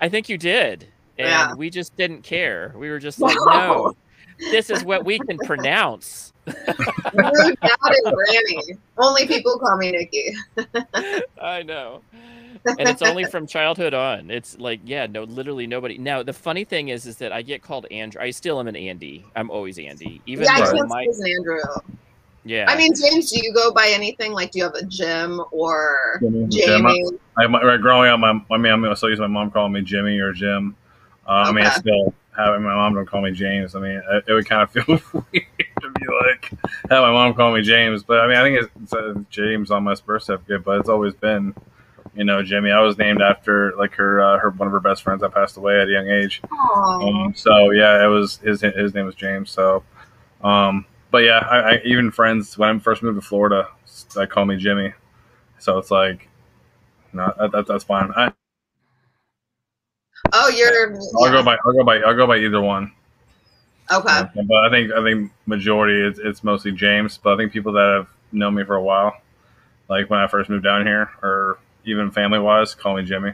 I 0.00 0.08
think 0.08 0.28
you 0.28 0.38
did. 0.38 0.86
And 1.18 1.28
Yeah. 1.28 1.54
we 1.54 1.68
just 1.68 1.96
didn't 1.96 2.22
care. 2.22 2.72
We 2.76 2.90
were 2.90 2.98
just 2.98 3.18
like, 3.20 3.36
no, 3.46 3.94
this 4.38 4.70
is 4.70 4.84
what 4.84 5.04
we 5.04 5.18
can 5.18 5.36
pronounce. 5.38 6.32
Rude 6.46 7.58
granny. 7.60 8.78
Only 8.96 9.26
people 9.26 9.58
call 9.58 9.76
me 9.76 9.90
Nikki. 9.92 10.34
I 11.42 11.62
know. 11.62 12.02
And 12.64 12.88
it's 12.88 13.02
only 13.02 13.24
from 13.24 13.46
childhood 13.46 13.94
on. 13.94 14.30
It's 14.30 14.58
like, 14.58 14.80
yeah, 14.84 15.06
no, 15.06 15.24
literally 15.24 15.66
nobody. 15.66 15.98
Now, 15.98 16.22
the 16.22 16.32
funny 16.32 16.64
thing 16.64 16.88
is, 16.88 17.06
is 17.06 17.16
that 17.16 17.32
I 17.32 17.42
get 17.42 17.62
called 17.62 17.86
Andrew. 17.90 18.20
I 18.20 18.30
still 18.30 18.60
am 18.60 18.68
an 18.68 18.76
Andy. 18.76 19.24
I'm 19.34 19.50
always 19.50 19.78
Andy. 19.78 20.20
Even 20.26 20.44
yeah, 20.44 20.52
I 20.52 20.60
though 20.66 20.72
can't 20.72 20.88
my, 20.88 21.02
Andrew. 21.02 21.60
Yeah. 22.44 22.66
I 22.68 22.76
mean, 22.76 22.92
James, 22.94 23.30
do 23.30 23.40
you 23.42 23.52
go 23.52 23.72
by 23.72 23.88
anything? 23.88 24.32
Like, 24.32 24.52
do 24.52 24.58
you 24.58 24.64
have 24.64 24.74
a 24.74 24.84
Jim 24.84 25.40
or 25.50 26.18
Jimmy. 26.20 26.48
Jamie? 26.48 27.04
Jim. 27.04 27.20
I, 27.36 27.46
my, 27.46 27.62
right, 27.62 27.80
growing 27.80 28.10
up, 28.10 28.20
my, 28.20 28.40
I 28.50 28.58
mean, 28.58 28.72
I'm 28.72 28.94
still 28.96 29.08
used 29.08 29.20
my 29.20 29.26
mom 29.26 29.50
calling 29.50 29.72
me 29.72 29.82
Jimmy 29.82 30.18
or 30.18 30.32
Jim. 30.32 30.76
Uh, 31.26 31.44
I 31.46 31.52
mean, 31.52 31.64
I 31.64 31.70
still 31.70 32.14
have 32.36 32.60
my 32.60 32.74
mom 32.74 32.94
don't 32.94 33.06
call 33.06 33.22
me 33.22 33.32
James. 33.32 33.74
I 33.74 33.80
mean, 33.80 34.02
it, 34.10 34.24
it 34.28 34.32
would 34.32 34.48
kind 34.48 34.62
of 34.62 34.70
feel 34.70 34.84
weird 34.88 35.46
to 35.80 35.90
be 35.90 36.06
like 36.24 36.50
have 36.90 37.02
my 37.02 37.12
mom 37.12 37.34
call 37.34 37.52
me 37.52 37.62
James, 37.62 38.02
but 38.02 38.20
I 38.20 38.28
mean, 38.28 38.36
I 38.36 38.42
think 38.42 38.62
it's, 38.62 38.82
it's 38.82 38.92
uh, 38.92 39.14
James 39.30 39.70
on 39.70 39.84
my 39.84 39.94
birth 40.06 40.24
certificate, 40.24 40.64
but 40.64 40.80
it's 40.80 40.88
always 40.88 41.14
been, 41.14 41.54
you 42.14 42.24
know, 42.24 42.42
Jimmy. 42.42 42.70
I 42.70 42.80
was 42.80 42.98
named 42.98 43.22
after 43.22 43.74
like 43.76 43.92
her, 43.94 44.20
uh, 44.20 44.38
her 44.38 44.50
one 44.50 44.66
of 44.66 44.72
her 44.72 44.80
best 44.80 45.02
friends 45.02 45.20
that 45.20 45.34
passed 45.34 45.56
away 45.56 45.80
at 45.80 45.88
a 45.88 45.92
young 45.92 46.08
age. 46.08 46.40
Aw. 46.50 47.08
Um, 47.08 47.34
so 47.34 47.70
yeah, 47.70 48.04
it 48.04 48.08
was 48.08 48.38
his 48.38 48.60
his 48.60 48.94
name 48.94 49.06
was 49.06 49.14
James. 49.14 49.50
So, 49.50 49.84
um, 50.42 50.86
but 51.10 51.18
yeah, 51.18 51.38
I, 51.38 51.58
I 51.58 51.80
even 51.84 52.10
friends 52.10 52.56
when 52.56 52.68
I 52.68 52.78
first 52.78 53.02
moved 53.02 53.20
to 53.20 53.26
Florida, 53.26 53.68
they 54.14 54.26
call 54.26 54.44
me 54.44 54.56
Jimmy. 54.56 54.92
So 55.58 55.78
it's 55.78 55.90
like, 55.90 56.28
no, 57.12 57.32
that, 57.38 57.52
that, 57.52 57.66
that's 57.66 57.84
fine. 57.84 58.10
I, 58.16 58.32
Oh, 60.32 60.48
you're. 60.48 60.92
I'll 61.16 61.26
yeah. 61.26 61.32
go 61.32 61.42
by 61.42 61.56
I'll 61.64 61.72
go 61.72 61.84
by 61.84 61.98
I'll 62.00 62.16
go 62.16 62.26
by 62.26 62.38
either 62.38 62.60
one. 62.60 62.92
Okay. 63.90 64.22
But 64.34 64.56
I 64.64 64.70
think 64.70 64.92
I 64.92 65.02
think 65.02 65.32
majority 65.46 66.00
it's, 66.00 66.18
it's 66.18 66.44
mostly 66.44 66.72
James. 66.72 67.18
But 67.18 67.34
I 67.34 67.36
think 67.36 67.52
people 67.52 67.72
that 67.72 67.94
have 67.96 68.08
known 68.32 68.54
me 68.54 68.64
for 68.64 68.76
a 68.76 68.82
while, 68.82 69.16
like 69.88 70.10
when 70.10 70.20
I 70.20 70.26
first 70.26 70.50
moved 70.50 70.64
down 70.64 70.86
here, 70.86 71.10
or 71.22 71.58
even 71.84 72.10
family 72.10 72.38
wise, 72.38 72.74
call 72.74 72.96
me 72.96 73.02
Jimmy. 73.02 73.32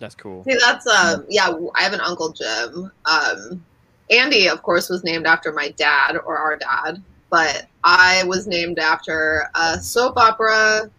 That's 0.00 0.14
cool. 0.14 0.42
See, 0.44 0.56
that's 0.58 0.86
um, 0.86 1.24
yeah. 1.28 1.54
I 1.74 1.82
have 1.82 1.92
an 1.92 2.00
uncle 2.00 2.32
Jim. 2.32 2.90
Um, 3.04 3.64
Andy, 4.10 4.48
of 4.48 4.62
course, 4.62 4.88
was 4.88 5.04
named 5.04 5.26
after 5.26 5.52
my 5.52 5.70
dad 5.70 6.16
or 6.16 6.36
our 6.36 6.56
dad, 6.56 7.02
but 7.30 7.66
I 7.82 8.24
was 8.24 8.46
named 8.46 8.78
after 8.78 9.48
a 9.54 9.80
soap 9.80 10.16
opera 10.16 10.90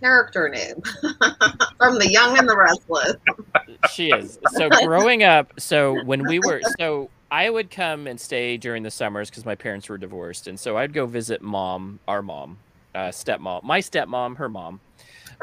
character 0.00 0.48
name 0.48 0.82
from 1.78 1.98
The 1.98 2.08
Young 2.10 2.36
and 2.38 2.48
the 2.48 2.56
Restless. 2.56 3.16
She 3.90 4.10
is. 4.10 4.38
So 4.52 4.68
growing 4.84 5.22
up, 5.22 5.52
so 5.58 6.02
when 6.04 6.26
we 6.26 6.40
were, 6.40 6.60
so 6.78 7.08
I 7.30 7.48
would 7.48 7.70
come 7.70 8.06
and 8.06 8.20
stay 8.20 8.56
during 8.56 8.82
the 8.82 8.90
summers 8.90 9.30
because 9.30 9.46
my 9.46 9.54
parents 9.54 9.88
were 9.88 9.98
divorced, 9.98 10.46
and 10.46 10.58
so 10.58 10.76
I'd 10.76 10.92
go 10.92 11.06
visit 11.06 11.40
mom, 11.40 12.00
our 12.06 12.20
mom, 12.20 12.58
uh, 12.94 13.08
stepmom, 13.08 13.62
my 13.62 13.80
stepmom, 13.80 14.36
her 14.36 14.48
mom. 14.48 14.80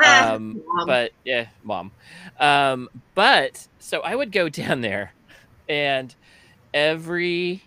Um, 0.06 0.62
Mom. 0.66 0.88
but 0.88 1.12
yeah, 1.26 1.48
mom. 1.62 1.92
Um, 2.40 2.90
but 3.16 3.68
so 3.80 4.00
I 4.00 4.16
would 4.16 4.32
go 4.32 4.48
down 4.48 4.80
there, 4.80 5.12
and 5.68 6.16
every 6.74 7.64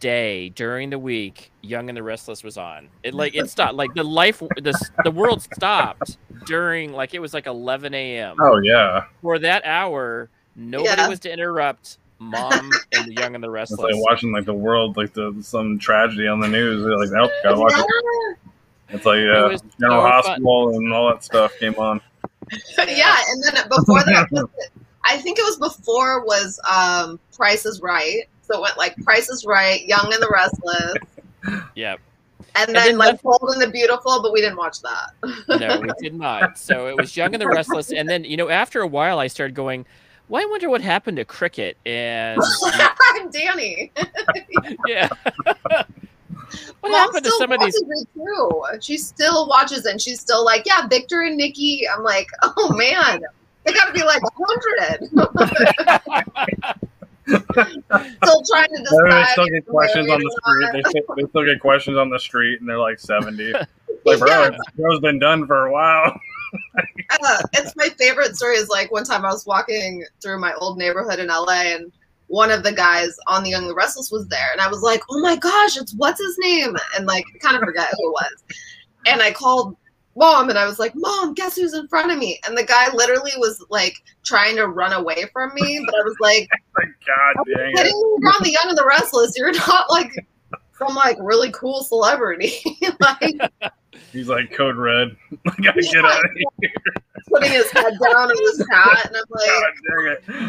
day 0.00 0.48
during 0.50 0.90
the 0.90 0.98
week, 0.98 1.50
Young 1.62 1.88
and 1.88 1.96
the 1.96 2.02
Restless 2.02 2.42
was 2.42 2.56
on. 2.56 2.88
It 3.02 3.14
like 3.14 3.34
it 3.34 3.48
stopped. 3.50 3.74
Like 3.74 3.94
the 3.94 4.02
life, 4.04 4.40
the 4.40 4.90
the 5.04 5.10
world 5.10 5.42
stopped 5.42 6.16
during 6.46 6.92
like 6.92 7.14
it 7.14 7.18
was 7.20 7.32
like 7.34 7.46
11 7.46 7.94
a.m. 7.94 8.36
Oh 8.40 8.58
yeah, 8.64 9.04
For 9.22 9.38
that 9.38 9.64
hour, 9.64 10.28
nobody 10.56 10.90
Yeah. 11.02 11.08
was 11.08 11.20
to 11.20 11.32
interrupt 11.32 11.98
mom 12.18 12.70
and 12.92 13.06
the 13.06 13.14
Young 13.14 13.34
and 13.34 13.42
the 13.42 13.48
it's 13.52 13.70
Restless. 13.70 13.80
like 13.80 13.94
watching 14.10 14.32
like 14.32 14.44
the 14.44 14.52
world 14.54 14.96
like 14.96 15.12
the 15.14 15.34
some 15.40 15.78
tragedy 15.78 16.26
on 16.26 16.40
the 16.40 16.48
news. 16.48 16.82
They're 16.84 16.98
like, 16.98 17.10
nope, 17.10 17.30
gotta 17.42 17.58
watch 17.58 17.72
it. 17.76 18.36
It's 18.92 19.06
like 19.06 19.18
uh, 19.18 19.46
was 19.52 19.62
General 19.80 20.00
so 20.00 20.02
fun. 20.02 20.10
Hospital 20.24 20.76
and 20.76 20.92
all 20.92 21.10
that 21.10 21.22
stuff 21.22 21.56
came 21.60 21.76
on. 21.76 22.00
yeah, 22.88 23.14
and 23.28 23.44
then 23.44 23.68
before 23.68 24.02
that, 24.02 24.48
I 25.10 25.18
think 25.18 25.38
it 25.38 25.42
was 25.42 25.56
before 25.56 26.24
was 26.24 26.58
um, 26.70 27.18
Price 27.36 27.66
is 27.66 27.80
Right. 27.80 28.24
So 28.42 28.58
it 28.58 28.60
went 28.62 28.78
like 28.78 28.96
Price 29.04 29.28
is 29.28 29.44
Right, 29.44 29.86
Young 29.86 30.12
and 30.12 30.22
the 30.22 30.28
Restless, 30.32 30.94
yeah. 31.76 31.96
and 32.56 32.68
And 32.68 32.74
then 32.76 32.84
then 32.86 32.98
like 32.98 33.08
left- 33.12 33.22
Bold 33.22 33.50
and 33.52 33.62
the 33.62 33.70
Beautiful, 33.70 34.20
but 34.22 34.32
we 34.32 34.40
didn't 34.40 34.56
watch 34.56 34.80
that. 34.82 35.12
No, 35.60 35.80
we 35.80 35.88
did 36.00 36.14
not. 36.14 36.58
So 36.58 36.88
it 36.88 36.96
was 36.96 37.16
Young 37.16 37.32
and 37.34 37.40
the 37.40 37.46
Restless, 37.48 37.92
and 37.92 38.08
then 38.08 38.24
you 38.24 38.36
know 38.36 38.48
after 38.48 38.80
a 38.80 38.86
while 38.86 39.18
I 39.18 39.26
started 39.28 39.54
going. 39.54 39.86
Well, 40.28 40.40
I 40.40 40.46
wonder 40.46 40.70
what 40.70 40.80
happened 40.80 41.16
to 41.16 41.24
cricket, 41.24 41.76
and 41.84 42.40
Danny. 43.32 43.90
yeah, 44.86 45.08
what 45.44 45.86
Mom 46.82 46.92
happened 46.92 47.24
to 47.24 47.30
some 47.32 47.52
of 47.52 47.60
these? 47.60 47.74
too. 48.14 48.64
She 48.80 48.96
still 48.96 49.48
watches 49.48 49.86
and 49.86 50.00
she's 50.00 50.20
still 50.20 50.44
like, 50.44 50.66
yeah, 50.66 50.86
Victor 50.86 51.22
and 51.22 51.36
Nikki. 51.36 51.88
I'm 51.88 52.02
like, 52.02 52.28
oh 52.42 52.72
man, 52.76 53.22
they 53.64 53.72
got 53.72 53.86
to 53.86 53.92
be 53.92 54.02
like 54.02 54.22
hundred. 54.36 55.08
still 57.26 58.42
trying 58.50 58.68
to 58.68 58.82
decide. 58.82 59.10
They 59.10 59.24
still 59.32 59.46
get 59.46 59.66
questions 59.66 60.10
on 60.10 60.18
the 60.20 60.30
street. 60.42 60.70
They 60.72 60.82
still, 60.90 61.14
they 61.16 61.22
still 61.28 61.44
get 61.44 61.60
questions 61.60 61.96
on 61.98 62.10
the 62.10 62.18
street, 62.18 62.60
and 62.60 62.68
they're 62.68 62.78
like 62.78 62.98
seventy. 62.98 63.52
Like, 64.06 64.18
bro, 64.18 64.28
Yeah. 64.30 64.48
the 64.48 64.64
show's 64.78 65.00
been 65.00 65.18
done 65.18 65.46
for 65.46 65.66
a 65.66 65.72
while. 65.72 66.18
Uh, 67.22 67.42
it's 67.52 67.74
my 67.76 67.88
favorite 67.98 68.34
story. 68.34 68.56
Is 68.56 68.68
like 68.68 68.90
one 68.90 69.04
time 69.04 69.24
I 69.24 69.30
was 69.30 69.44
walking 69.46 70.04
through 70.22 70.40
my 70.40 70.52
old 70.54 70.78
neighborhood 70.78 71.18
in 71.18 71.26
LA, 71.28 71.74
and 71.74 71.92
one 72.28 72.50
of 72.50 72.62
the 72.62 72.72
guys 72.72 73.14
on 73.26 73.42
The 73.44 73.50
Young 73.50 73.62
and 73.62 73.70
the 73.70 73.74
Restless 73.74 74.10
was 74.10 74.26
there, 74.28 74.50
and 74.52 74.60
I 74.60 74.68
was 74.68 74.80
like, 74.80 75.02
oh 75.10 75.20
my 75.20 75.36
gosh, 75.36 75.76
it's 75.76 75.92
what's 75.94 76.20
his 76.20 76.36
name? 76.38 76.74
And 76.96 77.06
like, 77.06 77.24
I 77.34 77.38
kind 77.38 77.56
of 77.56 77.62
forget 77.62 77.88
who 77.92 78.08
it 78.08 78.12
was. 78.12 78.44
And 79.06 79.20
I 79.22 79.32
called 79.32 79.76
mom, 80.20 80.50
and 80.50 80.58
I 80.58 80.66
was 80.66 80.78
like, 80.78 80.92
mom, 80.94 81.34
guess 81.34 81.56
who's 81.56 81.74
in 81.74 81.88
front 81.88 82.12
of 82.12 82.18
me? 82.18 82.38
And 82.46 82.56
the 82.56 82.62
guy 82.62 82.92
literally 82.94 83.32
was 83.38 83.64
like 83.70 83.94
trying 84.22 84.54
to 84.56 84.68
run 84.68 84.92
away 84.92 85.24
from 85.32 85.52
me, 85.54 85.82
but 85.84 85.94
I 85.94 86.02
was 86.02 86.16
like, 86.20 86.48
Like, 86.78 86.88
God 87.06 87.44
dang 87.46 87.72
it. 87.74 87.86
You're 87.88 88.28
on 88.28 88.42
The 88.42 88.50
Young 88.50 88.68
and 88.68 88.78
the 88.78 88.86
Restless. 88.86 89.34
You're 89.36 89.52
not 89.52 89.90
like 89.90 90.12
some 90.78 90.94
like 90.94 91.16
really 91.20 91.50
cool 91.50 91.82
celebrity. 91.82 92.52
like, 93.00 93.40
He's 94.12 94.28
like 94.28 94.52
code 94.52 94.76
red. 94.76 95.16
I 95.46 95.62
gotta 95.62 95.82
get 95.82 96.04
out 96.04 96.24
of 96.24 96.30
here. 96.34 96.70
Putting 97.30 97.50
his 97.52 97.70
head 97.70 97.92
down 98.02 98.30
in 98.30 98.36
his 98.38 98.66
hat, 98.70 99.06
and 99.06 99.16
I'm 99.16 99.22
like, 99.30 99.48
God 99.48 99.72
dang 99.88 100.06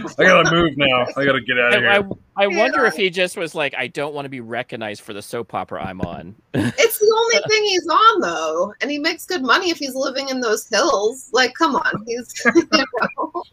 it! 0.09 0.15
I 0.19 0.23
gotta 0.23 0.51
move 0.55 0.77
now. 0.77 1.05
I 1.17 1.25
gotta 1.25 1.41
get 1.41 1.59
out 1.59 1.73
of 1.75 1.79
here. 1.81 1.89
I, 2.37 2.43
I 2.43 2.47
wonder 2.47 2.81
Yeah. 2.81 2.87
if 2.87 2.95
he 2.95 3.09
just 3.09 3.37
was 3.37 3.53
like, 3.55 3.73
I 3.77 3.87
don't 3.87 4.13
want 4.13 4.25
to 4.25 4.29
be 4.29 4.39
recognized 4.41 5.01
for 5.01 5.13
the 5.13 5.21
soap 5.21 5.53
opera 5.53 5.83
I'm 5.83 6.01
on. 6.01 6.35
it's 6.53 6.97
the 6.99 7.15
only 7.19 7.47
thing 7.49 7.63
he's 7.63 7.87
on 7.87 8.21
though, 8.21 8.73
and 8.81 8.89
he 8.91 8.99
makes 8.99 9.25
good 9.25 9.43
money 9.43 9.69
if 9.69 9.77
he's 9.77 9.95
living 9.95 10.29
in 10.29 10.41
those 10.41 10.67
hills. 10.67 11.29
Like, 11.31 11.53
come 11.55 11.75
on, 11.75 12.03
he's 12.07 12.33
you 12.55 12.63
know. 12.71 13.43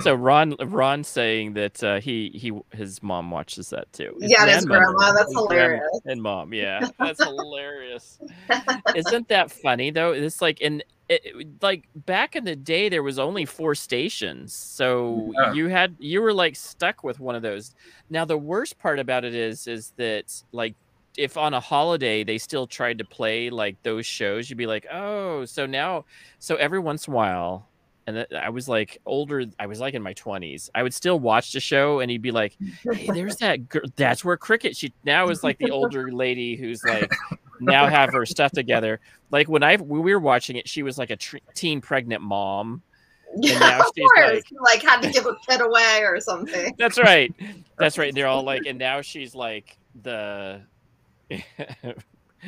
so 0.00 0.14
Ron 0.14 0.56
Ron 0.60 1.04
saying 1.04 1.54
that 1.54 1.82
uh, 1.82 2.00
he 2.00 2.30
he 2.34 2.52
his 2.76 3.02
mom 3.02 3.30
watches 3.30 3.70
that 3.70 3.92
too. 3.92 4.16
Yeah, 4.20 4.46
his 4.46 4.64
grandma, 4.64 5.12
that's 5.12 5.26
his 5.32 5.34
grandma 5.46 5.48
hilarious. 5.48 6.00
And 6.06 6.22
mom, 6.22 6.52
yeah, 6.54 6.88
that's 6.98 7.22
hilarious. 7.22 8.18
Isn't 8.94 9.28
that 9.28 9.50
funny 9.50 9.90
though? 9.90 10.12
It's 10.12 10.42
like 10.42 10.60
in 10.60 10.82
it, 11.10 11.48
like 11.60 11.88
back 12.06 12.36
in 12.36 12.44
the 12.44 12.56
day, 12.56 12.88
there 12.88 13.02
was 13.02 13.18
only 13.18 13.44
four 13.44 13.74
stations, 13.74 14.54
so 14.54 15.32
Yeah. 15.38 15.52
you 15.52 15.66
had 15.68 15.96
you 15.98 16.22
were 16.22 16.32
like 16.32 16.56
stuck 16.56 17.02
with 17.04 17.18
one 17.20 17.34
of 17.34 17.42
those. 17.42 17.74
Now 18.08 18.24
the 18.24 18.38
worst 18.38 18.78
part 18.78 18.98
about 18.98 19.24
it 19.24 19.34
is 19.34 19.66
is 19.66 19.92
that 19.96 20.32
like 20.52 20.74
if 21.18 21.36
on 21.36 21.52
a 21.54 21.60
holiday 21.60 22.22
they 22.22 22.38
still 22.38 22.66
tried 22.66 22.96
to 22.98 23.04
play 23.04 23.50
like 23.50 23.76
those 23.82 24.06
shows, 24.06 24.48
you'd 24.48 24.56
be 24.56 24.66
like, 24.68 24.86
oh, 24.92 25.44
so 25.44 25.66
now, 25.66 26.04
so 26.38 26.54
every 26.56 26.78
once 26.78 27.08
in 27.08 27.12
a 27.12 27.16
while. 27.16 27.66
And 28.06 28.26
I 28.36 28.48
was 28.48 28.68
like 28.68 28.98
older. 29.06 29.44
I 29.60 29.66
was 29.66 29.78
like 29.78 29.94
in 29.94 30.02
my 30.02 30.14
twenties. 30.14 30.68
I 30.74 30.82
would 30.82 30.94
still 30.94 31.20
watch 31.20 31.52
the 31.52 31.60
show, 31.60 32.00
and 32.00 32.10
he'd 32.10 32.22
be 32.22 32.32
like, 32.32 32.56
"Hey, 32.82 33.06
there's 33.12 33.36
that 33.36 33.68
girl. 33.68 33.82
That's 33.94 34.24
where 34.24 34.36
cricket." 34.36 34.76
She 34.76 34.92
now 35.04 35.28
is 35.28 35.44
like 35.44 35.58
the 35.58 35.70
older 35.70 36.10
lady 36.10 36.56
who's 36.56 36.82
like 36.82 37.12
now 37.60 37.86
have 37.88 38.12
her 38.12 38.26
stuff 38.26 38.52
together. 38.52 39.00
Like 39.30 39.48
when 39.48 39.62
I 39.62 39.76
when 39.76 40.02
we 40.02 40.12
were 40.14 40.20
watching 40.20 40.56
it, 40.56 40.68
she 40.68 40.82
was 40.82 40.98
like 40.98 41.10
a 41.10 41.16
tr- 41.16 41.38
teen 41.54 41.80
pregnant 41.80 42.22
mom. 42.22 42.82
Yeah, 43.36 43.58
now 43.60 43.80
of 43.80 43.86
she's 43.96 44.08
course. 44.08 44.30
like- 44.32 44.44
like 44.60 44.82
had 44.82 45.00
to 45.02 45.10
give 45.10 45.26
a 45.26 45.36
kid 45.48 45.60
away 45.60 46.00
or 46.02 46.20
something. 46.20 46.74
That's 46.78 46.98
right. 46.98 47.32
That's 47.78 47.96
right. 47.96 48.12
They're 48.14 48.26
all 48.26 48.42
like, 48.42 48.66
and 48.66 48.78
now 48.78 49.00
she's 49.02 49.34
like 49.34 49.78
the. 50.02 50.60
now 51.30 51.42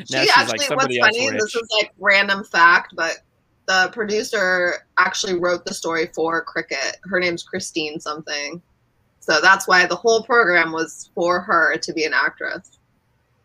She 0.04 0.16
actually, 0.16 0.58
like 0.58 0.70
what's 0.70 0.98
funny, 0.98 1.30
rich. 1.30 1.40
this 1.40 1.54
is 1.54 1.68
like 1.80 1.92
random 1.98 2.42
fact, 2.44 2.94
but 2.96 3.18
the 3.66 3.90
producer 3.92 4.86
actually 4.98 5.38
wrote 5.38 5.64
the 5.64 5.72
story 5.72 6.08
for 6.14 6.42
Cricket. 6.42 6.96
Her 7.04 7.20
name's 7.20 7.42
Christine 7.44 8.00
something. 8.00 8.60
So 9.20 9.40
that's 9.40 9.68
why 9.68 9.86
the 9.86 9.94
whole 9.94 10.24
program 10.24 10.72
was 10.72 11.10
for 11.14 11.40
her 11.40 11.76
to 11.76 11.92
be 11.92 12.04
an 12.04 12.12
actress. 12.12 12.78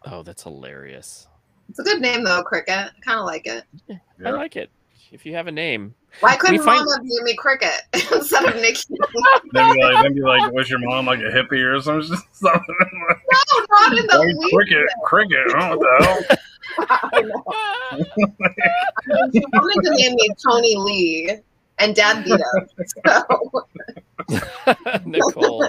Oh, 0.05 0.23
that's 0.23 0.41
hilarious. 0.41 1.26
It's 1.69 1.79
a 1.79 1.83
good 1.83 2.01
name 2.01 2.23
though, 2.23 2.41
Cricket. 2.43 2.69
I 2.75 2.89
kind 3.01 3.19
of 3.19 3.25
like 3.25 3.45
it. 3.47 3.63
I 3.89 3.99
Yeah. 4.21 4.31
like 4.31 4.55
it. 4.55 4.69
If 5.11 5.25
you 5.25 5.33
have 5.35 5.47
a 5.47 5.51
name, 5.51 5.95
Why 6.19 6.35
couldn't 6.35 6.63
find- 6.63 6.83
Mama 6.85 6.97
name 7.01 7.23
me 7.23 7.35
Cricket 7.35 7.71
instead 8.13 8.43
of 8.45 8.55
Nikki? 8.55 8.83
Then 9.53 9.73
be 9.73 9.81
like, 9.83 10.03
then 10.03 10.13
be 10.13 10.21
like, 10.21 10.51
was 10.51 10.69
your 10.69 10.79
mom 10.79 11.05
like 11.05 11.19
a 11.19 11.31
hippie 11.31 11.63
or 11.63 11.79
something? 11.81 12.17
something? 12.33 12.61
no, 12.77 13.65
not 13.69 13.97
in 13.97 14.05
the 14.07 14.19
least. 14.19 14.53
cricket, 14.53 14.85
cricket. 15.05 15.39
Oh, 15.55 15.77
what 15.77 15.79
the 15.79 16.05
hell? 16.05 16.37
I 16.89 17.21
know. 17.21 17.43
She 19.33 19.39
wanted 19.53 19.89
to 19.89 19.95
name 19.95 20.13
me 20.15 20.29
Tony 20.43 20.75
Lee, 20.75 21.37
and 21.79 21.95
Dad 21.95 22.25
beat 22.25 22.33
him. 22.39 22.85
So 24.29 25.01
Nicole. 25.05 25.65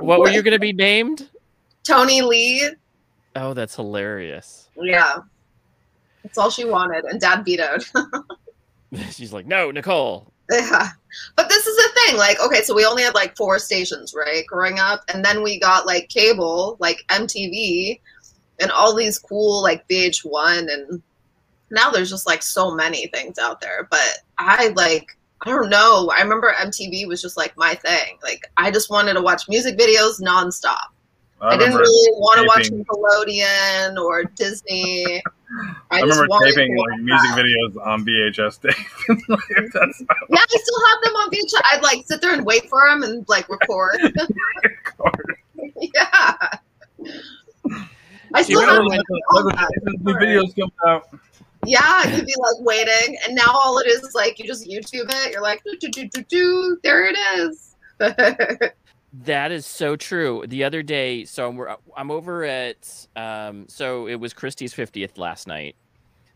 what 0.00 0.18
were 0.20 0.30
you 0.30 0.42
going 0.42 0.52
to 0.52 0.58
be 0.58 0.72
named? 0.72 1.28
Tony 1.84 2.22
Lee, 2.22 2.68
Oh, 3.34 3.54
that's 3.54 3.76
hilarious. 3.76 4.68
yeah, 4.76 5.18
that's 6.22 6.38
all 6.38 6.50
she 6.50 6.64
wanted, 6.64 7.04
and 7.04 7.20
Dad 7.20 7.44
vetoed. 7.44 7.84
She's 9.10 9.32
like, 9.32 9.46
no, 9.46 9.70
Nicole. 9.70 10.32
Yeah. 10.50 10.88
But 11.36 11.48
this 11.48 11.66
is 11.66 11.76
the 11.76 12.00
thing, 12.00 12.16
like, 12.16 12.40
okay, 12.40 12.62
so 12.62 12.74
we 12.74 12.84
only 12.84 13.02
had 13.02 13.14
like 13.14 13.36
four 13.36 13.58
stations, 13.58 14.14
right, 14.14 14.46
growing 14.46 14.78
up, 14.78 15.02
and 15.12 15.24
then 15.24 15.42
we 15.42 15.58
got 15.58 15.86
like 15.86 16.08
cable, 16.08 16.76
like 16.78 17.04
MTV, 17.08 18.00
and 18.60 18.70
all 18.70 18.94
these 18.94 19.18
cool 19.18 19.62
like 19.62 19.86
VH1, 19.88 20.72
and 20.72 21.02
now 21.70 21.90
there's 21.90 22.10
just 22.10 22.26
like 22.26 22.42
so 22.42 22.74
many 22.74 23.06
things 23.08 23.38
out 23.38 23.60
there. 23.60 23.88
But 23.90 24.18
I 24.38 24.68
like, 24.68 25.06
I 25.42 25.50
don't 25.50 25.70
know. 25.70 26.10
I 26.16 26.22
remember 26.22 26.54
MTV 26.60 27.08
was 27.08 27.22
just 27.22 27.36
like 27.36 27.56
my 27.56 27.74
thing. 27.74 28.18
Like, 28.22 28.42
I 28.56 28.70
just 28.70 28.90
wanted 28.90 29.14
to 29.14 29.22
watch 29.22 29.48
music 29.48 29.78
videos 29.78 30.20
nonstop. 30.20 30.91
I, 31.42 31.56
didn't 31.56 31.74
really 31.74 32.12
want 32.18 32.40
to 32.40 32.46
watch 32.46 32.70
Nickelodeon 32.70 34.00
or 34.00 34.24
Disney. 34.24 35.22
I, 35.90 35.98
I 35.98 36.00
remember 36.00 36.26
taping 36.44 36.76
like 36.76 37.00
music 37.00 37.30
that. 37.34 37.44
videos 37.44 37.86
on 37.86 38.04
VHS 38.06 38.60
tape. 38.62 39.18
Like, 39.28 39.40
Yeah, 40.30 40.38
I 40.40 40.46
still 40.46 40.86
have 40.88 41.02
them 41.02 41.14
on 41.14 41.30
VHS. 41.30 41.60
I'd 41.72 41.82
like 41.82 42.06
sit 42.06 42.20
there 42.20 42.32
and 42.32 42.46
wait 42.46 42.70
for 42.70 42.88
them 42.88 43.02
and 43.02 43.28
like 43.28 43.48
record. 43.48 43.98
yeah. 45.80 46.36
I 48.34 48.38
you 48.38 48.44
still 48.44 48.60
have. 48.60 48.84
Look, 48.84 49.06
look, 49.32 49.54
the 49.54 50.12
videos 50.12 50.56
come 50.56 50.72
out. 50.86 51.08
Yeah, 51.66 52.08
you'd 52.08 52.26
be 52.26 52.34
like 52.38 52.60
waiting, 52.60 53.18
and 53.26 53.36
now 53.36 53.52
all 53.52 53.78
it 53.78 53.86
is 53.86 54.02
is 54.02 54.14
like 54.14 54.38
you 54.38 54.46
just 54.46 54.66
YouTube 54.66 55.10
it. 55.10 55.32
You're 55.32 55.42
like, 55.42 55.62
do, 55.64 55.76
do, 55.78 55.88
do, 55.90 56.08
do, 56.08 56.22
do. 56.22 56.78
there 56.82 57.06
it 57.06 57.16
is. 57.36 57.74
That 59.12 59.52
is 59.52 59.66
so 59.66 59.94
true. 59.96 60.44
The 60.46 60.64
other 60.64 60.82
day, 60.82 61.24
so 61.26 61.48
I'm, 61.48 61.76
I'm 61.96 62.10
over 62.10 62.44
at, 62.44 63.06
um, 63.14 63.66
so 63.68 64.06
it 64.06 64.14
was 64.16 64.32
Christie's 64.32 64.72
50th 64.74 65.18
last 65.18 65.46
night. 65.46 65.76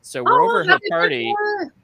So 0.02 0.22
we're 0.22 0.42
over 0.42 0.60
at 0.60 0.66
her 0.68 0.74
Oh, 0.74 0.88
party. 0.90 1.34
birthday. 1.34 1.74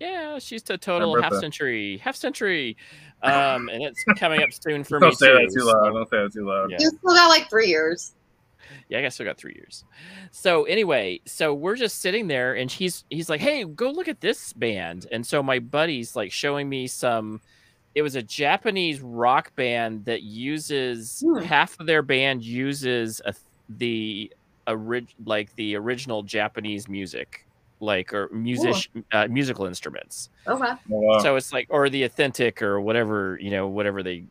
Yeah, 0.00 0.38
she's 0.38 0.68
a 0.68 0.76
total 0.76 1.20
half 1.20 1.30
birthday. 1.30 1.44
century, 1.44 1.96
half 1.98 2.14
century. 2.16 2.76
Um, 3.22 3.70
and 3.70 3.82
it's 3.82 4.04
coming 4.18 4.42
up 4.42 4.50
soon 4.52 4.84
for 4.84 5.00
me 5.00 5.06
Don't 5.06 5.18
say 5.18 5.28
too. 5.28 5.32
that 5.34 5.52
too 5.54 5.60
so- 5.60 5.66
loud. 5.66 5.92
Don't 5.94 6.10
say 6.10 6.22
that 6.22 6.32
too 6.32 6.46
loud. 6.46 6.70
Yeah. 6.70 6.76
You 6.80 6.88
still 6.88 7.14
got 7.14 7.28
like 7.28 7.48
three 7.48 7.68
years. 7.68 8.14
Yeah, 8.88 8.98
I 8.98 9.02
guess 9.02 9.20
I 9.20 9.24
got 9.24 9.38
three 9.38 9.54
years. 9.54 9.84
So 10.30 10.64
anyway, 10.64 11.20
so 11.26 11.54
we're 11.54 11.76
just 11.76 12.00
sitting 12.00 12.28
there, 12.28 12.54
and 12.54 12.70
he's 12.70 13.04
he's 13.10 13.28
like, 13.28 13.40
"Hey, 13.40 13.64
go 13.64 13.90
look 13.90 14.08
at 14.08 14.20
this 14.22 14.52
band." 14.54 15.06
And 15.12 15.26
so 15.26 15.42
my 15.42 15.58
buddy's 15.58 16.16
like 16.16 16.32
showing 16.32 16.68
me 16.68 16.86
some. 16.86 17.40
It 17.94 18.02
was 18.02 18.16
a 18.16 18.22
Japanese 18.22 19.00
rock 19.00 19.54
band 19.56 20.04
that 20.06 20.22
uses 20.22 21.22
Hmm. 21.24 21.42
half 21.42 21.78
of 21.78 21.86
their 21.86 22.02
band 22.02 22.44
uses 22.44 23.20
a, 23.24 23.34
the 23.68 24.32
orig- 24.68 25.14
like 25.24 25.54
the 25.56 25.76
original 25.76 26.22
Japanese 26.22 26.88
music, 26.88 27.46
like 27.80 28.12
or 28.12 28.28
music 28.32 28.74
uh, 29.12 29.28
musical 29.28 29.66
instruments. 29.66 30.28
Okay. 30.46 30.64
Oh, 30.70 30.78
wow. 30.88 31.18
So 31.20 31.36
it's 31.36 31.52
like, 31.52 31.66
or 31.70 31.88
the 31.88 32.02
authentic, 32.04 32.62
or 32.62 32.80
whatever 32.80 33.38
you 33.40 33.50
know, 33.50 33.68
whatever 33.68 34.02
they 34.02 34.24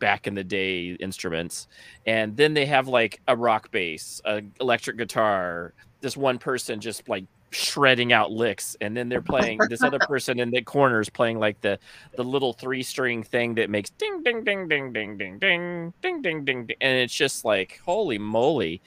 back 0.00 0.26
in 0.26 0.34
the 0.34 0.44
day 0.44 0.90
instruments, 1.00 1.66
and 2.06 2.36
then 2.36 2.54
they 2.54 2.66
have 2.66 2.88
like 2.88 3.20
a 3.28 3.36
rock 3.36 3.70
bass, 3.70 4.20
a 4.24 4.42
electric 4.60 4.96
guitar. 4.96 5.74
This 6.02 6.16
one 6.16 6.38
person 6.38 6.80
just 6.80 7.08
like 7.08 7.24
shredding 7.54 8.12
out 8.12 8.30
licks, 8.32 8.76
and 8.80 8.96
then 8.96 9.08
they're 9.08 9.22
playing. 9.22 9.58
this 9.68 9.82
other 9.82 9.98
person 10.00 10.38
in 10.40 10.50
the 10.50 10.60
corners 10.62 11.08
playing 11.08 11.38
like 11.38 11.60
the 11.60 11.78
the 12.16 12.24
little 12.24 12.52
three 12.52 12.82
string 12.82 13.22
thing 13.22 13.54
that 13.54 13.70
makes 13.70 13.90
ding 13.90 14.22
ding 14.22 14.44
ding 14.44 14.68
ding 14.68 14.92
ding 14.92 15.16
ding 15.16 15.38
ding 15.38 15.92
ding 16.02 16.20
ding 16.20 16.44
ding, 16.44 16.66
ding 16.66 16.76
and 16.80 16.98
it's 16.98 17.14
just 17.14 17.44
like 17.44 17.80
holy 17.84 18.18
moly. 18.18 18.80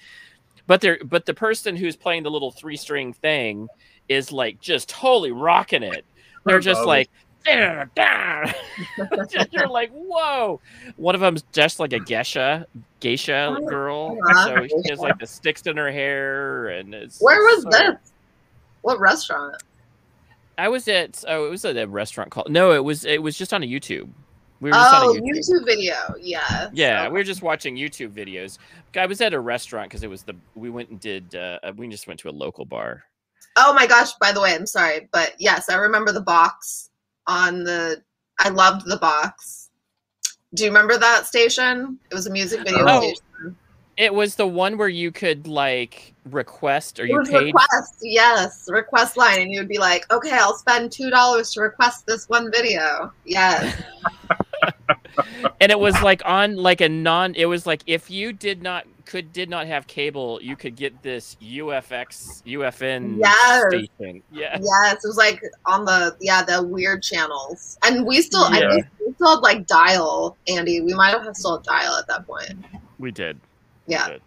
But 0.68 0.82
they're 0.82 1.00
but 1.04 1.26
the 1.26 1.34
person 1.34 1.76
who's 1.76 1.96
playing 1.96 2.24
the 2.24 2.32
little 2.32 2.52
three 2.52 2.76
string 2.78 3.14
thing 3.14 3.68
is 4.10 4.32
like 4.32 4.60
just 4.60 4.90
totally 4.90 5.32
rocking 5.32 5.84
it. 5.84 6.04
They're 6.46 6.60
just 6.60 6.86
like, 6.86 7.10
you're 9.52 9.68
like, 9.70 9.92
whoa. 9.92 10.60
One 10.96 11.16
of 11.16 11.22
them's 11.22 11.44
just 11.54 11.80
like 11.80 11.94
a 11.94 12.00
geisha, 12.00 12.68
geisha 13.00 13.56
Oh, 13.60 13.66
girl. 13.66 14.18
uh-huh. 14.30 14.46
So 14.46 14.68
she 14.84 14.90
has 14.90 15.00
like 15.00 15.20
the 15.20 15.28
sticks 15.28 15.62
in 15.64 15.78
her 15.78 15.92
hair, 15.92 16.68
and 16.70 16.94
it's. 16.94 17.20
Where 17.22 17.40
was 17.42 17.64
so- 17.64 17.70
this? 17.70 18.14
What 18.88 19.02
restaurant? 19.02 19.62
I 20.58 20.70
was 20.70 20.88
at. 20.88 21.22
Oh, 21.28 21.46
it 21.46 21.50
was 21.50 21.66
at 21.66 21.76
a 21.76 21.86
restaurant 21.86 22.32
called. 22.32 22.50
No, 22.50 22.72
it 22.72 22.86
was. 22.86 23.04
It 23.04 23.22
was 23.22 23.38
just 23.38 23.54
on 23.54 23.64
a 23.64 23.66
YouTube. 23.68 24.08
We 24.62 24.70
were 24.70 24.76
just 24.76 24.94
Oh, 24.96 25.10
on 25.10 25.18
a 25.18 25.22
YouTube. 25.22 25.38
YouTube 25.38 25.66
video. 25.66 25.96
Yeah. 26.22 26.70
Yeah, 26.72 27.04
So- 27.06 27.10
we 27.12 27.20
were 27.20 27.24
just 27.26 27.42
watching 27.42 27.76
YouTube 27.76 28.12
videos. 28.14 28.58
I 28.96 29.06
was 29.06 29.20
at 29.20 29.34
a 29.34 29.40
restaurant 29.42 29.90
because 29.90 30.04
it 30.04 30.10
was 30.10 30.24
the. 30.24 30.36
We 30.56 30.70
went 30.70 30.88
and 30.90 31.02
did. 31.02 31.36
Uh, 31.36 31.60
we 31.76 31.90
just 31.90 32.08
went 32.08 32.18
to 32.22 32.30
a 32.30 32.32
local 32.32 32.64
bar. 32.64 33.04
Oh 33.58 33.74
my 33.74 33.88
gosh, 33.88 34.14
by 34.22 34.32
the 34.32 34.40
way, 34.40 34.56
I'm 34.56 34.66
sorry, 34.66 35.10
but 35.12 35.34
yes, 35.38 35.70
I 35.70 35.76
remember 35.76 36.14
the 36.14 36.22
box 36.22 36.92
on 37.28 37.66
the 37.66 38.02
I 38.40 38.48
loved 38.50 38.88
the 38.88 38.98
box. 38.98 39.70
Do 40.54 40.64
you 40.64 40.70
remember 40.70 40.98
that 40.98 41.26
station? 41.26 42.00
It 42.10 42.16
was 42.16 42.26
a 42.26 42.30
music 42.32 42.60
video 42.62 42.86
Oh. 42.88 43.00
station. 43.02 43.58
It 43.98 44.14
was 44.14 44.36
the 44.36 44.48
one 44.48 44.78
where 44.78 44.88
you 44.88 45.12
could 45.12 45.46
like 45.48 46.14
request 46.34 47.00
or 47.00 47.06
you 47.06 47.22
paid. 47.24 47.46
request, 47.54 47.96
yes, 48.02 48.66
request 48.70 49.18
line, 49.18 49.40
and 49.42 49.52
you 49.52 49.60
would 49.60 49.68
be 49.70 49.78
like, 49.80 50.12
"Okay, 50.12 50.32
I'll 50.32 50.56
spend 50.58 50.92
two 50.92 51.10
dollars 51.10 51.52
to 51.54 51.62
request 51.62 52.06
this 52.06 52.28
one 52.30 52.52
video." 52.52 53.12
Yes, 53.26 53.82
and 55.62 55.72
it 55.72 55.80
was 55.80 56.00
like 56.02 56.22
on 56.26 56.56
like 56.56 56.82
a 56.82 56.90
non 56.90 57.36
it 57.36 57.46
was 57.46 57.66
like 57.66 57.84
if 57.88 58.10
you 58.10 58.34
did 58.34 58.62
not 58.62 58.86
could 59.06 59.32
did 59.32 59.50
not 59.50 59.68
have 59.68 59.88
cable, 59.88 60.38
you 60.42 60.56
could 60.58 60.76
get 60.76 61.02
this 61.02 61.38
UFX 61.42 62.44
UFN 62.46 63.18
Yes. 63.20 63.64
station. 63.70 64.22
Yeah. 64.32 64.60
Yes, 64.62 64.96
it 65.04 65.08
was 65.08 65.16
like 65.18 65.42
on 65.66 65.86
the 65.86 66.16
yeah 66.20 66.44
the 66.44 66.62
weird 66.62 67.02
channels, 67.04 67.78
and 67.86 68.06
we 68.06 68.22
still 68.22 68.44
I 68.44 68.60
Yeah. 68.60 68.72
think 68.72 68.86
we 69.06 69.14
still 69.14 69.30
had 69.36 69.40
like 69.40 69.66
dial 69.66 70.36
Andy. 70.48 70.82
We 70.82 70.94
might 70.94 71.12
have 71.12 71.36
still 71.38 71.58
had 71.58 71.64
dial 71.66 71.96
at 71.96 72.08
that 72.08 72.28
point. 72.28 72.52
We 73.00 73.12
did. 73.12 73.40
Yeah. 73.88 74.08
Good. 74.08 74.22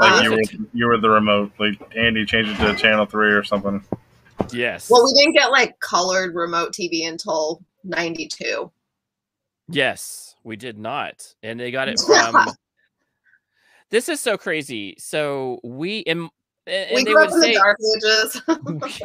Like 0.00 0.12
Uh, 0.12 0.22
you 0.22 0.30
were 0.30 0.42
you 0.72 0.86
were 0.86 0.98
the 0.98 1.10
remote. 1.10 1.52
Like 1.58 1.78
Andy 1.94 2.24
changed 2.24 2.50
it 2.50 2.56
to 2.56 2.74
channel 2.74 3.04
three 3.04 3.32
or 3.32 3.44
something. 3.44 3.84
Yes. 4.50 4.88
Well, 4.88 5.04
we 5.04 5.12
didn't 5.12 5.34
get 5.34 5.50
like 5.50 5.78
colored 5.80 6.34
remote 6.34 6.72
TV 6.72 7.06
until 7.06 7.62
'92. 7.84 8.70
Yes, 9.68 10.34
we 10.42 10.56
did 10.56 10.78
not. 10.78 11.34
And 11.42 11.60
they 11.60 11.70
got 11.70 11.88
it 11.88 12.00
from 12.06 12.48
This 13.90 14.08
is 14.08 14.20
so 14.20 14.38
crazy. 14.38 14.96
So 14.98 15.60
we 15.62 15.98
in 15.98 16.30
and 16.66 16.94
we 16.94 17.04
they 17.04 17.12
grew 17.12 17.20
would 17.20 17.28
up 17.28 17.34
in 17.34 17.40
say 17.42 17.52
the 17.52 17.58
dark 17.58 17.78
ages. 17.96 18.42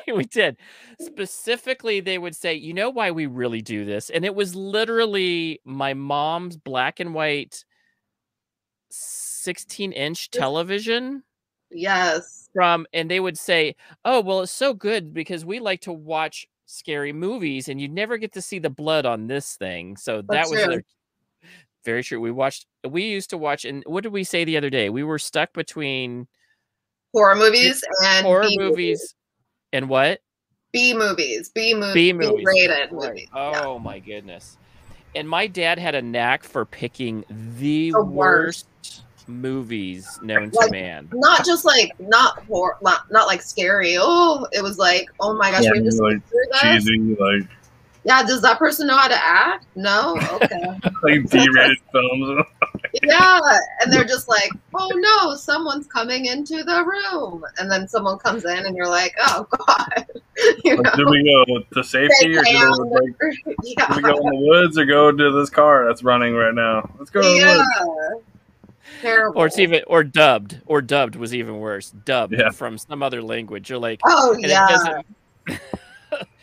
we, 0.08 0.14
we 0.14 0.24
did. 0.24 0.56
Specifically, 1.02 2.00
they 2.00 2.18
would 2.18 2.38
say, 2.38 2.54
you 2.54 2.74
know 2.74 2.90
why 2.90 3.12
we 3.12 3.26
really 3.26 3.62
do 3.62 3.84
this? 3.84 4.10
And 4.10 4.24
it 4.24 4.34
was 4.34 4.56
literally 4.56 5.60
my 5.66 5.94
mom's 5.94 6.56
black 6.56 7.02
and 7.02 7.14
white 7.14 7.66
16 9.46 9.92
inch 9.92 10.32
television 10.32 11.24
yes. 11.72 12.50
from, 12.54 12.88
and 12.94 13.10
they 13.10 13.20
would 13.20 13.38
say, 13.38 13.76
oh, 14.04 14.22
well, 14.22 14.42
it's 14.42 14.52
so 14.52 14.74
good 14.74 15.14
because 15.14 15.46
we 15.46 15.60
like 15.60 15.82
to 15.82 15.94
watch 15.94 16.48
scary 16.66 17.14
movies 17.14 17.70
and 17.70 17.80
you 17.80 17.88
never 17.88 18.18
get 18.18 18.34
to 18.34 18.42
see 18.42 18.58
the 18.58 18.70
blood 18.70 19.06
on 19.06 19.28
this 19.28 19.56
thing. 19.56 19.96
So 19.96 20.18
that 20.18 20.28
That's 20.28 20.50
was 20.50 20.62
true. 20.62 20.72
their 20.74 20.84
very 21.86 22.04
true. 22.04 22.20
We 22.20 22.32
watched, 22.32 22.66
we 22.90 23.04
used 23.04 23.30
to 23.30 23.38
watch, 23.38 23.64
and 23.64 23.84
what 23.86 24.02
did 24.02 24.12
we 24.12 24.24
say 24.24 24.44
the 24.44 24.58
other 24.58 24.72
day? 24.72 24.90
We 24.90 25.04
were 25.04 25.20
stuck 25.20 25.54
between 25.54 26.28
Horror 27.14 27.36
movies 27.36 27.84
and 28.04 28.26
horror 28.26 28.42
B 28.42 28.58
movies 28.60 29.16
and 29.72 29.88
what? 29.88 30.20
B 30.74 30.94
movies, 30.94 31.50
B 31.54 31.74
movies, 31.74 31.94
B 31.94 32.12
movies. 32.12 32.46
rated 32.46 32.92
Right. 32.92 32.92
movies. 32.92 33.28
Yeah. 33.34 33.62
Oh 33.64 33.80
my 33.80 34.00
goodness. 34.00 34.58
And 35.16 35.30
my 35.30 35.48
dad 35.48 35.80
had 35.80 35.96
a 35.96 36.02
knack 36.02 36.44
for 36.44 36.66
picking 36.66 37.24
the, 37.30 37.92
The 37.92 38.04
worst. 38.04 38.66
worst. 38.84 39.04
Movies 39.28 40.20
known 40.22 40.52
to 40.52 40.68
man. 40.72 41.10
Not 41.14 41.46
just 41.46 41.66
like 41.66 41.92
not 42.00 42.44
horror, 42.46 42.78
not, 42.82 43.10
not 43.12 43.28
like 43.28 43.42
scary. 43.42 43.96
Oh, 44.00 44.48
it 44.52 44.62
was 44.62 44.78
like, 44.78 45.08
oh 45.20 45.34
my 45.36 45.52
gosh, 45.52 45.66
we 45.72 45.82
just 45.82 46.02
like, 46.02 46.26
through. 46.28 46.46
Cheesy, 46.62 47.16
like 47.20 47.48
Yeah, 48.04 48.24
does 48.24 48.42
that 48.44 48.60
person 48.60 48.88
know 48.88 48.98
how 48.98 49.08
to 49.08 49.18
act? 49.18 49.66
No. 49.76 50.16
Okay. 50.34 50.64
like 51.04 51.30
D-rated 51.30 51.78
films. 51.92 52.46
yeah, 53.04 53.40
and 53.82 53.92
they're 53.92 54.06
just 54.06 54.28
like, 54.30 54.50
oh 54.74 54.90
no, 54.96 55.36
someone's 55.36 55.88
coming 55.88 56.28
into 56.28 56.64
the 56.64 56.84
room, 56.86 57.44
and 57.58 57.70
then 57.70 57.88
someone 57.88 58.18
comes 58.20 58.46
in, 58.46 58.66
and 58.66 58.76
you're 58.76 58.88
like, 58.88 59.14
oh 59.20 59.48
god, 59.68 60.06
you 60.64 60.76
Like, 60.78 60.86
know. 60.86 61.04
do 61.04 61.10
we 61.10 61.46
go 61.46 61.60
to 61.74 61.84
safety 61.84 62.38
or 62.38 62.44
do 62.44 62.84
we, 62.84 62.90
like, 62.90 63.18
do 63.20 63.96
we 63.96 64.02
go 64.02 64.18
in 64.18 64.30
the 64.30 64.48
woods 64.50 64.78
or 64.78 64.86
go 64.86 65.12
to 65.12 65.32
this 65.32 65.50
car 65.50 65.86
that's 65.88 66.04
running 66.04 66.36
right 66.36 66.54
now? 66.54 66.90
Let's 67.00 67.10
go 67.10 67.22
to 67.22 67.28
the 67.28 67.36
yeah. 67.36 68.22
Woods. 68.92 69.02
Terrible. 69.02 69.42
Or 69.42 69.46
it's 69.48 69.60
even 69.60 69.82
or 69.88 70.04
dubbed. 70.04 70.62
Or 70.66 70.82
dubbed 70.82 71.16
was 71.16 71.34
even 71.34 71.60
worse. 71.60 71.92
Dubbed 71.92 72.34
Yeah. 72.38 72.50
from 72.52 72.78
some 72.78 73.02
other 73.04 73.22
language. 73.22 73.70
You're 73.70 73.80
like, 73.80 74.00
Oh 74.06 74.34
and 74.34 74.46
yeah. 74.46 74.68
doesn't 74.68 75.06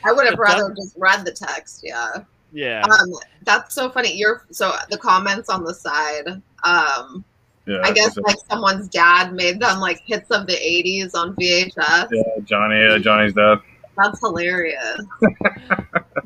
I 0.05 0.13
would 0.13 0.27
have 0.27 0.39
rather 0.39 0.69
dub- 0.69 0.77
just 0.77 0.97
read 0.97 1.25
the 1.25 1.33
text. 1.33 1.81
Yeah. 1.85 2.09
yeah. 2.53 2.83
Um, 2.83 3.13
that's 3.45 3.75
so 3.75 3.89
funny. 3.91 4.15
You're 4.17 4.45
so 4.51 4.73
the 4.91 4.99
comments 4.99 5.49
on 5.49 5.65
the 5.65 5.75
side. 5.75 6.41
Um, 6.65 7.25
Yeah, 7.67 7.81
I 7.85 7.93
guess 7.93 8.09
it's 8.09 8.17
a- 8.19 8.21
like 8.23 8.37
someone's 8.51 8.89
dad 8.89 9.33
made 9.33 9.61
them 9.61 9.79
like 9.81 10.01
hits 10.05 10.31
of 10.31 10.47
the 10.47 10.55
'80s 10.55 11.15
on 11.15 11.35
VHS. 11.37 12.09
yeah, 12.11 12.23
Johnny, 12.45 12.85
uh, 12.85 12.99
Johnny's 12.99 13.33
dad. 13.35 13.59
That's 13.97 14.19
hilarious. 14.21 15.01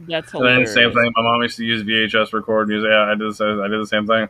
That's 0.09 0.33
And 0.35 0.45
then 0.47 0.67
same 0.67 0.93
thing. 0.93 1.13
My 1.17 1.23
mom 1.23 1.43
used 1.43 1.57
to 1.57 1.65
use 1.65 1.83
VHS 1.83 2.33
record 2.33 2.69
music. 2.69 2.89
Yeah, 2.91 3.03
I 3.03 3.15
did. 3.15 3.29
The 3.31 3.35
same, 3.35 3.61
I 3.61 3.69
did 3.69 3.81
the 3.81 3.87
same 3.87 4.07
thing. 4.07 4.29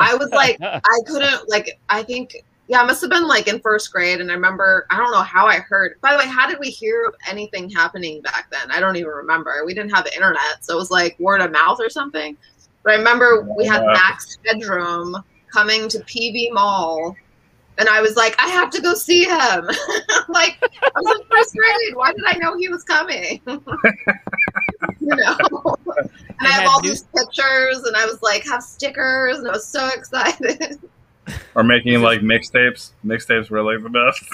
I 0.00 0.14
was 0.14 0.30
like, 0.30 0.56
I 0.60 0.80
couldn't 1.06 1.48
like. 1.48 1.78
I 1.88 2.02
think 2.02 2.44
yeah, 2.68 2.82
it 2.82 2.86
must 2.86 3.00
have 3.00 3.10
been 3.10 3.26
like 3.26 3.48
in 3.48 3.60
first 3.60 3.92
grade, 3.92 4.20
and 4.20 4.30
I 4.30 4.34
remember 4.34 4.86
I 4.90 4.96
don't 4.96 5.10
know 5.10 5.22
how 5.22 5.46
I 5.46 5.58
heard. 5.58 6.00
By 6.00 6.12
the 6.12 6.18
way, 6.18 6.26
how 6.26 6.48
did 6.48 6.58
we 6.58 6.68
hear 6.68 7.12
anything 7.28 7.68
happening 7.68 8.22
back 8.22 8.48
then? 8.50 8.70
I 8.70 8.80
don't 8.80 8.96
even 8.96 9.10
remember. 9.10 9.62
We 9.66 9.74
didn't 9.74 9.90
have 9.90 10.04
the 10.04 10.14
internet, 10.14 10.62
so 10.62 10.74
it 10.74 10.76
was 10.76 10.90
like 10.90 11.18
word 11.18 11.40
of 11.40 11.50
mouth 11.52 11.78
or 11.80 11.90
something. 11.90 12.36
But 12.82 12.94
I 12.94 12.96
remember 12.96 13.46
we 13.56 13.66
had. 13.66 13.84
Max 13.84 14.38
Headroom 14.46 15.16
coming 15.52 15.88
to 15.88 15.98
PV 15.98 16.52
Mall, 16.52 17.16
and 17.78 17.88
I 17.88 18.00
was 18.00 18.16
like, 18.16 18.40
I 18.40 18.48
have 18.48 18.70
to 18.70 18.80
go 18.80 18.94
see 18.94 19.24
him. 19.24 19.30
like 20.28 20.56
I 20.62 20.90
was 20.94 21.20
in 21.20 21.26
first 21.28 21.54
grade. 21.54 21.94
Why 21.96 22.12
did 22.12 22.24
I 22.24 22.38
know 22.38 22.56
he 22.56 22.68
was 22.68 22.84
coming? 22.84 23.40
you 25.10 25.16
know. 25.16 25.36
And 26.42 26.48
I 26.48 26.52
have 26.52 26.68
all 26.70 26.80
new- 26.80 26.88
these 26.88 27.02
pictures, 27.14 27.82
and 27.84 27.94
I 27.96 28.06
was 28.06 28.22
like, 28.22 28.44
have 28.46 28.62
stickers, 28.62 29.38
and 29.38 29.48
I 29.48 29.52
was 29.52 29.66
so 29.66 29.88
excited. 29.88 30.78
Or 31.54 31.62
making 31.62 32.00
like 32.02 32.22
mixtapes. 32.22 32.90
Mixtapes 33.04 33.50
were 33.50 33.62
like 33.62 33.82
the 33.84 33.90
best. 33.90 34.24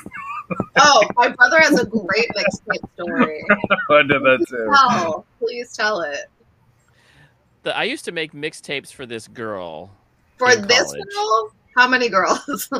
Oh, 0.79 1.03
my 1.17 1.29
brother 1.29 1.61
has 1.61 1.79
a 1.79 1.85
great 1.85 2.27
mixtape 2.35 2.89
story. 2.95 3.43
I 3.91 4.03
did 4.03 4.23
that 4.23 4.47
too. 4.49 4.73
Tell, 4.75 5.27
please 5.39 5.75
tell 5.77 6.01
it. 6.03 6.31
The- 7.65 7.77
I 7.77 7.83
used 7.83 8.05
to 8.07 8.13
make 8.13 8.33
mixtapes 8.33 8.93
for 8.93 9.05
this 9.05 9.29
girl. 9.29 9.91
For 10.39 10.55
this 10.57 10.85
college. 10.85 11.03
girl, 11.15 11.53
how 11.77 11.87
many 11.89 12.09
girls? 12.09 12.69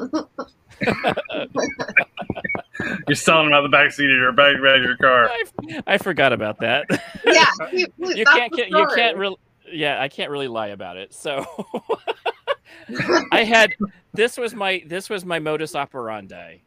You're 3.09 3.15
selling 3.15 3.47
them 3.47 3.55
out 3.55 3.63
the 3.63 3.69
back 3.71 3.93
seat 3.93 4.11
of 4.11 4.17
your 4.17 4.33
back 4.33 4.57
of 4.57 4.61
your 4.61 4.97
car. 4.97 5.29
I, 5.31 5.45
I 5.87 5.99
forgot 5.99 6.33
about 6.33 6.59
that. 6.61 6.85
yeah, 7.25 7.47
you, 7.73 7.87
you 7.99 8.25
can't 8.25 8.51
the 8.51 8.57
get- 8.57 8.71
you 8.71 8.87
can't 8.95 9.17
really 9.17 9.37
yeah 9.73 10.01
i 10.01 10.09
can't 10.09 10.31
really 10.31 10.47
lie 10.49 10.69
about 10.69 10.97
it 10.97 11.13
so 11.13 11.45
i 13.33 13.43
had 13.43 13.75
this 14.15 14.37
was 14.37 14.55
my 14.55 14.81
this 14.87 15.11
was 15.11 15.25
my 15.25 15.41
modus 15.41 15.75
operandi 15.75 16.59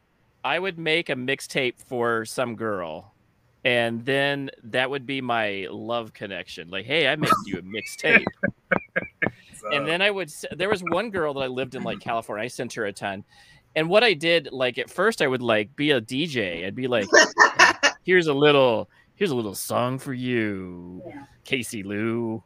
i 0.44 0.60
would 0.60 0.78
make 0.78 1.10
a 1.10 1.16
mixtape 1.16 1.80
for 1.82 2.26
some 2.26 2.56
girl 2.58 3.14
and 3.64 4.06
then 4.06 4.50
that 4.64 4.90
would 4.90 5.06
be 5.06 5.22
my 5.22 5.66
love 5.72 6.12
connection 6.14 6.70
like 6.70 6.86
hey 6.86 7.08
i 7.08 7.16
made 7.16 7.32
you 7.46 7.58
a 7.58 7.62
mixtape 7.62 8.26
So, 8.74 8.79
and 9.72 9.84
oh. 9.84 9.86
then 9.86 10.02
I 10.02 10.12
would. 10.12 10.32
There 10.52 10.70
was 10.70 10.82
one 10.82 11.10
girl 11.10 11.34
that 11.34 11.42
I 11.42 11.48
lived 11.48 11.76
in 11.76 11.84
like 11.84 12.00
California. 12.00 12.46
I 12.46 12.48
sent 12.48 12.74
her 12.74 12.86
a 12.86 12.94
ton, 12.94 13.24
and 13.76 13.90
what 13.90 14.04
I 14.04 14.14
did, 14.14 14.50
like 14.52 14.78
at 14.78 14.90
first, 14.90 15.22
I 15.22 15.28
would 15.28 15.42
like 15.42 15.76
be 15.76 15.92
a 15.92 16.02
DJ. 16.02 16.66
I'd 16.66 16.76
be 16.76 16.88
like, 16.88 17.08
"Here's 18.04 18.28
a 18.28 18.34
little, 18.34 18.90
here's 19.16 19.32
a 19.32 19.36
little 19.36 19.56
song 19.56 20.00
for 20.00 20.14
you, 20.14 21.04
Casey 21.44 21.84
Lou," 21.84 22.44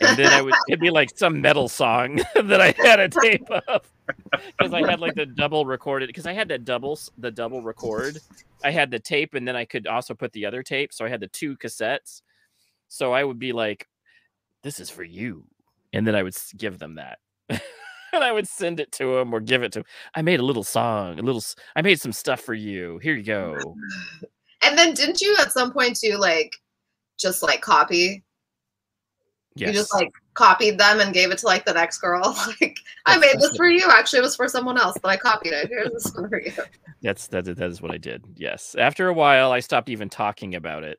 and 0.00 0.16
then 0.16 0.32
I 0.32 0.42
would 0.42 0.54
it'd 0.68 0.80
be 0.80 0.90
like 0.90 1.16
some 1.16 1.40
metal 1.40 1.68
song 1.68 2.16
that 2.34 2.60
I 2.60 2.74
had 2.76 3.00
a 3.00 3.08
tape 3.08 3.48
of 3.68 3.90
because 4.58 4.72
I 4.72 4.88
had 4.88 5.00
like 5.00 5.14
the 5.14 5.26
double 5.26 5.66
recorded 5.66 6.08
because 6.08 6.26
I 6.26 6.32
had 6.32 6.48
that 6.48 6.64
double 6.64 6.98
the 7.18 7.30
double 7.30 7.62
record. 7.62 8.18
I 8.64 8.70
had 8.70 8.90
the 8.90 8.98
tape, 8.98 9.34
and 9.34 9.46
then 9.46 9.56
I 9.56 9.64
could 9.64 9.86
also 9.86 10.14
put 10.14 10.32
the 10.32 10.46
other 10.46 10.62
tape, 10.62 10.92
so 10.92 11.04
I 11.04 11.08
had 11.08 11.20
the 11.20 11.28
two 11.28 11.56
cassettes. 11.56 12.22
So 12.88 13.12
I 13.12 13.22
would 13.22 13.38
be 13.38 13.52
like, 13.52 13.88
"This 14.62 14.80
is 14.80 14.90
for 14.90 15.04
you." 15.04 15.44
And 15.96 16.06
then 16.06 16.14
I 16.14 16.22
would 16.22 16.36
give 16.56 16.78
them 16.78 16.96
that. 16.96 17.18
and 17.48 18.22
I 18.22 18.30
would 18.30 18.46
send 18.46 18.80
it 18.80 18.92
to 18.92 19.16
them 19.16 19.32
or 19.32 19.40
give 19.40 19.62
it 19.62 19.72
to 19.72 19.80
'em. 19.80 19.84
I 20.14 20.22
made 20.22 20.40
a 20.40 20.44
little 20.44 20.62
song, 20.62 21.18
a 21.18 21.22
little 21.22 21.42
I 21.74 21.82
made 21.82 22.00
some 22.00 22.12
stuff 22.12 22.40
for 22.40 22.54
you. 22.54 22.98
Here 22.98 23.14
you 23.14 23.22
go. 23.22 23.56
and 24.62 24.76
then 24.76 24.92
didn't 24.92 25.22
you 25.22 25.36
at 25.40 25.52
some 25.52 25.72
point 25.72 25.98
too 25.98 26.16
like 26.18 26.54
just 27.18 27.42
like 27.42 27.62
copy? 27.62 28.22
Yes. 29.54 29.68
You 29.68 29.72
just 29.72 29.94
like 29.94 30.10
copied 30.34 30.78
them 30.78 31.00
and 31.00 31.14
gave 31.14 31.30
it 31.30 31.38
to 31.38 31.46
like 31.46 31.64
the 31.64 31.72
next 31.72 31.98
girl. 31.98 32.36
Like 32.60 32.78
I 33.06 33.16
made 33.18 33.40
this 33.40 33.56
for 33.56 33.66
you. 33.66 33.88
Actually, 33.88 34.18
it 34.18 34.22
was 34.22 34.36
for 34.36 34.48
someone 34.48 34.76
else, 34.76 34.98
but 35.00 35.08
I 35.08 35.16
copied 35.16 35.52
it. 35.52 35.68
Here's 35.68 35.90
this 35.92 36.12
one 36.14 36.28
for 36.28 36.42
you. 36.42 36.52
That's 37.00 37.28
that 37.28 37.44
that 37.44 37.70
is 37.70 37.80
what 37.80 37.90
I 37.90 37.96
did. 37.96 38.24
Yes. 38.34 38.74
After 38.78 39.08
a 39.08 39.14
while 39.14 39.52
I 39.52 39.60
stopped 39.60 39.88
even 39.88 40.10
talking 40.10 40.56
about 40.56 40.84
it 40.84 40.98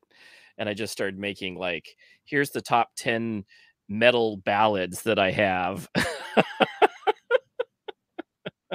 and 0.57 0.67
I 0.67 0.73
just 0.73 0.93
started 0.93 1.19
making 1.19 1.55
like 1.55 1.95
here's 2.25 2.49
the 2.49 2.61
top 2.61 2.89
10 2.97 3.45
metal 3.89 4.37
ballads 4.37 5.03
that 5.03 5.19
I 5.19 5.31
have. 5.31 5.89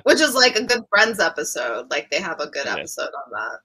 Which 0.04 0.20
is 0.20 0.34
like 0.34 0.56
a 0.56 0.64
good 0.64 0.82
friends 0.90 1.20
episode. 1.20 1.90
Like 1.90 2.10
they 2.10 2.20
have 2.20 2.40
a 2.40 2.48
good 2.48 2.64
Yeah. 2.66 2.74
episode 2.76 3.08
on 3.08 3.30
that. 3.32 3.58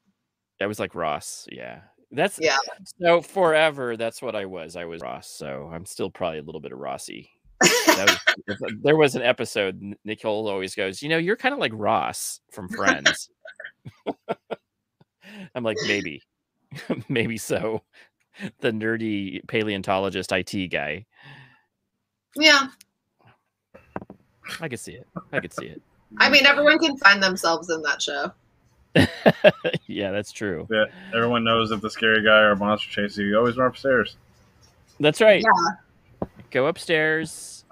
that 0.60 0.68
was 0.68 0.80
like 0.80 0.93
Ross. 0.95 1.48
Yeah. 1.52 1.82
That's 2.12 2.39
Yeah. 2.41 2.58
so 3.00 3.22
forever 3.22 3.98
that's 3.98 4.22
what 4.22 4.36
I 4.36 4.45
was. 4.45 4.76
I 4.76 4.86
was 4.86 5.02
Ross. 5.02 5.28
So 5.30 5.70
I'm 5.74 5.86
still 5.86 6.10
probably 6.10 6.39
a 6.39 6.43
little 6.43 6.62
bit 6.62 6.72
of 6.74 6.80
Rossy. 6.80 7.30
Was, 7.62 7.98
uh, 8.62 8.68
there 8.84 8.98
was 8.98 9.16
an 9.16 9.24
episode 9.24 9.82
Nicole 10.06 10.48
always 10.48 10.76
goes, 10.76 11.02
you 11.02 11.10
know, 11.10 11.18
you're 11.18 11.36
kind 11.38 11.54
of 11.54 11.60
like 11.60 11.72
Ross 11.74 12.39
from 12.52 12.70
Friends. 12.70 13.30
I'm 15.56 15.64
like, 15.64 15.78
maybe, 15.88 16.22
maybe 17.10 17.38
so. 17.38 17.84
The 18.60 18.72
nerdy 18.72 19.45
paleontologist 19.48 20.32
IT 20.32 20.68
guy. 20.72 21.06
Yeah. 22.36 22.67
I 24.59 24.67
could 24.67 24.80
see 24.80 24.93
it. 24.93 25.07
I 25.32 25.39
could 25.39 25.53
see 25.53 25.65
it. 25.67 25.82
I 26.17 26.30
mean, 26.30 26.45
everyone 26.45 26.80
can 26.80 26.97
find 26.97 27.21
themselves 27.21 27.69
in 27.69 27.82
that 27.82 28.01
show. 28.01 28.32
yeah, 29.88 30.11
that's 30.11 30.32
true. 30.32 30.67
Yeah, 30.71 30.86
everyone 31.13 31.43
knows 31.43 31.69
that 31.69 31.82
the 31.82 31.89
scary 31.89 32.23
guy 32.23 32.39
or 32.41 32.55
monster 32.55 32.89
chases 32.89 33.17
you, 33.17 33.28
you 33.28 33.38
always 33.38 33.57
run 33.57 33.67
upstairs. 33.67 34.15
That's 34.99 35.21
right. 35.21 35.43
Yeah. 35.43 36.28
Go 36.49 36.67
upstairs. 36.67 37.65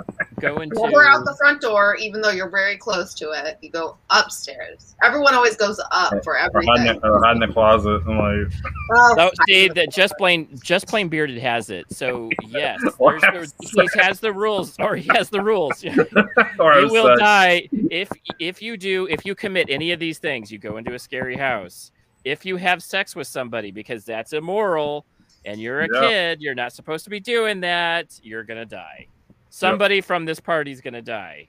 Go 0.47 0.57
into. 0.61 0.75
Never 0.81 1.05
out 1.07 1.25
the 1.25 1.35
front 1.37 1.61
door, 1.61 1.95
even 1.95 2.21
though 2.21 2.31
you're 2.31 2.49
very 2.49 2.77
close 2.77 3.13
to 3.15 3.31
it. 3.31 3.57
You 3.61 3.69
go 3.71 3.97
upstairs. 4.09 4.95
Everyone 5.03 5.33
always 5.33 5.55
goes 5.55 5.79
up 5.91 6.23
for 6.23 6.33
Or 6.35 6.39
hide 6.39 6.49
everything. 6.55 6.87
in, 6.95 6.99
the, 7.01 7.07
or 7.07 7.23
hide 7.23 7.33
in 7.35 7.39
the 7.39 7.47
closet. 7.53 8.01
I'm 8.07 8.17
like, 8.17 8.53
Oh, 8.91 9.15
Oh, 9.19 9.31
see 9.47 9.67
that 9.69 9.91
just 9.91 10.13
plain 10.17 10.47
just 10.63 10.87
plain 10.87 11.07
bearded 11.09 11.37
has 11.39 11.69
it. 11.69 11.85
So 11.91 12.29
yes, 12.47 12.79
the, 12.83 13.51
he 13.93 13.99
has 14.01 14.19
the 14.19 14.31
rules, 14.33 14.75
or 14.79 14.95
he 14.95 15.09
has 15.13 15.29
the 15.29 15.41
rules. 15.41 15.83
you 15.83 15.91
I 15.91 16.81
was 16.81 16.91
will 16.91 17.05
like, 17.05 17.19
die 17.19 17.69
if 17.89 18.09
if 18.39 18.61
you 18.61 18.77
do 18.77 19.07
if 19.09 19.25
you 19.25 19.35
commit 19.35 19.69
any 19.69 19.91
of 19.91 19.99
these 19.99 20.19
things. 20.19 20.51
You 20.51 20.59
go 20.59 20.77
into 20.77 20.93
a 20.93 20.99
scary 20.99 21.35
house. 21.37 21.91
If 22.23 22.45
you 22.45 22.55
have 22.57 22.81
sex 22.81 23.15
with 23.15 23.27
somebody 23.27 23.71
because 23.71 24.03
that's 24.03 24.33
immoral, 24.33 25.05
and 25.45 25.59
you're 25.61 25.81
a 25.81 25.87
Yeah. 25.93 26.09
kid, 26.09 26.41
you're 26.41 26.55
not 26.55 26.73
supposed 26.73 27.03
to 27.03 27.09
be 27.11 27.19
doing 27.19 27.59
that. 27.61 28.19
You're 28.23 28.43
gonna 28.43 28.65
die. 28.65 29.07
Somebody 29.55 30.01
from 30.01 30.25
this 30.25 30.41
party's 30.41 30.81
gonna 30.81 31.01
die. 31.01 31.47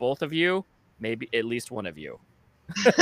Both 0.00 0.22
of 0.22 0.32
you, 0.32 0.64
maybe 0.98 1.28
at 1.32 1.44
least 1.44 1.70
one 1.70 1.86
of 1.86 1.96
you. 1.96 2.18
I 2.76 2.96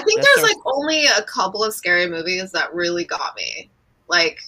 think 0.00 0.20
That's 0.20 0.26
there's 0.26 0.36
so- 0.36 0.42
like 0.42 0.56
only 0.66 1.06
a 1.06 1.22
couple 1.22 1.62
of 1.62 1.72
scary 1.72 2.08
movies 2.08 2.50
that 2.50 2.74
really 2.74 3.04
got 3.04 3.36
me. 3.36 3.70
Like, 4.08 4.40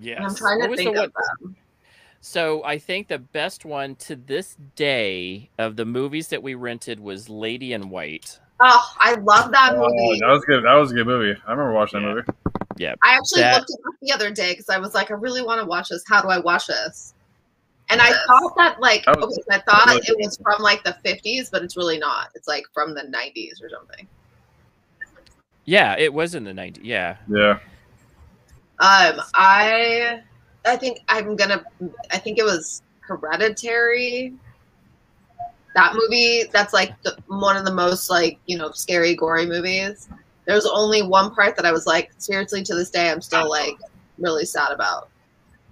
yeah, 0.00 0.24
I'm 0.24 0.34
trying 0.34 0.60
What 0.60 0.64
to 0.64 0.70
was 0.70 0.78
the 0.78 0.84
think 0.84 0.96
one- 0.96 1.04
of 1.04 1.12
them. 1.42 1.56
So 2.22 2.64
I 2.64 2.78
think 2.78 3.08
the 3.08 3.18
best 3.18 3.66
one 3.66 3.94
to 3.96 4.16
this 4.16 4.56
day 4.74 5.50
of 5.58 5.76
the 5.76 5.84
movies 5.84 6.28
that 6.28 6.42
we 6.42 6.54
rented 6.54 6.98
was 6.98 7.28
Lady 7.28 7.74
in 7.74 7.90
White. 7.90 8.40
Oh, 8.60 8.94
I 8.98 9.16
love 9.16 9.52
that 9.52 9.74
oh, 9.76 9.80
movie. 9.80 10.20
that 10.20 10.28
was 10.28 10.44
good. 10.46 10.64
That 10.64 10.74
was 10.74 10.92
a 10.92 10.94
good 10.94 11.06
movie. 11.06 11.38
I 11.46 11.50
remember 11.50 11.74
watching 11.74 12.00
that 12.02 12.24
Yeah. 12.78 12.94
I 13.02 13.14
actually 13.14 13.42
That- 13.42 13.58
looked 13.58 13.70
it 13.70 13.78
up 13.86 13.94
the 14.00 14.12
other 14.12 14.30
day 14.30 14.52
because 14.52 14.68
I 14.68 14.78
was 14.78 14.94
like, 14.94 15.10
I 15.10 15.14
really 15.14 15.42
want 15.42 15.60
to 15.60 15.66
watch 15.66 15.88
this. 15.88 16.04
How 16.08 16.22
do 16.22 16.28
I 16.28 16.38
watch 16.38 16.66
this? 16.66 17.14
And 17.90 18.02
I 18.02 18.10
thought 18.26 18.54
that 18.58 18.80
like 18.80 19.06
That 19.06 19.16
okay, 19.16 19.34
I 19.50 19.58
thought 19.60 19.96
it 20.06 20.16
was 20.18 20.38
from 20.42 20.62
like 20.62 20.84
the 20.84 20.96
50s, 21.04 21.50
but 21.50 21.62
it's 21.62 21.76
really 21.76 21.98
not. 21.98 22.28
It's 22.34 22.46
like 22.46 22.64
from 22.74 22.94
the 22.94 23.02
90s 23.02 23.62
or 23.62 23.70
something. 23.70 24.06
Yeah, 25.64 25.96
it 25.98 26.12
was 26.12 26.34
in 26.34 26.44
the 26.44 26.52
90s. 26.52 26.80
Yeah. 26.82 27.16
Yeah. 27.28 27.58
Um, 28.80 29.20
I 29.34 30.20
I 30.64 30.76
think 30.76 31.00
I'm 31.08 31.34
gonna. 31.34 31.64
I 32.10 32.18
think 32.18 32.38
it 32.38 32.44
was 32.44 32.82
Hereditary. 33.00 34.34
That 35.74 35.94
movie. 35.94 36.44
That's 36.52 36.72
like 36.72 37.00
the, 37.02 37.16
one 37.26 37.56
of 37.56 37.64
the 37.64 37.74
most 37.74 38.08
like 38.10 38.38
you 38.46 38.56
know 38.56 38.70
scary, 38.70 39.14
gory 39.14 39.46
movies. 39.46 40.08
There's 40.48 40.64
only 40.64 41.02
one 41.02 41.34
part 41.34 41.56
that 41.56 41.66
I 41.66 41.72
was 41.72 41.86
like, 41.86 42.10
seriously, 42.16 42.62
to 42.62 42.74
this 42.74 42.88
day, 42.88 43.10
I'm 43.10 43.20
still 43.20 43.48
like 43.50 43.74
really 44.16 44.46
sad 44.46 44.70
about. 44.72 45.10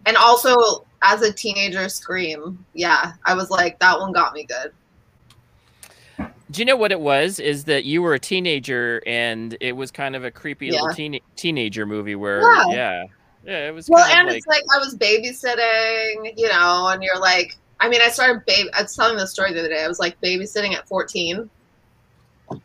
And 0.04 0.18
also, 0.18 0.84
as 1.02 1.22
a 1.22 1.32
teenager, 1.32 1.88
Scream. 1.88 2.62
Yeah, 2.74 3.14
I 3.24 3.32
was 3.34 3.50
like, 3.50 3.78
that 3.78 3.98
one 3.98 4.12
got 4.12 4.34
me 4.34 4.44
good. 4.44 6.28
Do 6.50 6.60
you 6.60 6.66
know 6.66 6.76
what 6.76 6.92
it 6.92 7.00
was? 7.00 7.40
Is 7.40 7.64
that 7.64 7.86
you 7.86 8.02
were 8.02 8.12
a 8.12 8.18
teenager 8.20 9.02
and 9.06 9.56
it 9.62 9.72
was 9.72 9.90
kind 9.90 10.14
of 10.14 10.24
a 10.24 10.30
creepy 10.30 10.70
little 10.70 10.88
Yeah. 10.90 10.94
teen- 10.94 11.20
teenager 11.36 11.86
movie 11.86 12.14
where, 12.14 12.42
Yeah. 12.42 12.64
yeah. 12.68 13.04
Yeah, 13.46 13.68
it 13.68 13.74
was 13.74 13.88
Well, 13.88 14.04
and 14.04 14.28
like, 14.28 14.36
it's 14.36 14.46
like 14.46 14.62
I 14.74 14.78
was 14.78 14.94
babysitting, 14.96 16.34
you 16.36 16.48
know, 16.48 16.88
and 16.88 17.02
you're 17.02 17.18
like, 17.18 17.56
I 17.80 17.88
mean, 17.88 18.00
I 18.02 18.08
started 18.08 18.44
baby. 18.44 18.68
I 18.74 18.82
was 18.82 18.94
telling 18.94 19.16
the 19.16 19.26
story 19.26 19.54
the 19.54 19.60
other 19.60 19.68
day. 19.70 19.82
I 19.82 19.88
was 19.88 19.98
like 19.98 20.20
babysitting 20.20 20.74
at 20.74 20.86
14. 20.86 21.48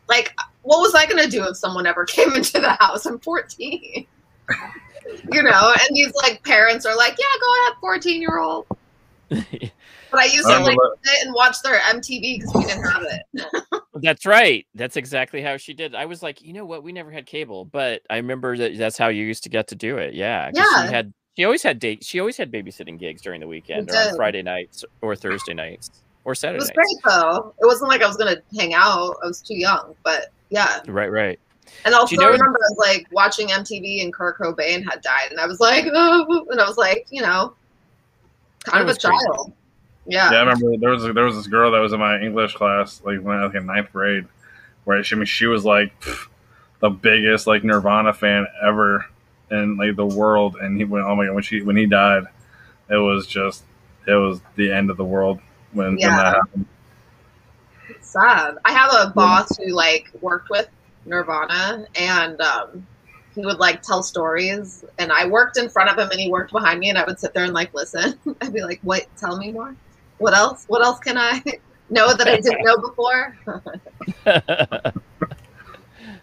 Like, 0.08 0.34
what 0.62 0.78
was 0.80 0.94
I 0.94 1.06
gonna 1.06 1.28
do 1.28 1.44
if 1.44 1.56
someone 1.56 1.86
ever 1.86 2.04
came 2.06 2.32
into 2.34 2.60
the 2.60 2.70
house? 2.80 3.06
I'm 3.06 3.18
14. 3.18 4.06
you 5.32 5.42
know, 5.42 5.74
and 5.80 5.96
these 5.96 6.12
like 6.22 6.42
parents 6.44 6.86
are 6.86 6.96
like, 6.96 7.16
yeah, 7.18 7.40
go 7.40 7.62
ahead, 7.66 7.76
14 7.80 8.20
year 8.20 8.38
old. 8.38 8.66
But 10.10 10.20
I 10.20 10.24
used 10.24 10.46
to 10.46 10.52
um, 10.56 10.62
like 10.64 10.76
remember 10.76 10.94
sit 11.04 11.24
and 11.26 11.34
watch 11.34 11.56
their 11.62 11.78
MTV 11.78 12.38
because 12.40 12.52
we 12.54 12.64
didn't 12.66 12.84
have 12.84 13.02
it. 13.02 13.72
that's 13.94 14.26
right. 14.26 14.66
That's 14.74 14.98
exactly 14.98 15.40
how 15.40 15.56
she 15.56 15.72
did. 15.72 15.94
I 15.94 16.04
was 16.04 16.22
like, 16.22 16.42
you 16.42 16.52
know 16.52 16.66
what? 16.66 16.82
We 16.82 16.92
never 16.92 17.10
had 17.10 17.24
cable, 17.24 17.64
but 17.64 18.02
I 18.10 18.16
remember 18.18 18.54
that 18.58 18.76
that's 18.76 18.98
how 18.98 19.08
you 19.08 19.24
used 19.24 19.42
to 19.44 19.48
get 19.48 19.68
to 19.68 19.74
do 19.74 19.96
it. 19.96 20.12
Yeah. 20.12 20.50
'cause 20.50 20.58
Yeah. 20.58 20.86
She 20.86 20.92
had, 20.92 21.12
she 21.34 21.44
always 21.46 21.62
had 21.62 21.78
date. 21.78 22.04
She 22.04 22.20
always 22.20 22.36
had 22.36 22.52
babysitting 22.52 22.98
gigs 22.98 23.22
during 23.22 23.40
the 23.40 23.46
weekend 23.48 23.90
or 23.90 23.96
on. 23.96 24.14
Friday 24.16 24.42
nights 24.42 24.84
or 25.00 25.16
Thursday 25.16 25.54
nights 25.54 25.90
or 26.24 26.34
Saturday. 26.34 26.58
It 26.58 26.60
was 26.60 26.68
nights. 26.76 26.76
great 26.76 27.14
though. 27.14 27.54
It 27.62 27.64
wasn't 27.64 27.88
like 27.88 28.02
I 28.02 28.06
was 28.06 28.18
gonna 28.18 28.36
hang 28.58 28.74
out. 28.74 29.16
I 29.22 29.26
was 29.28 29.40
too 29.40 29.56
young, 29.56 29.94
but 30.04 30.26
yeah. 30.52 30.80
Right, 30.86 31.10
right. 31.10 31.40
And 31.84 31.94
also, 31.94 32.12
you 32.14 32.18
know- 32.20 32.26
I 32.28 32.30
remember 32.30 32.58
I 32.58 32.68
was 32.70 32.78
like 32.78 33.06
watching 33.10 33.48
MTV 33.48 34.02
and 34.02 34.12
Kurt 34.12 34.38
Cobain 34.38 34.84
had 34.84 35.00
died, 35.02 35.30
and 35.30 35.40
I 35.40 35.46
was 35.46 35.58
like, 35.60 35.86
oh, 35.92 36.46
and 36.50 36.60
I 36.60 36.66
was 36.68 36.76
like, 36.76 37.06
you 37.10 37.22
know, 37.22 37.54
kind 38.64 38.86
That 38.86 38.90
of 38.92 38.96
a 38.96 39.00
crazy. 39.00 39.24
child. 39.34 39.52
Yeah. 40.06 40.30
Yeah, 40.32 40.38
I 40.38 40.40
remember 40.40 40.76
there 40.76 40.90
was 40.90 41.02
there 41.04 41.24
was 41.24 41.36
this 41.36 41.46
girl 41.46 41.70
that 41.72 41.78
was 41.78 41.92
in 41.92 42.00
my 42.00 42.20
English 42.20 42.54
class, 42.54 43.00
like 43.04 43.20
when 43.20 43.36
I 43.38 43.44
was 43.46 43.54
in 43.54 43.66
ninth 43.66 43.92
grade, 43.92 44.26
where 44.84 45.02
she 45.02 45.14
I 45.14 45.18
mean 45.18 45.26
she 45.26 45.46
was 45.46 45.64
like 45.64 45.98
pff, 46.00 46.26
the 46.80 46.90
biggest 46.90 47.46
like 47.46 47.62
Nirvana 47.64 48.12
fan 48.12 48.46
ever 48.62 49.06
in 49.50 49.76
like 49.76 49.94
the 49.96 50.06
world, 50.06 50.56
and 50.60 50.76
he 50.76 50.84
went 50.84 51.06
oh 51.06 51.14
my 51.16 51.26
god 51.26 51.34
when 51.34 51.42
she 51.44 51.62
when 51.62 51.76
he 51.76 51.86
died, 51.86 52.24
it 52.90 52.96
was 52.96 53.26
just 53.28 53.62
it 54.06 54.14
was 54.14 54.40
the 54.56 54.72
end 54.72 54.90
of 54.90 54.96
the 54.96 55.04
world 55.04 55.40
when, 55.72 55.90
when 55.90 55.98
that 55.98 56.34
happened. 56.34 56.66
It's 58.12 58.20
sad. 58.20 58.58
I 58.66 58.72
have 58.72 58.90
a 58.92 59.10
boss 59.14 59.56
who 59.56 59.68
like 59.72 60.10
worked 60.20 60.50
with 60.50 60.68
Nirvana, 61.06 61.86
and 61.94 62.38
um, 62.42 62.86
he 63.34 63.40
would 63.40 63.56
like 63.58 63.80
tell 63.80 64.02
stories, 64.02 64.84
and 64.98 65.10
I 65.10 65.26
worked 65.26 65.56
in 65.56 65.70
front 65.70 65.88
of 65.88 65.96
him, 65.98 66.10
and 66.10 66.20
he 66.20 66.30
worked 66.30 66.52
behind 66.52 66.78
me, 66.80 66.90
and 66.90 66.98
I 66.98 67.04
would 67.04 67.18
sit 67.18 67.32
there 67.32 67.44
and 67.44 67.54
like 67.54 67.72
listen. 67.72 68.18
I'd 68.42 68.52
be 68.52 68.60
like, 68.62 68.80
"What? 68.82 69.06
Tell 69.16 69.38
me 69.38 69.50
more. 69.52 69.74
What 70.18 70.34
else? 70.34 70.64
What 70.68 70.84
else 70.84 70.98
can 70.98 71.16
I 71.16 71.40
know 71.88 72.12
that 72.14 72.28
I 72.28 72.36
didn't 72.38 72.62
know 72.64 72.76
before?" 72.76 73.34
I 74.26 74.92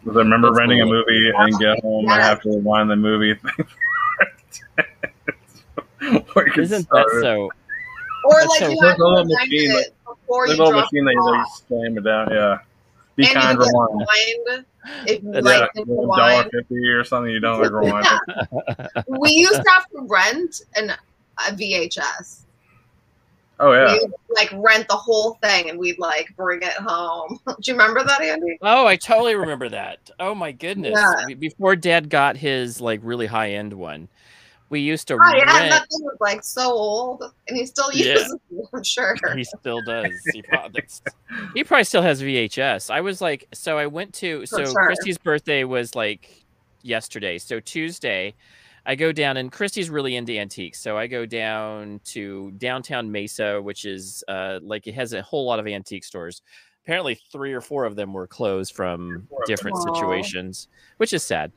remember 0.05 0.49
That's 0.49 0.59
renting 0.59 0.81
a 0.81 0.83
cool. 0.83 0.93
movie 0.93 1.31
and 1.35 1.59
get 1.59 1.81
home 1.81 2.05
and 2.05 2.13
I 2.13 2.21
have 2.21 2.41
to 2.43 2.49
rewind 2.49 2.89
the 2.91 2.95
movie. 2.97 3.33
Where 6.33 6.45
you 6.45 6.51
can 6.53 6.63
Isn't 6.63 6.87
that 6.89 7.07
so? 7.21 7.49
or 8.25 8.33
That's 8.39 8.47
like 8.49 8.59
so- 8.59 8.69
you 8.69 8.81
have 8.81 8.95
a 8.95 8.97
to 8.97 9.25
machine, 9.25 9.71
it 9.71 9.93
before 10.29 10.47
The 10.47 10.53
you 10.53 10.57
drop 10.57 10.73
machine 10.91 11.05
that 11.05 11.11
it 11.11 11.13
you 11.13 11.19
off. 11.21 11.47
like 11.47 11.67
slam 11.67 11.97
it 11.97 12.03
down, 12.03 12.29
yeah. 12.31 12.59
Be 13.15 13.25
And 13.25 13.33
kind, 13.33 13.57
you 13.59 13.65
rewind. 13.65 13.91
rewind 14.47 14.65
if 15.07 15.23
you 15.23 15.31
Yeah, 15.33 15.39
like 15.41 15.73
didn't 15.73 15.89
a 15.89 16.01
rewind. 16.01 16.51
fifty 16.51 16.87
or 16.87 17.03
something. 17.03 17.31
You 17.31 17.39
don't 17.39 17.61
like 17.61 17.71
rewind. 17.71 18.07
We 19.07 19.31
used 19.31 19.61
to 19.61 19.69
have 19.69 19.85
to 19.89 20.05
rent 20.07 20.61
an 20.75 20.91
a 20.91 21.51
VHS. 21.51 22.41
Oh 23.61 23.73
yeah, 23.73 23.91
We'd 23.93 24.11
like 24.35 24.53
rent 24.55 24.87
the 24.87 24.95
whole 24.95 25.33
thing 25.43 25.69
and 25.69 25.77
we'd 25.77 25.99
like 25.99 26.33
bring 26.37 26.61
it 26.61 26.71
home. 26.73 27.39
Do 27.45 27.53
you 27.63 27.73
remember 27.73 28.01
that, 28.05 28.21
Andy? 28.21 28.57
Oh, 28.61 28.87
I 28.87 28.95
totally 28.95 29.35
remember 29.35 29.67
that. 29.67 30.09
Oh 30.17 30.33
my 30.33 30.53
goodness! 30.53 30.97
Yeah. 30.97 31.35
Before 31.35 31.75
Dad 31.75 32.09
got 32.09 32.37
his 32.37 32.79
like 32.79 33.01
really 33.03 33.25
high 33.25 33.51
end 33.51 33.73
one, 33.73 34.07
we 34.69 34.79
used 34.81 35.07
to 35.07 35.15
Oh 35.15 35.17
yeah, 35.35 35.45
rent. 35.45 35.69
that 35.71 35.81
thing 35.89 36.01
was 36.03 36.17
like 36.19 36.43
so 36.43 36.71
old, 36.71 37.23
and 37.47 37.57
he 37.57 37.65
still 37.65 37.91
Yeah. 37.91 38.13
uses 38.13 38.33
it. 38.51 38.65
I'm 38.73 38.83
sure. 38.83 39.15
He 39.35 39.43
still 39.43 39.81
does. 39.81 40.11
He 40.33 40.41
probably, 40.47 40.83
he 41.53 41.63
probably 41.63 41.83
still 41.83 42.01
has 42.01 42.21
VHS. 42.21 42.89
I 42.89 43.01
was 43.01 43.21
like, 43.21 43.47
so 43.53 43.77
I 43.77 43.87
went 43.87 44.13
to 44.15 44.45
so 44.45 44.65
sure. 44.65 44.85
Christy's 44.85 45.17
birthday 45.17 45.63
was 45.63 45.95
like 45.95 46.45
yesterday. 46.81 47.37
So 47.39 47.59
Tuesday, 47.59 48.35
I 48.85 48.95
go 48.95 49.11
down 49.11 49.37
and 49.37 49.51
Christy's 49.51 49.89
really 49.89 50.15
into 50.15 50.37
antiques. 50.37 50.79
So 50.79 50.97
I 50.97 51.07
go 51.07 51.25
down 51.25 51.99
to 52.05 52.51
downtown 52.51 53.11
Mesa, 53.11 53.61
which 53.61 53.85
is 53.85 54.23
uh 54.27 54.59
like 54.61 54.87
it 54.87 54.93
has 54.93 55.13
a 55.13 55.21
whole 55.21 55.45
lot 55.45 55.59
of 55.59 55.67
antique 55.67 56.03
stores. 56.03 56.41
Apparently, 56.85 57.19
three 57.31 57.53
or 57.53 57.61
four 57.61 57.85
of 57.85 57.95
them 57.95 58.13
were 58.13 58.25
closed 58.25 58.73
from 58.73 59.27
different. 59.45 59.77
Situations, 59.77 60.67
which 60.97 61.13
is 61.13 61.23
sad. 61.23 61.51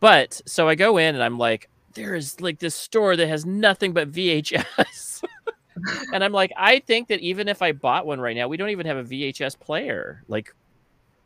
But 0.00 0.40
so 0.46 0.66
I 0.68 0.76
go 0.76 0.96
in 0.96 1.14
and 1.14 1.22
I'm 1.22 1.36
like, 1.36 1.68
there 1.98 2.14
is 2.14 2.40
like 2.40 2.58
this 2.58 2.74
store 2.74 3.16
that 3.16 3.28
has 3.28 3.44
nothing 3.44 3.92
but 3.92 4.10
VHS. 4.10 5.22
and 6.12 6.24
I'm 6.24 6.32
like, 6.32 6.52
I 6.56 6.78
think 6.80 7.08
that 7.08 7.20
even 7.20 7.48
if 7.48 7.60
I 7.62 7.72
bought 7.72 8.06
one 8.06 8.20
right 8.20 8.36
now, 8.36 8.48
we 8.48 8.56
don't 8.56 8.70
even 8.70 8.86
have 8.86 8.96
a 8.96 9.04
VHS 9.04 9.58
player. 9.58 10.22
Like, 10.28 10.54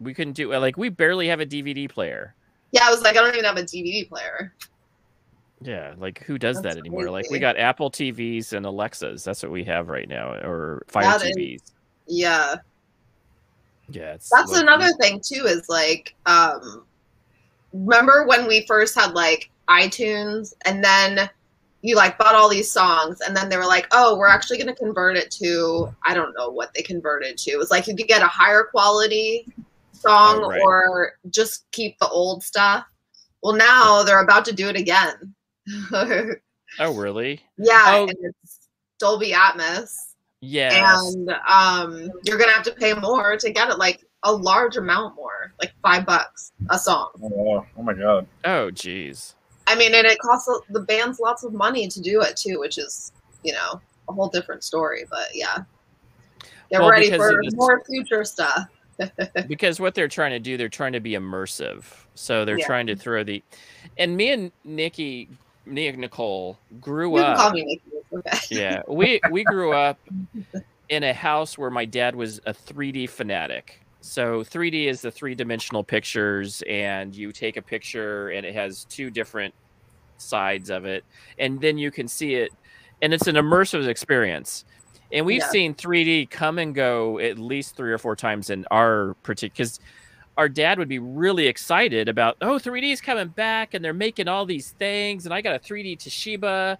we 0.01 0.15
couldn't 0.15 0.33
do 0.33 0.51
like 0.57 0.77
we 0.77 0.89
barely 0.89 1.29
have 1.29 1.41
a 1.41 1.47
DVD 1.47 1.89
player. 1.89 2.35
Yeah, 2.73 2.87
I 2.87 2.91
was 2.91 3.03
like, 3.03 3.17
I 3.17 3.21
don't 3.21 3.35
even 3.35 3.45
have 3.45 3.57
a 3.59 3.63
DVD 3.63 4.09
player. 4.09 4.53
Yeah, 5.61 5.95
like 5.97 6.25
who 6.25 6.39
does 6.39 6.61
That's 6.61 6.75
that 6.75 6.81
anymore? 6.81 7.09
Like 7.11 7.31
we 7.31 7.39
got 7.39 7.57
Apple 7.57 7.91
TVs 7.91 8.53
and 8.53 8.67
Alexas. 8.67 9.23
That's 9.23 9.43
what 9.45 9.53
we 9.53 9.63
have 9.65 9.89
right 9.89 10.09
now, 10.09 10.33
or 10.33 10.83
Fire 10.89 11.05
That 11.05 11.23
is- 11.25 11.37
TVs. 11.37 11.61
Yeah, 12.09 12.57
Yeah, 13.91 14.15
it's 14.15 14.29
that's 14.29 14.51
like- 14.51 14.63
another 14.63 14.93
thing 15.01 15.21
too. 15.25 15.45
Is 15.47 15.69
like, 15.69 16.15
um, 16.27 16.85
remember 17.73 18.27
when 18.27 18.49
we 18.49 18.67
first 18.67 18.97
had 18.97 19.13
like 19.13 19.51
iTunes, 19.69 20.53
and 20.65 20.83
then 20.83 21.29
you 21.85 21.97
like 21.97 22.17
bought 22.17 22.35
all 22.37 22.49
these 22.49 22.71
songs 22.71 23.21
and 23.27 23.37
then 23.37 23.49
they 23.49 23.57
were 23.57 23.67
like 23.67 23.89
oh 23.91 24.17
we're 24.17 24.29
actually 24.29 24.57
going 24.57 24.69
to 24.69 24.75
convert 24.77 25.17
it 25.17 25.33
to 25.33 25.93
i 26.05 26.15
don't 26.15 26.33
know 26.39 26.49
what 26.49 26.73
they 26.75 26.81
converted 26.81 27.37
to 27.37 27.51
it 27.51 27.59
was 27.59 27.73
like 27.73 27.89
you 27.89 27.97
could 27.97 28.07
get 28.07 28.23
a 28.23 28.27
higher 28.29 28.63
quality 28.71 29.45
song 29.91 30.43
Oh, 30.45 30.49
right. 30.49 30.61
or 30.63 31.15
just 31.31 31.69
keep 31.73 31.99
the 31.99 32.07
old 32.07 32.45
stuff 32.45 32.85
well 33.43 33.55
now 33.57 34.05
they're 34.05 34.23
about 34.23 34.45
to 34.45 34.53
do 34.55 34.69
it 34.69 34.77
again 34.77 35.35
Oh, 36.79 36.95
really? 36.95 37.41
yeah 37.59 37.83
Oh. 37.99 38.07
and 38.07 38.17
it's 38.23 38.69
dolby 39.01 39.33
atmos 39.33 39.97
Yes. 40.41 41.15
and 41.15 41.31
um 41.49 42.11
you're 42.25 42.39
gonna 42.39 42.53
have 42.53 42.65
to 42.67 42.73
pay 42.75 42.95
more 42.95 43.37
to 43.37 43.51
get 43.51 43.71
it 43.71 43.79
like 43.79 44.05
a 44.23 44.33
large 44.33 44.77
amount 44.77 45.17
more 45.17 45.53
like 45.61 45.73
five 45.83 46.07
bucks 46.07 46.53
a 46.71 46.79
song 46.79 47.11
Oh, 47.21 47.29
wow. 47.29 47.67
oh 47.77 47.83
my 47.83 47.95
god. 47.95 48.29
oh, 48.45 48.71
geez. 48.71 49.35
I 49.67 49.75
mean, 49.77 49.95
and 49.95 50.07
it 50.07 50.19
costs 50.19 50.51
the 50.71 50.81
bands 50.81 51.19
lots 51.21 51.45
of 51.45 51.53
money 51.53 51.89
to 51.89 52.01
do 52.01 52.21
it 52.21 52.37
too, 52.37 52.59
which 52.59 52.79
is, 52.79 53.13
you 53.43 53.53
know, 53.53 53.81
a 54.09 54.13
whole 54.13 54.29
different 54.29 54.65
story. 54.65 55.05
But 55.11 55.29
yeah, 55.35 55.59
get 56.71 56.81
Well, 56.81 56.91
ready 56.91 57.11
for 57.11 57.41
more 57.55 57.83
future 57.89 58.25
stuff. 58.25 58.65
because 59.49 59.81
what 59.81 59.95
they're 59.95 60.09
trying 60.09 60.33
to 60.33 60.39
do, 60.39 60.57
they're 60.57 60.69
trying 60.69 60.93
to 60.93 61.01
be 61.01 61.13
immersive. 61.13 61.85
So 62.15 62.45
they're 62.45 62.59
Yeah. 62.59 62.67
trying 62.67 62.87
to 62.89 62.97
throw 62.97 63.25
the, 63.25 63.45
and 63.97 64.17
me 64.17 64.31
and 64.31 64.53
Nikki, 64.65 65.31
me 65.67 65.89
and 65.89 65.99
Nicole 65.99 66.61
grew 66.81 67.17
You 67.17 67.25
can 67.25 67.33
up. 67.33 67.37
call 67.37 67.53
me 67.53 67.65
Nikki. 67.65 67.97
Okay. 68.15 68.39
yeah, 68.51 68.83
we 68.89 69.21
we 69.31 69.45
grew 69.45 69.73
up 69.73 69.99
in 70.89 71.03
a 71.03 71.15
house 71.15 71.57
where 71.57 71.71
my 71.71 71.85
dad 71.85 72.15
was 72.15 72.41
a 72.45 72.53
3D 72.53 73.09
fanatic. 73.09 73.81
So 74.03 74.43
3D 74.45 74.87
is 74.89 75.01
the 75.01 75.13
three 75.13 75.35
dimensional 75.37 75.85
pictures, 75.85 76.63
and 76.69 77.15
you 77.15 77.33
take 77.33 77.57
a 77.57 77.63
picture, 77.63 78.31
and 78.31 78.45
it 78.45 78.55
has 78.55 78.85
two 78.85 79.11
different 79.11 79.55
sides 80.19 80.71
of 80.71 80.85
it, 80.87 81.05
and 81.39 81.61
then 81.61 81.79
you 81.79 81.91
can 81.93 82.09
see 82.09 82.35
it, 82.35 82.53
and 83.01 83.15
it's 83.15 83.29
an 83.29 83.37
immersive 83.37 83.87
experience. 83.89 84.65
And 85.13 85.27
we've 85.27 85.41
Yeah. 85.41 85.49
seen 85.51 85.75
3D 85.75 86.27
come 86.27 86.59
and 86.59 86.75
go 86.75 87.19
at 87.21 87.39
least 87.39 87.77
three 87.77 87.93
or 87.93 87.99
four 87.99 88.17
times 88.17 88.51
in 88.51 88.67
our 88.71 89.15
particular 89.23 89.53
because 89.57 89.81
our 90.37 90.49
dad 90.49 90.79
would 90.79 90.89
be 90.89 90.99
really 90.99 91.47
excited 91.49 92.09
about 92.09 92.37
oh 92.41 92.59
3D 92.59 92.93
is 92.93 93.01
coming 93.03 93.29
back 93.29 93.75
and 93.75 93.85
they're 93.85 93.95
making 93.95 94.29
all 94.29 94.47
these 94.47 94.73
things 94.79 95.27
and 95.27 95.35
I 95.35 95.43
got 95.43 95.55
a 95.57 95.59
3D 95.61 95.97
Toshiba 95.99 96.79